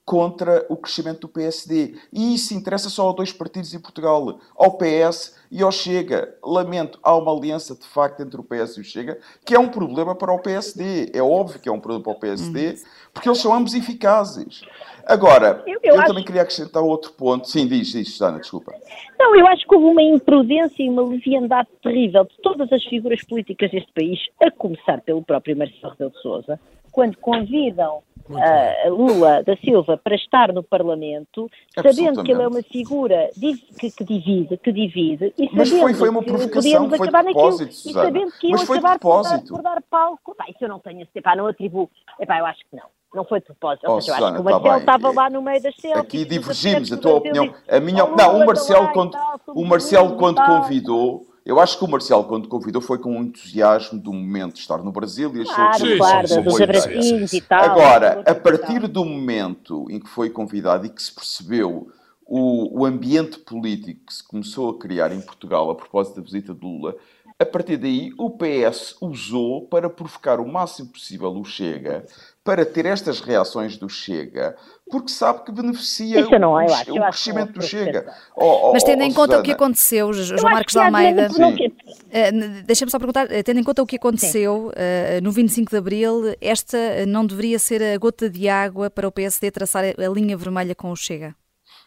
contra 0.09 0.65
o 0.71 0.77
crescimento 0.79 1.21
do 1.21 1.29
PSD. 1.29 1.97
E 2.11 2.35
isso 2.35 2.55
interessa 2.55 2.89
só 2.89 3.11
a 3.11 3.13
dois 3.13 3.31
partidos 3.31 3.75
em 3.75 3.79
Portugal, 3.79 4.41
ao 4.57 4.79
PS 4.79 5.37
e 5.53 5.63
ao 5.63 5.71
Chega. 5.71 6.35
Lamento, 6.43 6.99
há 7.03 7.15
uma 7.15 7.31
aliança 7.31 7.75
de 7.75 7.87
facto 7.87 8.23
entre 8.23 8.41
o 8.41 8.43
PS 8.43 8.79
e 8.79 8.81
o 8.81 8.85
Chega, 8.85 9.19
que 9.45 9.55
é 9.55 9.59
um 9.59 9.69
problema 9.69 10.15
para 10.15 10.33
o 10.33 10.39
PSD. 10.39 11.11
É 11.13 11.23
óbvio 11.23 11.61
que 11.61 11.69
é 11.69 11.73
um 11.73 11.79
problema 11.79 12.05
para 12.05 12.13
o 12.13 12.21
PSD, 12.21 12.77
porque 13.13 13.29
eles 13.29 13.39
são 13.39 13.53
ambos 13.53 13.75
eficazes. 13.75 14.63
Agora, 15.05 15.63
eu, 15.67 15.79
eu, 15.83 15.93
eu 15.93 15.99
acho... 15.99 16.07
também 16.07 16.25
queria 16.25 16.41
acrescentar 16.41 16.83
outro 16.83 17.13
ponto. 17.13 17.47
Sim, 17.47 17.67
diz, 17.67 17.89
diz, 17.89 18.09
Susana, 18.13 18.39
desculpa. 18.39 18.73
Não, 19.19 19.37
eu 19.37 19.47
acho 19.47 19.69
que 19.69 19.75
houve 19.75 19.89
uma 19.89 20.03
imprudência 20.03 20.83
e 20.83 20.89
uma 20.89 21.03
leviandade 21.03 21.69
terrível 21.83 22.25
de 22.25 22.35
todas 22.43 22.73
as 22.73 22.83
figuras 22.85 23.23
políticas 23.25 23.71
deste 23.71 23.93
país, 23.93 24.19
a 24.41 24.51
começar 24.51 25.03
pelo 25.03 25.23
próprio 25.23 25.55
Marcelo 25.55 25.93
Rebelo 25.93 26.13
de 26.13 26.23
Sousa, 26.23 26.59
quando 26.91 27.17
convidam 27.19 28.03
uh, 28.29 28.91
Lula 28.91 29.43
da 29.43 29.57
Silva 29.57 29.97
para 29.97 30.15
estar 30.15 30.53
no 30.53 30.63
Parlamento, 30.63 31.51
sabendo 31.75 32.23
que 32.23 32.33
ele 32.33 32.43
é 32.43 32.49
uma 32.49 32.63
figura 32.63 33.31
que, 33.79 33.91
que 33.91 34.05
divide, 34.05 34.57
que 34.59 34.73
divide, 34.73 35.33
e 35.39 35.49
Mas 35.53 35.71
foi, 35.71 35.95
foi 35.95 36.09
uma 36.09 36.23
provocação, 36.23 36.89
foi 36.89 36.99
de 36.99 37.11
propósito, 37.11 37.65
naquilo, 37.65 37.91
e 37.91 37.93
sabendo 37.93 38.33
que 38.33 38.49
iam 38.49 38.61
acabar 38.61 38.99
por 38.99 39.23
dar, 39.23 39.43
por 39.43 39.63
dar 39.63 39.83
palco. 39.89 40.35
Pá, 40.35 40.45
isso 40.49 40.59
eu 40.63 40.69
não 40.69 40.79
tenho, 40.79 41.07
epá, 41.15 41.35
não 41.37 41.47
atribuo, 41.47 41.91
epá, 42.21 42.39
eu 42.39 42.47
acho 42.47 42.61
que 42.61 42.77
não. 42.77 42.87
Não 43.15 43.25
foi 43.25 43.41
de 43.41 43.47
propósito. 43.47 43.87
Oh, 43.89 44.03
seja, 44.03 44.19
eu 44.19 44.27
acho 44.27 44.35
que 44.35 44.41
o 44.43 44.45
tá 44.45 44.51
Marcelo 44.51 44.75
tá 44.75 44.79
estava 44.81 45.13
lá 45.13 45.31
no 45.31 45.41
meio 45.41 45.63
das 45.63 45.75
selfies. 45.77 46.05
Aqui 46.05 46.25
divergimos, 46.27 46.93
a 46.93 46.97
tua 46.99 47.15
opinião. 47.15 47.55
A 47.67 47.81
minha, 47.81 48.05
não, 48.05 48.39
o 48.39 48.47
Marcelo, 48.47 48.93
quando, 48.93 49.17
o 49.47 49.65
Marcelo, 49.65 50.15
quando 50.17 50.45
convidou, 50.45 51.27
eu 51.49 51.59
acho 51.59 51.79
que 51.79 51.85
o 51.85 51.89
Marcelo, 51.89 52.25
quando 52.25 52.47
convidou, 52.47 52.83
foi 52.83 52.99
com 52.99 53.17
um 53.17 53.23
entusiasmo 53.23 53.99
do 53.99 54.13
momento 54.13 54.57
de 54.57 54.61
estar 54.61 54.83
no 54.83 54.93
Brasil 54.93 55.35
e 55.35 55.41
achou 55.41 55.55
claro, 55.55 55.83
que 55.83 55.97
claro, 55.97 56.29
sim, 56.29 56.43
dos 56.43 56.61
abracinhos 56.61 57.33
e 57.33 57.41
tal. 57.41 57.65
Agora, 57.65 58.23
a 58.27 58.35
partir 58.35 58.87
do 58.87 59.03
momento 59.03 59.87
em 59.89 59.99
que 59.99 60.11
foi 60.11 60.29
convidado 60.29 60.85
e 60.85 60.91
que 60.91 61.03
se 61.03 61.11
percebeu 61.11 61.91
o, 62.27 62.81
o 62.81 62.85
ambiente 62.85 63.39
político 63.39 64.05
que 64.05 64.13
se 64.13 64.23
começou 64.23 64.69
a 64.69 64.79
criar 64.79 65.11
em 65.11 65.23
Portugal 65.23 65.71
a 65.71 65.75
propósito 65.75 66.17
da 66.17 66.23
visita 66.23 66.53
de 66.53 66.61
Lula, 66.61 66.95
a 67.39 67.47
partir 67.47 67.79
daí, 67.79 68.13
o 68.19 68.29
PS 68.29 68.97
usou 69.01 69.67
para 69.69 69.89
provocar 69.89 70.41
o 70.41 70.47
máximo 70.47 70.91
possível 70.91 71.31
o 71.31 71.45
Chega, 71.45 72.05
para 72.49 72.65
ter 72.65 72.87
estas 72.87 73.21
reações 73.21 73.77
do 73.77 73.91
Chega, 73.91 74.57
porque 74.91 75.11
sabe 75.11 75.45
que 75.45 75.53
beneficia 75.53 76.21
Isso 76.21 76.31
não, 76.39 76.59
eu 76.59 76.73
acho, 76.73 76.93
o, 76.93 76.95
crescimento 76.99 77.53
do 77.53 77.61
Chega. 77.61 78.11
Oh, 78.35 78.71
oh, 78.71 78.73
Mas 78.73 78.83
tendo 78.83 79.03
oh, 79.03 79.05
em 79.05 79.13
conta 79.13 79.33
Susana. 79.33 79.41
o 79.41 79.43
que 79.43 79.53
aconteceu, 79.53 80.13
João 80.15 80.45
Marcos 80.45 80.73
de 80.73 80.79
Almeida, 80.79 81.29
uh, 81.31 82.65
deixa-me 82.65 82.91
só 82.91 82.99
perguntar, 82.99 83.31
eh, 83.31 83.43
tendo 83.43 83.61
em 83.61 83.63
conta 83.63 83.83
o 83.83 83.87
que 83.87 83.97
aconteceu 83.97 84.69
uh, 84.69 85.23
no 85.23 85.31
25 85.31 85.71
de 85.71 85.77
Abril, 85.77 86.35
esta 86.41 87.05
não 87.07 87.27
deveria 87.27 87.59
ser 87.59 87.83
a 87.83 87.99
gota 87.99 88.31
de 88.31 88.49
água 88.49 88.89
para 88.89 89.07
o 89.07 89.13
PSD 89.13 89.51
traçar 89.51 89.85
a 89.85 90.09
linha 90.09 90.35
vermelha 90.35 90.75
com 90.75 90.91
o 90.91 90.97
Chega? 90.97 91.37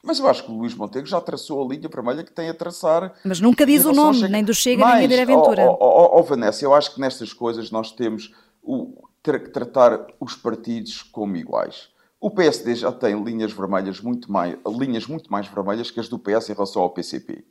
Mas 0.04 0.20
eu 0.20 0.28
acho 0.28 0.44
que 0.44 0.52
o 0.52 0.54
Luís 0.54 0.76
Montego 0.76 1.08
já 1.08 1.20
traçou 1.20 1.66
a 1.66 1.74
linha 1.74 1.90
vermelha 1.90 2.24
que 2.24 2.32
tem 2.32 2.50
a 2.50 2.54
traçar. 2.54 3.16
Mas 3.26 3.40
nunca 3.40 3.66
diz 3.66 3.84
o 3.84 3.94
nome, 3.94 4.28
nem 4.28 4.44
do 4.44 4.54
Chega, 4.54 4.86
Mas, 4.86 5.00
nem 5.00 5.10
da 5.10 5.24
Aventura. 5.24 5.64
Ó 5.64 5.78
oh, 5.80 6.04
oh, 6.04 6.20
oh, 6.20 6.24
Vanessa, 6.24 6.64
eu 6.64 6.72
acho 6.72 6.94
que 6.94 7.02
nestas 7.02 7.34
coisas 7.34 7.72
nós 7.72 7.92
temos 7.92 8.32
o, 8.62 9.10
ter 9.24 9.44
que 9.44 9.50
tratar 9.50 10.08
os 10.20 10.36
partidos 10.36 11.02
como 11.02 11.36
iguais. 11.36 11.90
O 12.20 12.30
PSD 12.30 12.76
já 12.76 12.92
tem 12.92 13.22
linhas 13.24 13.52
vermelhas 13.52 14.00
muito 14.00 14.32
mais, 14.32 14.56
linhas 14.68 15.08
muito 15.08 15.32
mais 15.32 15.48
vermelhas 15.48 15.90
que 15.90 16.00
as 16.00 16.08
do 16.08 16.20
PS 16.20 16.50
em 16.50 16.54
relação 16.54 16.82
ao 16.82 16.92
PCP. 16.92 17.44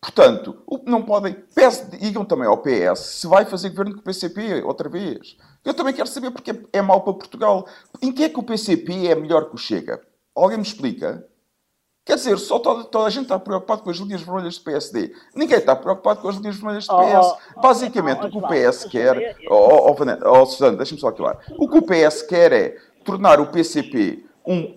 Portanto, 0.00 0.56
não 0.86 1.02
podem. 1.04 1.34
PS, 1.34 1.90
digam 1.98 2.24
também 2.24 2.46
ao 2.46 2.58
PS 2.58 3.00
se 3.00 3.26
vai 3.26 3.44
fazer 3.44 3.70
governo 3.70 3.94
com 3.94 4.00
o 4.00 4.04
PCP 4.04 4.62
outra 4.62 4.88
vez. 4.88 5.36
Eu 5.64 5.74
também 5.74 5.92
quero 5.92 6.08
saber 6.08 6.30
porque 6.30 6.66
é 6.72 6.80
mau 6.80 7.02
para 7.02 7.14
Portugal. 7.14 7.68
Em 8.00 8.12
que 8.12 8.24
é 8.24 8.28
que 8.28 8.38
o 8.38 8.42
PCP 8.42 9.08
é 9.08 9.14
melhor 9.14 9.48
que 9.48 9.56
o 9.56 9.58
Chega? 9.58 10.00
Alguém 10.34 10.56
me 10.56 10.62
explica? 10.62 11.27
Quer 12.08 12.14
dizer, 12.14 12.38
só 12.38 12.58
toda, 12.58 12.84
toda, 12.84 13.06
a 13.06 13.10
gente 13.10 13.24
está 13.24 13.38
preocupado 13.38 13.82
com 13.82 13.90
as 13.90 13.98
linhas 13.98 14.22
vermelhas 14.22 14.56
do 14.56 14.64
PSD. 14.64 15.14
Ninguém 15.34 15.58
está 15.58 15.76
preocupado 15.76 16.22
com 16.22 16.28
as 16.30 16.36
linhas 16.36 16.56
vermelhas 16.56 16.86
do 16.86 16.96
PS. 16.96 17.36
Oh, 17.54 17.60
Basicamente, 17.60 18.20
oh, 18.22 18.24
oh, 18.24 18.26
o 18.28 18.30
que 18.30 18.38
o 18.38 18.48
PS 18.48 18.84
quer. 18.84 19.36
Oh, 19.50 19.92
oh, 19.92 20.40
oh, 20.40 20.46
Susana, 20.46 20.78
deixa-me 20.78 20.98
só 20.98 21.12
claro. 21.12 21.36
O 21.58 21.68
que 21.68 21.76
o 21.76 21.82
PS 21.82 22.22
quer 22.22 22.50
é 22.50 22.78
tornar 23.04 23.38
o 23.40 23.48
PCP 23.48 24.24
um 24.46 24.74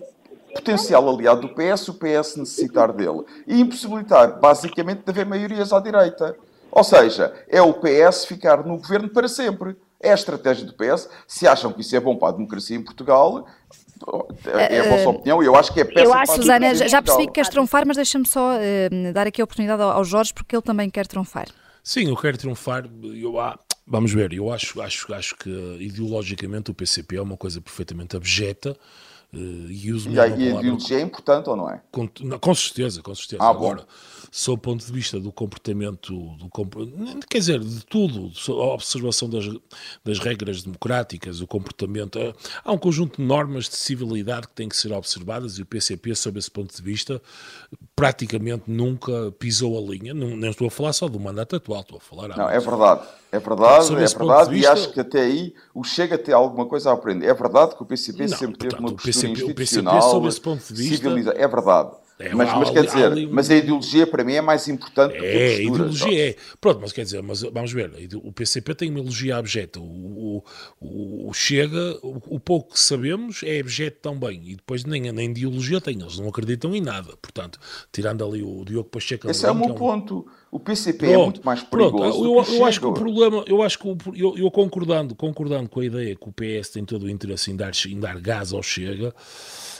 potencial 0.54 1.08
aliado 1.08 1.40
do 1.40 1.54
PS, 1.54 1.88
o 1.88 1.94
PS 1.94 2.36
necessitar 2.36 2.92
dele. 2.92 3.24
E 3.46 3.62
impossibilitar, 3.62 4.38
basicamente, 4.38 5.02
de 5.02 5.10
haver 5.10 5.24
maiorias 5.24 5.72
à 5.72 5.80
direita. 5.80 6.36
Ou 6.70 6.84
seja, 6.84 7.32
é 7.48 7.62
o 7.62 7.72
PS 7.72 8.26
ficar 8.26 8.62
no 8.62 8.76
governo 8.76 9.08
para 9.08 9.26
sempre. 9.26 9.74
É 9.98 10.10
a 10.10 10.14
estratégia 10.14 10.66
do 10.66 10.74
PS. 10.74 11.08
Se 11.26 11.48
acham 11.48 11.72
que 11.72 11.80
isso 11.80 11.96
é 11.96 12.00
bom 12.00 12.14
para 12.14 12.28
a 12.28 12.32
democracia 12.32 12.76
em 12.76 12.84
Portugal, 12.84 13.46
é 14.46 14.80
a 14.80 14.88
vossa 14.88 15.08
opinião 15.10 15.42
e 15.42 15.46
eu 15.46 15.56
acho 15.56 15.72
que 15.72 15.80
é 15.80 15.84
péssimo. 15.84 16.04
Eu 16.06 16.14
acho, 16.14 16.36
Susana, 16.36 16.74
já 16.74 17.02
percebi 17.02 17.26
que 17.26 17.32
queres 17.32 17.50
trunfar, 17.50 17.86
mas 17.86 17.96
deixa-me 17.96 18.26
só 18.26 18.56
uh, 18.56 19.12
dar 19.12 19.26
aqui 19.26 19.40
a 19.40 19.44
oportunidade 19.44 19.82
ao 19.82 20.04
Jorge, 20.04 20.32
porque 20.34 20.54
ele 20.54 20.62
também 20.62 20.90
quer 20.90 21.06
trunfar. 21.06 21.48
Sim, 21.82 22.08
eu 22.08 22.16
quero 22.16 22.38
triunfar. 22.38 22.84
Eu, 23.14 23.38
ah, 23.38 23.58
vamos 23.86 24.12
ver, 24.12 24.32
eu 24.32 24.52
acho, 24.52 24.80
acho, 24.80 25.12
acho 25.12 25.36
que 25.36 25.50
ideologicamente 25.80 26.70
o 26.70 26.74
PCP 26.74 27.16
é 27.16 27.22
uma 27.22 27.36
coisa 27.36 27.60
perfeitamente 27.60 28.16
abjeta. 28.16 28.76
Uh, 29.32 29.70
e, 29.70 29.90
uso 29.90 30.10
e 30.10 30.20
a, 30.20 30.26
ideologia 30.26 30.98
é 30.98 31.00
importante 31.00 31.48
ou 31.48 31.56
não 31.56 31.70
é? 31.70 31.80
Com, 31.90 32.06
não, 32.20 32.38
com 32.38 32.54
certeza, 32.54 33.00
com 33.00 33.14
certeza. 33.14 33.42
Ah, 33.42 33.48
Agora, 33.48 33.78
bom 33.78 33.84
sob 34.34 34.54
o 34.54 34.58
ponto 34.58 34.82
de 34.82 34.90
vista 34.90 35.20
do 35.20 35.30
comportamento, 35.30 36.10
do, 36.10 36.48
quer 37.28 37.38
dizer, 37.38 37.60
de 37.60 37.84
tudo, 37.84 38.32
a 38.48 38.72
observação 38.72 39.28
das, 39.28 39.44
das 40.02 40.18
regras 40.18 40.62
democráticas, 40.62 41.42
o 41.42 41.46
comportamento. 41.46 42.18
Eh, 42.18 42.32
há 42.64 42.72
um 42.72 42.78
conjunto 42.78 43.20
de 43.20 43.28
normas 43.28 43.68
de 43.68 43.76
civilidade 43.76 44.48
que 44.48 44.54
têm 44.54 44.70
que 44.70 44.76
ser 44.76 44.90
observadas 44.90 45.58
e 45.58 45.62
o 45.62 45.66
PCP, 45.66 46.14
sob 46.14 46.38
esse 46.38 46.50
ponto 46.50 46.74
de 46.74 46.80
vista, 46.80 47.20
praticamente 47.94 48.64
nunca 48.66 49.30
pisou 49.38 49.76
a 49.76 49.92
linha. 49.92 50.14
Não, 50.14 50.28
nem 50.28 50.48
estou 50.48 50.66
a 50.66 50.70
falar 50.70 50.94
só 50.94 51.08
do 51.08 51.20
mandato 51.20 51.54
atual, 51.56 51.82
estou 51.82 51.98
a 51.98 52.00
falar. 52.00 52.28
Não, 52.34 52.48
é 52.48 52.58
verdade. 52.58 53.02
É 53.30 53.38
verdade, 53.38 53.86
é 53.86 54.06
verdade, 54.06 54.50
vista... 54.50 54.56
e 54.56 54.66
acho 54.66 54.92
que 54.92 55.00
até 55.00 55.22
aí 55.22 55.54
o 55.74 55.82
Chega 55.82 56.14
a 56.14 56.18
ter 56.18 56.32
alguma 56.32 56.64
coisa 56.66 56.90
a 56.90 56.94
aprender. 56.94 57.26
É 57.26 57.34
verdade 57.34 57.74
que 57.76 57.82
o 57.82 57.86
PCP 57.86 58.22
não, 58.22 58.28
sempre 58.28 58.46
portanto, 58.56 58.70
teve 58.70 58.82
uma 58.82 58.92
postura 58.92 59.12
PCP, 59.12 59.32
institucional, 59.32 59.94
o 59.94 60.00
PCP, 60.00 60.10
sob 60.10 60.28
esse 60.28 60.40
ponto 60.40 60.74
de 60.74 60.88
vista, 60.88 61.34
é 61.36 61.48
verdade. 61.48 62.01
É, 62.22 62.34
mas, 62.34 62.56
mas 62.56 62.70
quer 62.70 62.84
dizer, 62.84 63.28
mas 63.28 63.50
a 63.50 63.56
ideologia 63.56 64.06
para 64.06 64.22
mim 64.22 64.34
é 64.34 64.40
mais 64.40 64.68
importante 64.68 65.16
é, 65.16 65.18
que 65.18 65.26
a 65.26 65.30
postura. 65.30 65.56
a 65.56 65.62
ideologia 65.62 66.28
é. 66.30 66.36
Pronto, 66.60 66.80
mas 66.80 66.92
quer 66.92 67.02
dizer, 67.02 67.22
mas 67.22 67.42
vamos 67.42 67.72
ver, 67.72 67.90
o 68.22 68.32
PCP 68.32 68.74
tem 68.76 68.90
uma 68.90 69.00
ideologia 69.00 69.36
abjeta, 69.36 69.80
o, 69.80 70.44
o, 70.80 71.28
o 71.28 71.32
Chega, 71.34 71.98
o, 72.02 72.36
o, 72.36 72.40
pouco 72.40 72.74
que 72.74 72.80
sabemos 72.80 73.42
é 73.42 73.58
abjeto 73.58 73.98
também, 74.00 74.40
e 74.44 74.54
depois 74.54 74.84
nem, 74.84 75.10
nem 75.10 75.30
ideologia 75.30 75.80
tem, 75.80 76.00
eles 76.00 76.18
não 76.18 76.28
acreditam 76.28 76.74
em 76.74 76.80
nada, 76.80 77.16
portanto, 77.20 77.58
tirando 77.90 78.24
ali 78.24 78.42
o 78.42 78.64
Diogo 78.64 78.88
Pacheco... 78.88 79.28
Esse 79.28 79.44
é 79.44 79.50
o 79.50 79.54
meu 79.54 79.70
é 79.70 79.72
um... 79.72 79.74
ponto, 79.74 80.26
o 80.50 80.60
PCP 80.60 81.06
pronto, 81.06 81.12
é 81.12 81.24
muito 81.24 81.44
mais 81.44 81.62
perigoso 81.62 82.22
pronto, 82.22 82.50
eu, 82.50 82.56
eu 82.56 82.64
acho 82.64 82.78
que 82.78 82.86
o 82.86 82.92
problema, 82.92 83.44
eu 83.48 83.62
acho 83.62 83.78
que, 83.78 83.88
o, 83.88 83.96
eu, 84.14 84.38
eu, 84.38 84.50
concordando, 84.50 85.14
concordando 85.16 85.68
com 85.68 85.80
a 85.80 85.84
ideia 85.84 86.14
que 86.14 86.28
o 86.28 86.32
PS 86.32 86.70
tem 86.70 86.84
todo 86.84 87.04
o 87.04 87.10
interesse 87.10 87.50
em 87.50 87.56
dar, 87.56 87.72
em 87.88 87.98
dar 87.98 88.20
gás 88.20 88.52
ao 88.52 88.62
Chega, 88.62 89.12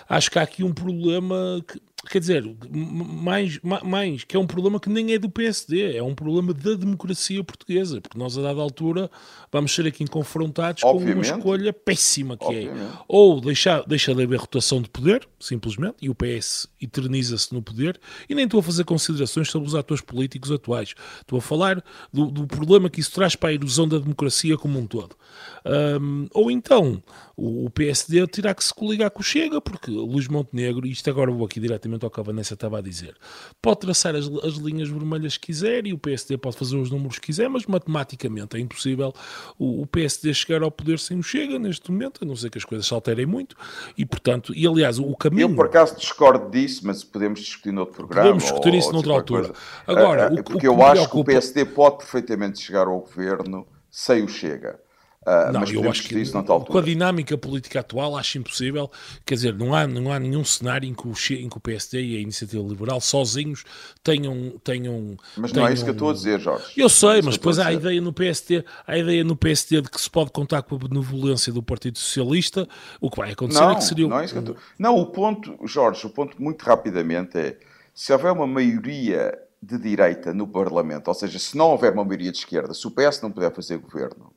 acho 0.08 0.30
que 0.30 0.38
há 0.38 0.42
aqui 0.42 0.64
um 0.64 0.72
problema 0.72 1.62
que 1.66 1.80
quer 2.10 2.18
dizer, 2.18 2.44
mais, 2.70 3.60
mais, 3.84 4.24
que 4.24 4.36
é 4.36 4.40
um 4.40 4.46
problema 4.46 4.80
que 4.80 4.88
nem 4.88 5.14
é 5.14 5.18
do 5.18 5.30
PSD, 5.30 5.96
é 5.96 6.02
um 6.02 6.14
problema 6.14 6.52
da 6.52 6.74
democracia 6.74 7.42
portuguesa, 7.44 8.00
porque 8.00 8.18
nós 8.18 8.36
a 8.36 8.42
dada 8.42 8.60
altura 8.60 9.10
vamos 9.52 9.72
ser 9.72 9.86
aqui 9.86 10.04
confrontados 10.06 10.82
Obviamente. 10.82 11.12
com 11.12 11.18
uma 11.18 11.38
escolha 11.38 11.72
péssima 11.72 12.36
que 12.36 12.44
é. 12.44 12.48
Obviamente. 12.48 12.92
é 12.92 12.98
ou 13.06 13.40
deixar, 13.40 13.84
deixa 13.86 14.14
de 14.14 14.22
haver 14.22 14.38
rotação 14.38 14.82
de 14.82 14.88
poder, 14.88 15.28
simplesmente, 15.38 15.96
e 16.02 16.10
o 16.10 16.14
PS 16.14 16.68
eterniza-se 16.80 17.54
no 17.54 17.62
poder, 17.62 18.00
e 18.28 18.34
nem 18.34 18.44
estou 18.44 18.60
a 18.60 18.62
fazer 18.62 18.84
considerações 18.84 19.50
sobre 19.50 19.68
os 19.68 19.74
atores 19.74 20.02
políticos 20.02 20.50
atuais, 20.50 20.94
estou 21.20 21.38
a 21.38 21.42
falar 21.42 21.82
do, 22.12 22.30
do 22.30 22.46
problema 22.46 22.90
que 22.90 23.00
isso 23.00 23.12
traz 23.12 23.36
para 23.36 23.50
a 23.50 23.54
erosão 23.54 23.86
da 23.86 23.98
democracia 23.98 24.56
como 24.56 24.78
um 24.78 24.86
todo. 24.86 25.16
Um, 25.64 26.26
ou 26.32 26.50
então 26.50 27.02
o, 27.36 27.66
o 27.66 27.70
PSD 27.70 28.26
terá 28.26 28.54
que 28.54 28.64
se 28.64 28.74
coligar 28.74 29.10
com 29.10 29.20
o 29.20 29.24
Chega, 29.24 29.60
porque 29.60 29.90
Luís 29.90 30.28
Montenegro, 30.28 30.86
e 30.86 30.90
isto 30.90 31.08
agora 31.08 31.30
vou 31.30 31.46
aqui 31.46 31.60
diretamente 31.60 31.91
exatamente 31.92 32.04
ao 32.04 32.10
que 32.10 32.20
a 32.20 32.22
Vanessa 32.22 32.54
estava 32.54 32.78
a 32.78 32.80
dizer. 32.80 33.14
Pode 33.60 33.80
traçar 33.80 34.14
as, 34.14 34.26
as 34.26 34.54
linhas 34.54 34.88
vermelhas 34.88 35.36
que 35.36 35.46
quiser 35.46 35.86
e 35.86 35.92
o 35.92 35.98
PSD 35.98 36.38
pode 36.38 36.56
fazer 36.56 36.76
os 36.76 36.90
números 36.90 37.18
que 37.18 37.26
quiser, 37.26 37.48
mas 37.48 37.66
matematicamente 37.66 38.56
é 38.56 38.60
impossível 38.60 39.12
o, 39.58 39.82
o 39.82 39.86
PSD 39.86 40.32
chegar 40.34 40.62
ao 40.62 40.70
poder 40.70 40.98
sem 40.98 41.18
o 41.18 41.22
Chega 41.22 41.58
neste 41.58 41.90
momento, 41.90 42.20
a 42.22 42.26
não 42.26 42.36
ser 42.36 42.50
que 42.50 42.58
as 42.58 42.64
coisas 42.64 42.86
se 42.86 42.94
alterem 42.94 43.26
muito. 43.26 43.56
E, 43.96 44.04
portanto, 44.04 44.52
e 44.54 44.66
aliás, 44.66 44.98
o 44.98 45.14
caminho. 45.16 45.50
Eu, 45.50 45.54
por 45.54 45.66
acaso, 45.66 45.96
discordo 45.96 46.50
disso, 46.50 46.82
mas 46.84 47.04
podemos 47.04 47.40
discutir 47.40 47.72
noutro 47.72 47.94
programa. 47.94 48.22
Podemos 48.22 48.44
discutir 48.44 48.70
ou, 48.70 48.74
isso 48.76 48.88
ou 48.88 48.92
noutra 48.94 49.12
altura. 49.12 49.48
Coisa. 49.48 49.54
Agora, 49.86 50.32
uh, 50.32 50.40
o, 50.40 50.44
porque 50.44 50.68
o 50.68 50.72
eu 50.72 50.82
acho 50.82 51.10
que 51.10 51.16
o 51.16 51.24
PSD 51.24 51.64
pode 51.66 51.98
perfeitamente 51.98 52.60
chegar 52.60 52.86
ao 52.86 53.00
governo 53.00 53.66
sem 53.90 54.22
o 54.22 54.28
Chega. 54.28 54.80
Uh, 55.24 55.52
não, 55.52 55.60
mas 55.60 55.70
eu 55.70 55.88
acho 55.88 56.02
que 56.02 56.18
isso 56.18 56.32
com 56.42 56.78
a 56.78 56.82
dinâmica 56.82 57.38
política 57.38 57.78
atual 57.78 58.16
acho 58.16 58.38
impossível. 58.38 58.90
Quer 59.24 59.34
dizer, 59.36 59.54
não 59.54 59.72
há, 59.72 59.86
não 59.86 60.10
há 60.10 60.18
nenhum 60.18 60.44
cenário 60.44 60.88
em 60.88 60.92
que, 60.92 61.06
o, 61.06 61.12
em 61.38 61.48
que 61.48 61.56
o 61.56 61.60
PSD 61.60 62.02
e 62.02 62.16
a 62.16 62.20
Iniciativa 62.20 62.60
Liberal 62.60 63.00
sozinhos 63.00 63.64
tenham. 64.02 64.54
tenham 64.64 65.16
mas 65.36 65.52
tenham... 65.52 65.64
não 65.64 65.70
é 65.70 65.74
isso 65.74 65.84
que 65.84 65.90
eu 65.90 65.94
estou 65.94 66.10
a 66.10 66.12
dizer, 66.12 66.40
Jorge. 66.40 66.64
Eu 66.76 66.88
sei, 66.88 67.20
é 67.20 67.22
mas 67.22 67.36
depois 67.36 67.60
há 67.60 67.68
a 67.68 67.72
ideia 67.72 68.00
no 68.00 68.12
PSD, 68.12 68.64
a 68.84 68.98
ideia 68.98 69.22
no 69.22 69.36
PSD 69.36 69.82
de 69.82 69.90
que 69.90 70.00
se 70.00 70.10
pode 70.10 70.32
contar 70.32 70.62
com 70.62 70.74
a 70.74 70.78
benevolência 70.78 71.52
do 71.52 71.62
Partido 71.62 71.98
Socialista. 71.98 72.68
O 73.00 73.08
que 73.08 73.18
vai 73.18 73.30
acontecer 73.30 73.60
não, 73.60 73.70
é 73.70 73.74
que 73.76 73.84
seria. 73.84 74.08
Não, 74.08 74.18
é 74.18 74.24
isso 74.24 74.34
que 74.34 74.38
eu 74.38 74.42
estou... 74.42 74.56
não, 74.76 74.96
o 74.96 75.06
ponto, 75.06 75.56
Jorge, 75.64 76.04
o 76.04 76.10
ponto 76.10 76.42
muito 76.42 76.62
rapidamente 76.64 77.38
é 77.38 77.58
se 77.94 78.12
houver 78.12 78.32
uma 78.32 78.46
maioria 78.46 79.38
de 79.62 79.78
direita 79.78 80.34
no 80.34 80.48
Parlamento, 80.48 81.06
ou 81.06 81.14
seja, 81.14 81.38
se 81.38 81.56
não 81.56 81.66
houver 81.66 81.92
uma 81.92 82.04
maioria 82.04 82.32
de 82.32 82.38
esquerda, 82.38 82.74
se 82.74 82.84
o 82.88 82.90
PS 82.90 83.20
não 83.22 83.30
puder 83.30 83.54
fazer 83.54 83.78
governo 83.78 84.32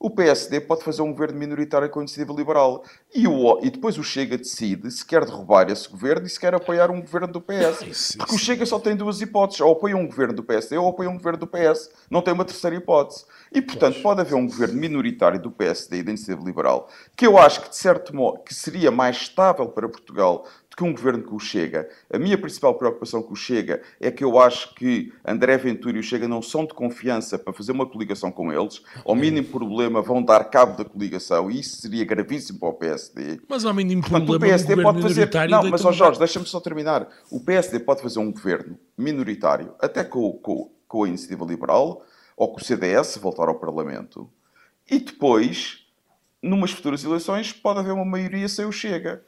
o 0.00 0.08
PSD 0.08 0.60
pode 0.60 0.84
fazer 0.84 1.02
um 1.02 1.10
governo 1.10 1.38
minoritário 1.38 1.90
com 1.90 1.98
a 1.98 2.02
iniciativa 2.02 2.32
liberal. 2.32 2.84
E, 3.12 3.26
o, 3.26 3.58
e 3.62 3.68
depois 3.68 3.98
o 3.98 4.04
Chega 4.04 4.38
decide 4.38 4.88
se 4.92 5.04
quer 5.04 5.24
derrubar 5.24 5.68
esse 5.70 5.88
governo 5.88 6.24
e 6.24 6.30
se 6.30 6.38
quer 6.38 6.54
apoiar 6.54 6.88
um 6.88 7.00
governo 7.00 7.26
do 7.26 7.40
PS. 7.40 8.16
Porque 8.16 8.34
o 8.34 8.38
Chega 8.38 8.64
só 8.64 8.78
tem 8.78 8.94
duas 8.94 9.20
hipóteses. 9.20 9.60
Ou 9.60 9.72
apoia 9.72 9.96
um 9.96 10.06
governo 10.06 10.34
do 10.34 10.44
PSD 10.44 10.78
ou 10.78 10.88
apoia 10.88 11.10
um 11.10 11.16
governo 11.16 11.40
do 11.40 11.46
PS. 11.48 11.90
Não 12.08 12.22
tem 12.22 12.32
uma 12.32 12.44
terceira 12.44 12.76
hipótese. 12.76 13.24
E, 13.52 13.60
portanto, 13.60 14.00
pode 14.00 14.20
haver 14.20 14.34
um 14.34 14.46
governo 14.46 14.78
minoritário 14.78 15.40
do 15.40 15.50
PSD 15.50 15.98
e 15.98 16.02
da 16.04 16.10
iniciativa 16.10 16.46
liberal, 16.46 16.88
que 17.16 17.26
eu 17.26 17.36
acho 17.36 17.62
que, 17.62 17.70
de 17.70 17.76
certo 17.76 18.14
modo, 18.14 18.42
que 18.44 18.54
seria 18.54 18.90
mais 18.90 19.16
estável 19.16 19.68
para 19.68 19.88
Portugal 19.88 20.46
que 20.78 20.84
um 20.84 20.92
governo 20.92 21.24
que 21.24 21.34
o 21.34 21.40
Chega. 21.40 21.88
A 22.08 22.20
minha 22.20 22.38
principal 22.38 22.72
preocupação 22.76 23.20
com 23.20 23.32
o 23.32 23.36
Chega 23.36 23.82
é 23.98 24.12
que 24.12 24.22
eu 24.22 24.38
acho 24.38 24.76
que 24.76 25.12
André 25.26 25.58
Ventura 25.58 25.96
e 25.96 25.98
o 25.98 26.04
Chega 26.04 26.28
não 26.28 26.40
são 26.40 26.64
de 26.64 26.72
confiança 26.72 27.36
para 27.36 27.52
fazer 27.52 27.72
uma 27.72 27.84
coligação 27.84 28.30
com 28.30 28.52
eles. 28.52 28.80
Ao 29.04 29.16
mínimo 29.16 29.48
problema 29.48 30.00
vão 30.00 30.22
dar 30.22 30.44
cabo 30.44 30.76
da 30.76 30.88
coligação 30.88 31.50
e 31.50 31.58
isso 31.58 31.82
seria 31.82 32.04
gravíssimo 32.04 32.60
para 32.60 32.68
o 32.68 32.74
PSD. 32.74 33.40
Mas 33.48 33.64
ao 33.64 33.74
mínimo 33.74 34.02
Portanto, 34.02 34.26
problema 34.26 34.46
o 34.46 34.48
PSD 34.48 34.80
pode 34.80 35.02
fazer. 35.02 35.30
Não, 35.50 35.68
mas 35.68 35.84
ó 35.84 35.90
um 35.90 35.92
Jorge, 35.92 36.20
deixa-me 36.20 36.46
só 36.46 36.60
terminar. 36.60 37.08
O 37.28 37.40
PSD 37.40 37.80
pode 37.80 38.00
fazer 38.00 38.20
um 38.20 38.30
governo 38.30 38.78
minoritário, 38.96 39.74
até 39.80 40.04
com, 40.04 40.32
com, 40.34 40.70
com 40.86 41.02
a 41.02 41.08
iniciativa 41.08 41.44
liberal, 41.44 42.04
ou 42.36 42.52
com 42.52 42.60
o 42.60 42.64
CDS, 42.64 43.16
voltar 43.16 43.48
ao 43.48 43.58
Parlamento, 43.58 44.30
e 44.88 45.00
depois, 45.00 45.88
numas 46.40 46.70
futuras 46.70 47.02
eleições, 47.02 47.52
pode 47.52 47.80
haver 47.80 47.92
uma 47.92 48.04
maioria 48.04 48.48
sem 48.48 48.64
o 48.64 48.70
Chega. 48.70 49.26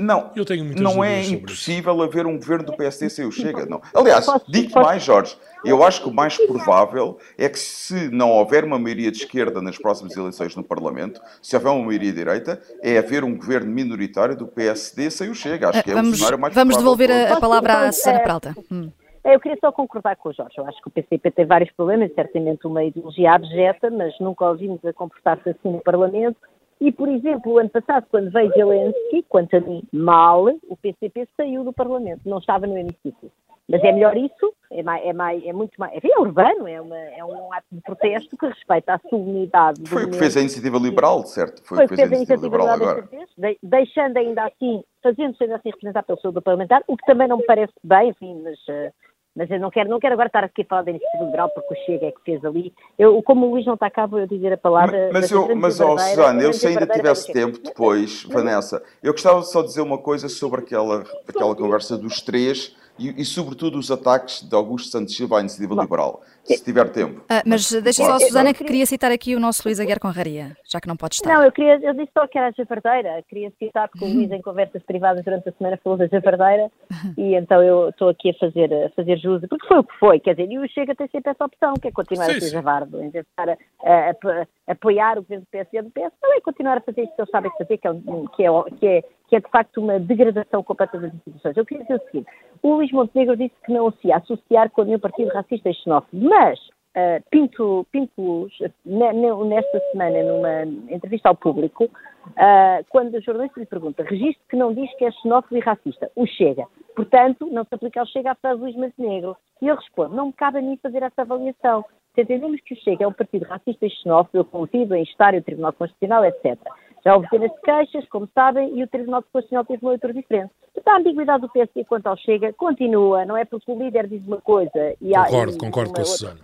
Não, 0.00 0.30
não 0.76 1.04
é 1.04 1.22
impossível 1.22 2.00
haver 2.02 2.26
um 2.26 2.36
governo 2.36 2.64
do 2.64 2.76
PSD 2.76 3.10
sem 3.10 3.26
o 3.26 3.30
Chega. 3.30 3.66
Não. 3.66 3.80
Aliás, 3.94 4.26
digo 4.48 4.80
mais, 4.80 5.02
Jorge, 5.02 5.36
eu 5.64 5.84
acho 5.84 6.02
que 6.02 6.08
o 6.08 6.12
mais 6.12 6.36
provável 6.36 7.18
é 7.36 7.48
que 7.48 7.58
se 7.58 8.08
não 8.08 8.30
houver 8.30 8.64
uma 8.64 8.78
maioria 8.78 9.10
de 9.10 9.18
esquerda 9.18 9.60
nas 9.60 9.76
próximas 9.76 10.16
eleições 10.16 10.56
no 10.56 10.64
Parlamento, 10.64 11.20
se 11.42 11.54
houver 11.54 11.70
uma 11.70 11.84
maioria 11.84 12.10
de 12.10 12.16
direita, 12.16 12.60
é 12.82 12.98
haver 12.98 13.24
um 13.24 13.36
governo 13.36 13.70
minoritário 13.70 14.36
do 14.36 14.46
PSD 14.46 15.10
sem 15.10 15.30
o 15.30 15.34
Chega. 15.34 15.68
Acho 15.68 15.82
que 15.82 15.90
é 15.90 15.94
vamos, 15.94 16.14
o 16.14 16.16
cenário 16.16 16.38
mais 16.38 16.54
Vamos 16.54 16.76
devolver 16.76 17.10
a, 17.10 17.34
a 17.34 17.40
palavra 17.40 17.88
à 17.88 17.92
Susana 17.92 18.20
Pralta. 18.20 18.56
Hum. 18.70 18.90
Eu 19.22 19.38
queria 19.38 19.58
só 19.60 19.70
concordar 19.70 20.16
com 20.16 20.30
o 20.30 20.32
Jorge. 20.32 20.56
Eu 20.56 20.66
acho 20.66 20.80
que 20.80 20.88
o 20.88 20.90
PCP 20.90 21.30
tem 21.30 21.44
vários 21.44 21.70
problemas, 21.72 22.10
certamente 22.14 22.66
uma 22.66 22.82
ideologia 22.82 23.32
abjeta, 23.32 23.90
mas 23.90 24.18
nunca 24.18 24.46
ouvimos 24.46 24.82
a 24.84 24.92
comportar-se 24.94 25.50
assim 25.50 25.70
no 25.70 25.80
Parlamento. 25.80 26.38
E, 26.80 26.90
por 26.90 27.08
exemplo, 27.08 27.52
o 27.52 27.58
ano 27.58 27.68
passado, 27.68 28.06
quando 28.10 28.30
veio 28.30 28.50
Zelensky, 28.52 29.22
quanto 29.28 29.54
a 29.54 29.60
mim, 29.60 29.82
mal, 29.92 30.46
o 30.68 30.76
PCP 30.76 31.28
saiu 31.36 31.62
do 31.62 31.72
Parlamento, 31.72 32.22
não 32.24 32.38
estava 32.38 32.66
no 32.66 32.76
hemiciclo. 32.76 33.30
Mas 33.68 33.84
é 33.84 33.92
melhor 33.92 34.16
isso, 34.16 34.52
é, 34.72 34.82
mais, 34.82 35.06
é, 35.06 35.12
mais, 35.12 35.44
é 35.44 35.52
muito 35.52 35.78
mais. 35.78 35.92
É 36.02 36.18
urbano, 36.18 36.66
é, 36.66 36.80
uma, 36.80 36.96
é 36.98 37.24
um 37.24 37.52
ato 37.52 37.66
de 37.70 37.80
protesto 37.82 38.36
que 38.36 38.46
respeita 38.46 38.94
a 38.94 38.98
solenidade. 39.08 39.82
Foi 39.86 40.06
o 40.06 40.10
que 40.10 40.16
fez 40.16 40.36
a 40.36 40.40
iniciativa 40.40 40.76
liberal, 40.78 41.24
certo? 41.24 41.62
Foi, 41.64 41.84
o 41.84 41.88
que 41.88 41.94
fez 41.94 42.10
a 42.10 42.16
iniciativa 42.16 42.46
liberal, 42.46 42.68
agora. 42.68 43.08
Vez, 43.38 43.56
deixando 43.62 44.16
ainda 44.16 44.46
assim, 44.46 44.82
fazendo-se 45.00 45.44
ainda 45.44 45.56
assim 45.56 45.70
representar 45.70 46.02
pelo 46.02 46.18
seu 46.18 46.32
parlamentar, 46.32 46.82
o 46.88 46.96
que 46.96 47.06
também 47.06 47.28
não 47.28 47.36
me 47.36 47.44
parece 47.44 47.72
bem, 47.84 48.08
enfim, 48.08 48.42
mas. 48.42 48.58
Uh, 48.60 48.92
mas 49.34 49.50
eu 49.50 49.60
não 49.60 49.70
quero, 49.70 49.88
não 49.88 50.00
quero 50.00 50.14
agora 50.14 50.26
estar 50.26 50.44
aqui 50.44 50.62
a 50.62 50.64
falar 50.64 50.82
da 50.82 50.90
iniciativa 50.90 51.24
liberal, 51.24 51.48
porque 51.50 51.74
o 51.74 51.86
Chega 51.86 52.06
é 52.06 52.10
que 52.10 52.20
fez 52.24 52.44
ali. 52.44 52.72
Eu, 52.98 53.22
como 53.22 53.46
o 53.46 53.50
Luís 53.50 53.64
não 53.64 53.74
está 53.74 53.88
cá, 53.90 54.06
vou 54.06 54.26
dizer 54.26 54.52
a 54.52 54.58
palavra. 54.58 55.10
Mas, 55.12 55.22
mas, 55.22 55.30
eu, 55.30 55.56
mas 55.56 55.80
oh, 55.80 55.98
Susana, 55.98 56.42
eu 56.42 56.52
se 56.52 56.66
ainda 56.66 56.86
tivesse 56.86 57.32
tempo 57.32 57.58
depois, 57.62 58.24
Vanessa, 58.24 58.82
eu 59.02 59.12
gostava 59.12 59.42
só 59.42 59.62
de 59.62 59.68
dizer 59.68 59.82
uma 59.82 59.98
coisa 59.98 60.28
sobre 60.28 60.60
aquela, 60.60 61.04
aquela 61.28 61.54
conversa 61.54 61.96
dos 61.96 62.20
três 62.20 62.76
e, 63.00 63.22
e, 63.22 63.24
sobretudo, 63.24 63.78
os 63.78 63.90
ataques 63.90 64.46
de 64.46 64.54
Augusto 64.54 64.90
Santos 64.90 65.16
Silva 65.16 65.38
à 65.38 65.40
iniciativa 65.40 65.74
Bom, 65.74 65.82
liberal, 65.82 66.20
se 66.44 66.62
tiver 66.62 66.90
tempo. 66.90 67.22
Ah, 67.30 67.42
mas 67.46 67.70
deixa 67.72 68.04
só 68.04 68.12
a 68.12 68.20
Susana 68.20 68.52
que 68.52 68.62
queria 68.62 68.84
citar 68.84 69.10
aqui 69.10 69.34
o 69.34 69.40
nosso 69.40 69.62
Luís 69.66 69.80
Aguiar 69.80 69.98
Conraria, 69.98 70.54
já 70.68 70.80
que 70.80 70.86
não 70.86 70.96
pode 70.96 71.14
estar. 71.14 71.32
Não, 71.32 71.42
eu, 71.42 71.50
queria, 71.50 71.80
eu 71.82 71.94
disse 71.94 72.10
só 72.12 72.26
que 72.26 72.36
era 72.36 72.48
a 72.48 72.50
javardeira, 72.50 73.24
queria 73.28 73.50
citar 73.58 73.88
que 73.88 74.04
o 74.04 74.06
Luís 74.06 74.30
em 74.30 74.42
conversas 74.42 74.82
privadas 74.82 75.24
durante 75.24 75.48
a 75.48 75.52
semana 75.52 75.80
falou 75.82 75.98
da 75.98 76.06
javardeira 76.08 76.70
e 77.16 77.34
então 77.34 77.62
eu 77.62 77.88
estou 77.88 78.10
aqui 78.10 78.30
a 78.30 78.34
fazer, 78.34 78.72
a 78.72 78.90
fazer 78.90 79.16
jus, 79.16 79.40
porque 79.48 79.66
foi 79.66 79.78
o 79.78 79.84
que 79.84 79.98
foi, 79.98 80.20
quer 80.20 80.34
dizer, 80.34 80.52
e 80.52 80.58
o 80.58 80.68
Chega 80.68 80.94
tem 80.94 81.08
sempre 81.08 81.30
essa 81.30 81.44
opção, 81.44 81.74
que 81.80 81.88
é 81.88 81.92
continuar 81.92 82.26
sim, 82.26 82.36
a 82.36 82.40
ser 82.40 82.50
javardo, 82.50 82.98
em 82.98 83.10
vez 83.10 83.24
de 83.24 83.30
estar 83.30 83.48
a, 83.48 83.56
a, 83.82 84.10
a, 84.10 84.46
apoiar 84.72 85.18
o 85.18 85.22
governo 85.22 85.44
do 85.44 85.50
PSD 85.50 85.78
e 85.78 85.82
do 85.82 85.90
PS, 85.90 86.12
não 86.22 86.36
é 86.36 86.40
continuar 86.40 86.76
a 86.76 86.80
fazer 86.80 87.02
isso 87.02 87.14
que 87.14 87.22
eles 87.22 87.30
sabem 87.30 87.50
fazer, 87.56 87.78
que 87.78 87.88
é, 87.88 87.92
que 88.36 88.44
é, 88.44 88.76
que 88.78 88.86
é, 88.86 89.04
que 89.30 89.36
é 89.36 89.40
de 89.40 89.48
facto 89.48 89.80
uma 89.80 90.00
degradação 90.00 90.62
completa 90.64 90.98
das 90.98 91.14
instituições. 91.14 91.56
Eu 91.56 91.64
queria 91.64 91.84
dizer 91.84 91.94
o 91.94 92.04
seguinte, 92.06 92.28
o 92.62 92.74
Luís 92.74 92.90
Montenegro 92.90 93.36
disse 93.36 93.54
que 93.64 93.72
não 93.72 93.92
se 93.92 94.08
ia 94.08 94.16
associar 94.16 94.68
com 94.70 94.82
nenhum 94.82 94.98
partido 94.98 95.30
racista 95.30 95.70
e 95.70 95.74
xenófobo, 95.74 96.28
mas 96.28 96.58
uh, 96.58 97.22
Pinto, 97.30 97.86
Pinto 97.92 98.12
Luz, 98.20 98.52
nesta 98.84 99.80
semana, 99.92 100.22
numa 100.24 100.64
entrevista 100.92 101.28
ao 101.28 101.36
público, 101.36 101.84
uh, 101.84 102.84
quando 102.88 103.14
o 103.14 103.22
jornalista 103.22 103.60
lhe 103.60 103.66
pergunta, 103.66 104.02
registro 104.02 104.42
que 104.48 104.56
não 104.56 104.74
diz 104.74 104.92
que 104.96 105.04
é 105.04 105.12
xenófobo 105.12 105.56
e 105.56 105.60
racista, 105.60 106.10
o 106.16 106.26
Chega. 106.26 106.66
Portanto, 106.96 107.46
não 107.52 107.62
se 107.62 107.72
aplica 107.72 108.00
ao 108.00 108.06
Chega 108.06 108.32
à 108.32 108.34
frase 108.34 108.60
Luís 108.60 108.74
Montenegro. 108.74 109.36
E 109.62 109.68
ele 109.68 109.76
responde, 109.76 110.16
não 110.16 110.26
me 110.26 110.32
cabe 110.32 110.58
a 110.58 110.62
mim 110.62 110.76
fazer 110.82 111.04
essa 111.04 111.22
avaliação. 111.22 111.84
Se 112.16 112.22
entendemos 112.22 112.60
que 112.62 112.74
o 112.74 112.76
Chega 112.78 113.04
é 113.04 113.06
um 113.06 113.12
partido 113.12 113.44
racista 113.44 113.86
e 113.86 113.90
xenófobo, 113.90 114.44
conhecido 114.44 114.96
em 114.96 115.04
estário, 115.04 115.40
Tribunal 115.40 115.72
Constitucional, 115.72 116.24
etc., 116.24 116.58
já 117.04 117.14
houve 117.14 117.28
dezenas 117.30 117.54
de 117.54 117.60
queixas, 117.62 118.08
como 118.08 118.28
sabem, 118.34 118.76
e 118.78 118.82
o 118.82 118.88
Tribunal 118.88 119.22
Constitucional 119.22 119.64
teve 119.64 119.84
uma 119.84 119.90
leitura 119.90 120.12
diferente. 120.12 120.52
Então, 120.76 120.94
a 120.94 120.98
ambiguidade 120.98 121.42
do 121.42 121.48
PSD 121.48 121.84
quanto 121.84 122.06
ao 122.06 122.16
Chega 122.16 122.52
continua, 122.52 123.24
não 123.24 123.36
é 123.36 123.44
porque 123.44 123.70
o 123.70 123.78
líder 123.78 124.06
diz 124.06 124.26
uma 124.26 124.40
coisa 124.40 124.94
e 125.00 125.14
há. 125.14 125.24
Concordo, 125.24 125.54
e 125.54 125.58
concordo 125.58 125.92
com 125.92 126.00
a 126.00 126.04
Susana. 126.04 126.40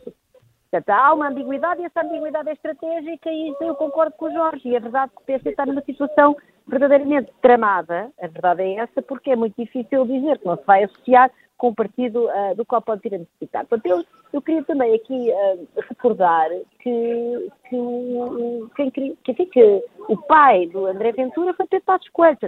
Portanto, 0.70 0.90
há 0.90 1.14
uma 1.14 1.28
ambiguidade 1.28 1.80
e 1.80 1.84
essa 1.84 2.02
ambiguidade 2.02 2.48
é 2.48 2.52
estratégica 2.52 3.30
e 3.30 3.50
isso 3.50 3.62
eu 3.62 3.74
concordo 3.76 4.14
com 4.16 4.26
o 4.26 4.32
Jorge. 4.32 4.68
E 4.68 4.76
a 4.76 4.80
verdade 4.80 5.12
é 5.12 5.16
que 5.16 5.22
o 5.22 5.26
PSD 5.26 5.50
está 5.50 5.64
numa 5.64 5.80
situação 5.82 6.36
verdadeiramente 6.66 7.32
tramada, 7.40 8.10
a 8.20 8.26
verdade 8.26 8.62
é 8.62 8.74
essa, 8.80 9.00
porque 9.00 9.30
é 9.30 9.36
muito 9.36 9.54
difícil 9.56 10.04
dizer 10.04 10.38
que 10.38 10.46
não 10.46 10.56
se 10.56 10.66
vai 10.66 10.82
associar 10.82 11.30
com 11.56 11.68
o 11.68 11.74
partido 11.74 12.26
uh, 12.26 12.54
do 12.54 12.64
qual 12.64 12.82
pode 12.82 13.00
vir 13.02 13.14
a 13.14 13.18
necessitar. 13.18 13.66
Portanto, 13.66 13.86
eu, 13.86 14.04
eu 14.32 14.42
queria 14.42 14.62
também 14.64 14.94
aqui 14.94 15.30
uh, 15.30 15.66
recordar 15.88 16.50
que, 16.80 17.48
que, 17.68 17.76
o, 17.76 18.70
quem, 18.76 18.90
que, 18.90 19.16
que, 19.46 19.84
o 20.08 20.16
pai 20.16 20.66
do 20.66 20.86
André 20.86 21.12
Ventura 21.12 21.54
foi 21.54 21.66
Pedro 21.66 21.86
Passos 21.86 22.08
Coelho. 22.10 22.38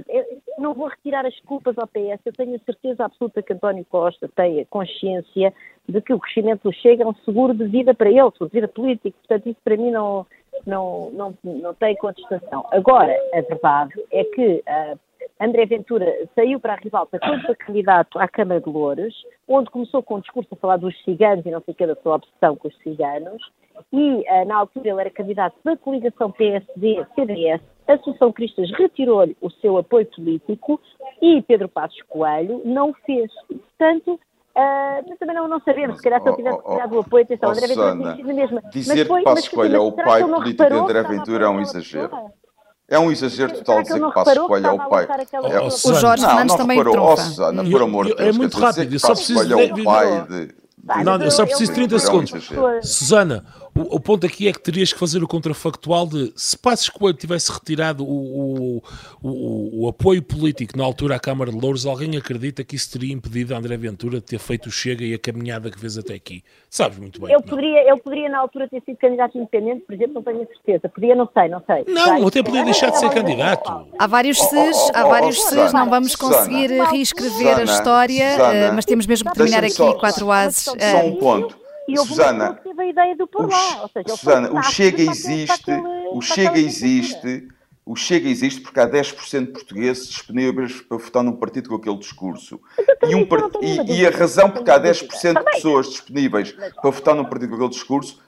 Não 0.59 0.75
vou 0.75 0.89
retirar 0.89 1.25
as 1.25 1.39
culpas 1.41 1.77
ao 1.79 1.87
PS, 1.87 2.21
eu 2.25 2.33
tenho 2.33 2.57
a 2.57 2.59
certeza 2.59 3.05
absoluta 3.05 3.43
que 3.43 3.53
António 3.53 3.85
Costa 3.87 4.29
tem 4.35 4.61
a 4.61 4.67
consciência 4.67 5.55
de 5.89 6.01
que 6.03 6.13
o 6.13 6.21
crescimento 6.21 6.65
do 6.65 6.73
Chega 6.73 7.03
é 7.03 7.07
um 7.07 7.15
seguro 7.25 7.55
de 7.55 7.67
vida 7.67 7.95
para 7.95 8.11
ele, 8.11 8.31
seguro 8.33 8.51
de 8.51 8.61
vida 8.61 8.69
político. 8.69 9.17
Portanto, 9.27 9.49
isso 9.49 9.61
para 9.65 9.77
mim 9.77 9.91
não, 9.91 10.27
não, 10.67 11.11
não, 11.13 11.39
não 11.43 11.75
tem 11.75 11.97
contestação. 11.97 12.67
Agora, 12.71 13.17
a 13.33 13.41
verdade 13.41 13.95
é 14.13 14.25
que 14.25 14.63
uh, 14.69 14.99
André 15.41 15.67
Ventura 15.67 16.07
saiu 16.35 16.59
para 16.59 16.75
a 16.75 16.77
ribalta 16.77 17.19
quando 17.19 17.55
candidato 17.59 18.19
à 18.19 18.29
Câmara 18.29 18.61
de 18.61 18.69
Louros, 18.69 19.15
onde 19.47 19.71
começou 19.71 20.03
com 20.03 20.17
um 20.17 20.21
discurso 20.21 20.49
a 20.53 20.57
falar 20.57 20.77
dos 20.77 20.97
ciganos 21.05 21.45
e 21.47 21.51
não 21.51 21.61
sei 21.61 21.73
o 21.73 21.77
que 21.77 21.87
da 21.87 21.97
sua 21.97 22.17
obsessão 22.17 22.57
com 22.57 22.69
os 22.69 22.77
ciganos, 22.79 23.43
e 23.93 24.25
eh, 24.27 24.45
na 24.45 24.57
altura 24.57 24.91
ele 24.91 25.01
era 25.01 25.11
candidato 25.11 25.57
da 25.65 25.77
coligação 25.77 26.33
PSD-CDS, 26.33 27.61
a 27.87 27.95
Associação 27.95 28.33
Cristas 28.33 28.71
retirou-lhe 28.73 29.37
o 29.41 29.51
seu 29.51 29.79
apoio 29.79 30.07
político 30.07 30.81
e 31.23 31.41
Pedro 31.43 31.69
Passos 31.69 32.03
Coelho 32.03 32.61
não 32.65 32.91
o 32.91 32.95
fez. 33.07 33.31
Portanto, 33.47 34.21
Uh, 34.57 35.07
mas 35.09 35.17
também 35.21 35.37
não, 35.37 35.47
não 35.47 35.61
sabemos, 35.61 35.99
se 35.99 36.03
calhar 36.03 36.21
se 36.21 36.29
ele 36.29 36.37
tivesse 36.37 36.57
retirado 36.57 36.95
oh, 36.95 36.99
o 36.99 37.01
apoio, 37.03 37.23
atenção, 37.23 37.49
oh, 37.49 37.53
André 37.53 37.67
Ventura 37.69 37.93
tinha 37.93 38.17
sido 38.17 38.35
mesmo. 38.35 38.63
Dizer 38.73 39.07
que 39.07 39.23
Passos 39.23 39.49
Coelho 39.49 39.77
é 39.77 39.79
o 39.79 39.93
pai 39.93 40.25
político 40.25 40.69
de 40.69 40.75
André 40.75 41.03
Ventura 41.05 41.45
é 41.45 41.49
um 41.49 41.61
exagero. 41.61 42.11
É 42.91 42.99
um 42.99 43.13
exagero 43.13 43.53
total 43.53 43.83
dizer 43.83 44.01
que 44.01 44.15
Passos 44.15 44.39
Coelho 44.47 44.67
é 44.67 44.73
o 44.73 44.89
pai. 44.89 45.07
É 45.31 45.61
o 45.61 45.95
Jorge 45.95 46.23
não, 46.23 46.31
Fernandes 46.31 46.53
não 46.53 46.57
também 46.57 46.79
reparou, 46.79 47.07
trunfa. 47.07 47.23
oh, 47.23 47.25
Susana, 47.27 47.71
por 47.71 47.83
amor 47.83 48.07
de 48.07 48.15
Deus. 48.15 48.29
É 48.29 48.33
muito 48.33 48.59
rápido, 48.59 48.93
eu 48.95 48.99
só 48.99 49.15
preciso 49.15 49.35
Coelho 49.35 49.61
é 49.61 49.65
o 49.65 49.85
pai 49.85 50.27
de... 50.27 50.55
Não, 51.05 51.17
eu 51.23 51.31
só 51.31 51.45
preciso 51.45 51.71
de 51.71 51.75
30 51.75 51.99
segundos. 51.99 52.51
Susana, 52.83 53.45
o, 53.75 53.97
o, 53.97 54.01
ponto 54.01 54.27
aqui 54.27 54.49
é 54.49 54.53
que 54.53 54.61
terias 54.61 54.93
que 54.93 54.99
fazer 54.99 55.23
o 55.23 55.29
contrafactual 55.29 56.07
de 56.07 56.33
se 56.37 56.57
Passos 56.57 56.89
Coelho 56.89 57.17
tivesse 57.17 57.53
retirado 57.53 58.05
o, 58.05 58.81
o, 58.81 58.83
o, 59.23 59.85
o, 59.85 59.89
apoio 59.89 60.23
político 60.23 60.77
na 60.77 60.85
altura 60.85 61.17
à 61.17 61.21
Câmara 61.21 61.51
de 61.51 61.59
Louros, 61.59 61.87
alguém 61.87 62.17
acredita 62.17 62.65
que 62.65 62.77
isso 62.77 62.93
teria 62.93 63.13
impedido 63.13 63.55
a 63.55 63.59
André 63.59 63.77
Ventura 63.77 64.17
de 64.17 64.23
ter 64.23 64.39
feito 64.39 64.67
o 64.67 64.71
Chega 64.71 65.05
e 65.05 65.15
a 65.15 65.19
caminhada 65.19 65.71
que 65.71 65.79
fez 65.79 65.97
até 65.99 66.15
aqui? 66.15 66.43
Sabes 66.69 66.99
muito 66.99 67.21
bem. 67.21 67.33
Eu 67.33 67.43
poderia, 67.43 67.89
eu 67.89 67.99
poderia 67.99 68.29
na 68.29 68.39
altura 68.39 68.69
ter 68.69 68.83
sido 68.85 68.97
candidato 68.97 69.39
independente, 69.39 69.85
por 69.87 69.95
exemplo, 69.95 70.15
não 70.15 70.23
tenho 70.23 70.43
a 70.43 70.47
certeza. 70.47 70.89
Podia, 70.89 71.15
não 71.15 71.29
sei, 71.33 71.49
não 71.49 71.63
sei. 71.65 71.85
Não, 71.87 72.27
até 72.27 72.43
podia 72.43 72.65
deixar 72.65 72.91
de 72.91 72.99
ser 72.99 73.11
candidato. 73.11 73.87
Há 73.99 74.07
vários 74.07 74.39
ses, 74.39 74.91
há 74.95 75.05
vários 75.05 75.43
ses, 75.45 75.73
não 75.73 75.89
vamos 75.89 76.17
conseguir 76.17 76.71
reescrever 76.91 77.59
a 77.59 77.65
história, 77.65 78.37
mas 78.75 78.85
temos 78.85 79.07
mesmo 79.07 79.31
que 79.31 79.37
terminar 79.37 79.65
aqui 79.65 79.99
quatro 79.99 80.31
ases. 80.31 80.65
Só 80.65 81.07
um 81.07 81.17
ponto. 81.17 81.68
E 81.89 81.99
houve 81.99 82.11
Susana, 82.11 82.45
uma 82.45 82.55
que 82.55 82.65
teve 82.65 82.83
a 82.83 82.87
ideia 82.87 83.17
do 83.17 83.27
por 83.27 83.49
lá. 83.49 83.83
Ou 83.83 83.89
seja, 83.89 84.09
Susana, 84.09 84.53
o 84.53 84.63
Chega 84.63 85.03
existe, 85.03 85.73
o 86.13 86.21
Chega 86.21 86.59
existe, 86.59 87.49
o 87.89 87.97
Chega 87.97 88.29
existe 88.29 88.61
porque 88.61 88.79
há 88.79 88.87
10% 88.87 89.47
de 89.47 89.53
portugueses 89.53 90.09
disponíveis 90.09 90.83
para 90.83 90.99
votar 90.99 91.25
num 91.25 91.33
partido 91.33 91.71
com 91.71 91.77
aquele 91.77 91.97
discurso. 91.97 92.61
E, 93.09 93.15
um 93.15 93.25
part... 93.25 93.51
e, 93.63 94.01
e, 94.01 94.07
a 94.07 94.11
razão 94.11 94.51
porque 94.51 94.71
há 94.71 94.79
10% 94.79 95.39
de 95.39 95.45
pessoas 95.53 95.89
disponíveis 95.89 96.53
para 96.53 96.91
votar 96.91 97.15
num 97.15 97.25
partido 97.25 97.49
com 97.49 97.55
aquele 97.55 97.71
discurso, 97.71 98.21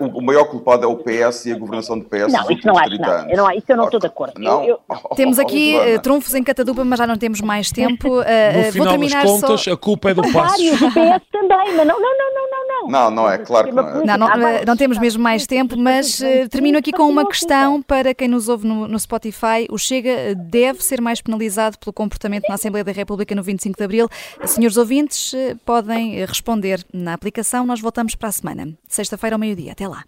o 0.00 0.20
maior 0.20 0.44
culpado 0.46 0.84
é 0.84 0.88
o 0.88 0.96
PS 0.96 1.46
e 1.46 1.52
a 1.52 1.58
governação 1.58 1.96
do 1.96 2.04
PS. 2.04 2.32
Não, 2.32 2.50
isso 2.50 2.66
não 2.66 2.76
acho, 2.76 2.98
não. 2.98 3.30
Eu 3.30 3.36
não, 3.36 3.50
isso 3.52 3.64
eu 3.68 3.76
não 3.76 3.84
estou 3.84 4.00
de 4.00 4.06
acordo. 4.06 4.34
Não? 4.38 4.64
Eu, 4.64 4.80
eu... 4.88 4.96
Temos 5.14 5.38
aqui 5.38 5.76
uh, 5.78 6.02
trunfos 6.02 6.34
em 6.34 6.42
catadupa, 6.42 6.84
mas 6.84 6.98
já 6.98 7.06
não 7.06 7.16
temos 7.16 7.40
mais 7.40 7.70
tempo. 7.70 8.20
Uh, 8.20 8.24
no 8.66 8.72
final 8.72 8.86
vou 8.86 8.86
terminar 8.88 9.22
das 9.22 9.30
contas, 9.30 9.60
só... 9.60 9.72
a 9.72 9.76
culpa 9.76 10.10
é 10.10 10.14
do 10.14 10.22
Passos. 10.22 10.32
Vários, 10.34 10.82
o 10.82 10.88
PS 10.88 11.26
também, 11.30 11.76
mas 11.76 11.86
não, 11.86 12.00
não, 12.00 12.18
não, 12.18 12.34
não, 12.34 12.50
não. 12.50 12.90
Não, 12.90 13.10
não 13.10 13.30
é, 13.30 13.38
claro 13.38 13.68
que 13.68 13.74
não 13.74 13.88
é. 13.88 14.04
Não, 14.04 14.18
não, 14.18 14.28
não 14.66 14.76
temos 14.76 14.98
mesmo 14.98 15.22
mais 15.22 15.46
tempo, 15.46 15.76
mas 15.78 16.20
uh, 16.20 16.48
termino 16.50 16.78
aqui 16.78 16.92
com 16.92 17.04
uma 17.04 17.26
questão 17.26 17.80
para 17.80 18.12
quem 18.12 18.28
nos 18.28 18.48
ouve 18.48 18.66
no, 18.66 18.86
no 18.86 18.96
Spotify. 19.04 19.66
O 19.70 19.78
Chega 19.78 20.34
deve 20.34 20.82
ser 20.82 21.00
mais 21.00 21.20
penalizado 21.20 21.78
pelo 21.78 21.92
comportamento 21.92 22.48
na 22.48 22.56
Assembleia 22.56 22.84
da 22.84 22.92
República 22.92 23.34
no 23.34 23.42
25 23.42 23.78
de 23.78 23.84
Abril. 23.84 24.08
Senhores 24.44 24.76
ouvintes, 24.76 25.32
uh, 25.32 25.56
podem 25.64 26.24
responder 26.24 26.84
na 26.92 27.14
aplicação. 27.14 27.64
Nós 27.64 27.80
voltamos 27.80 28.14
para 28.14 28.28
a 28.28 28.32
semana, 28.32 28.76
sexta-feira 28.88 29.36
ao 29.36 29.40
meio-dia. 29.40 29.72
Até 29.72 29.86
lá. 29.86 30.04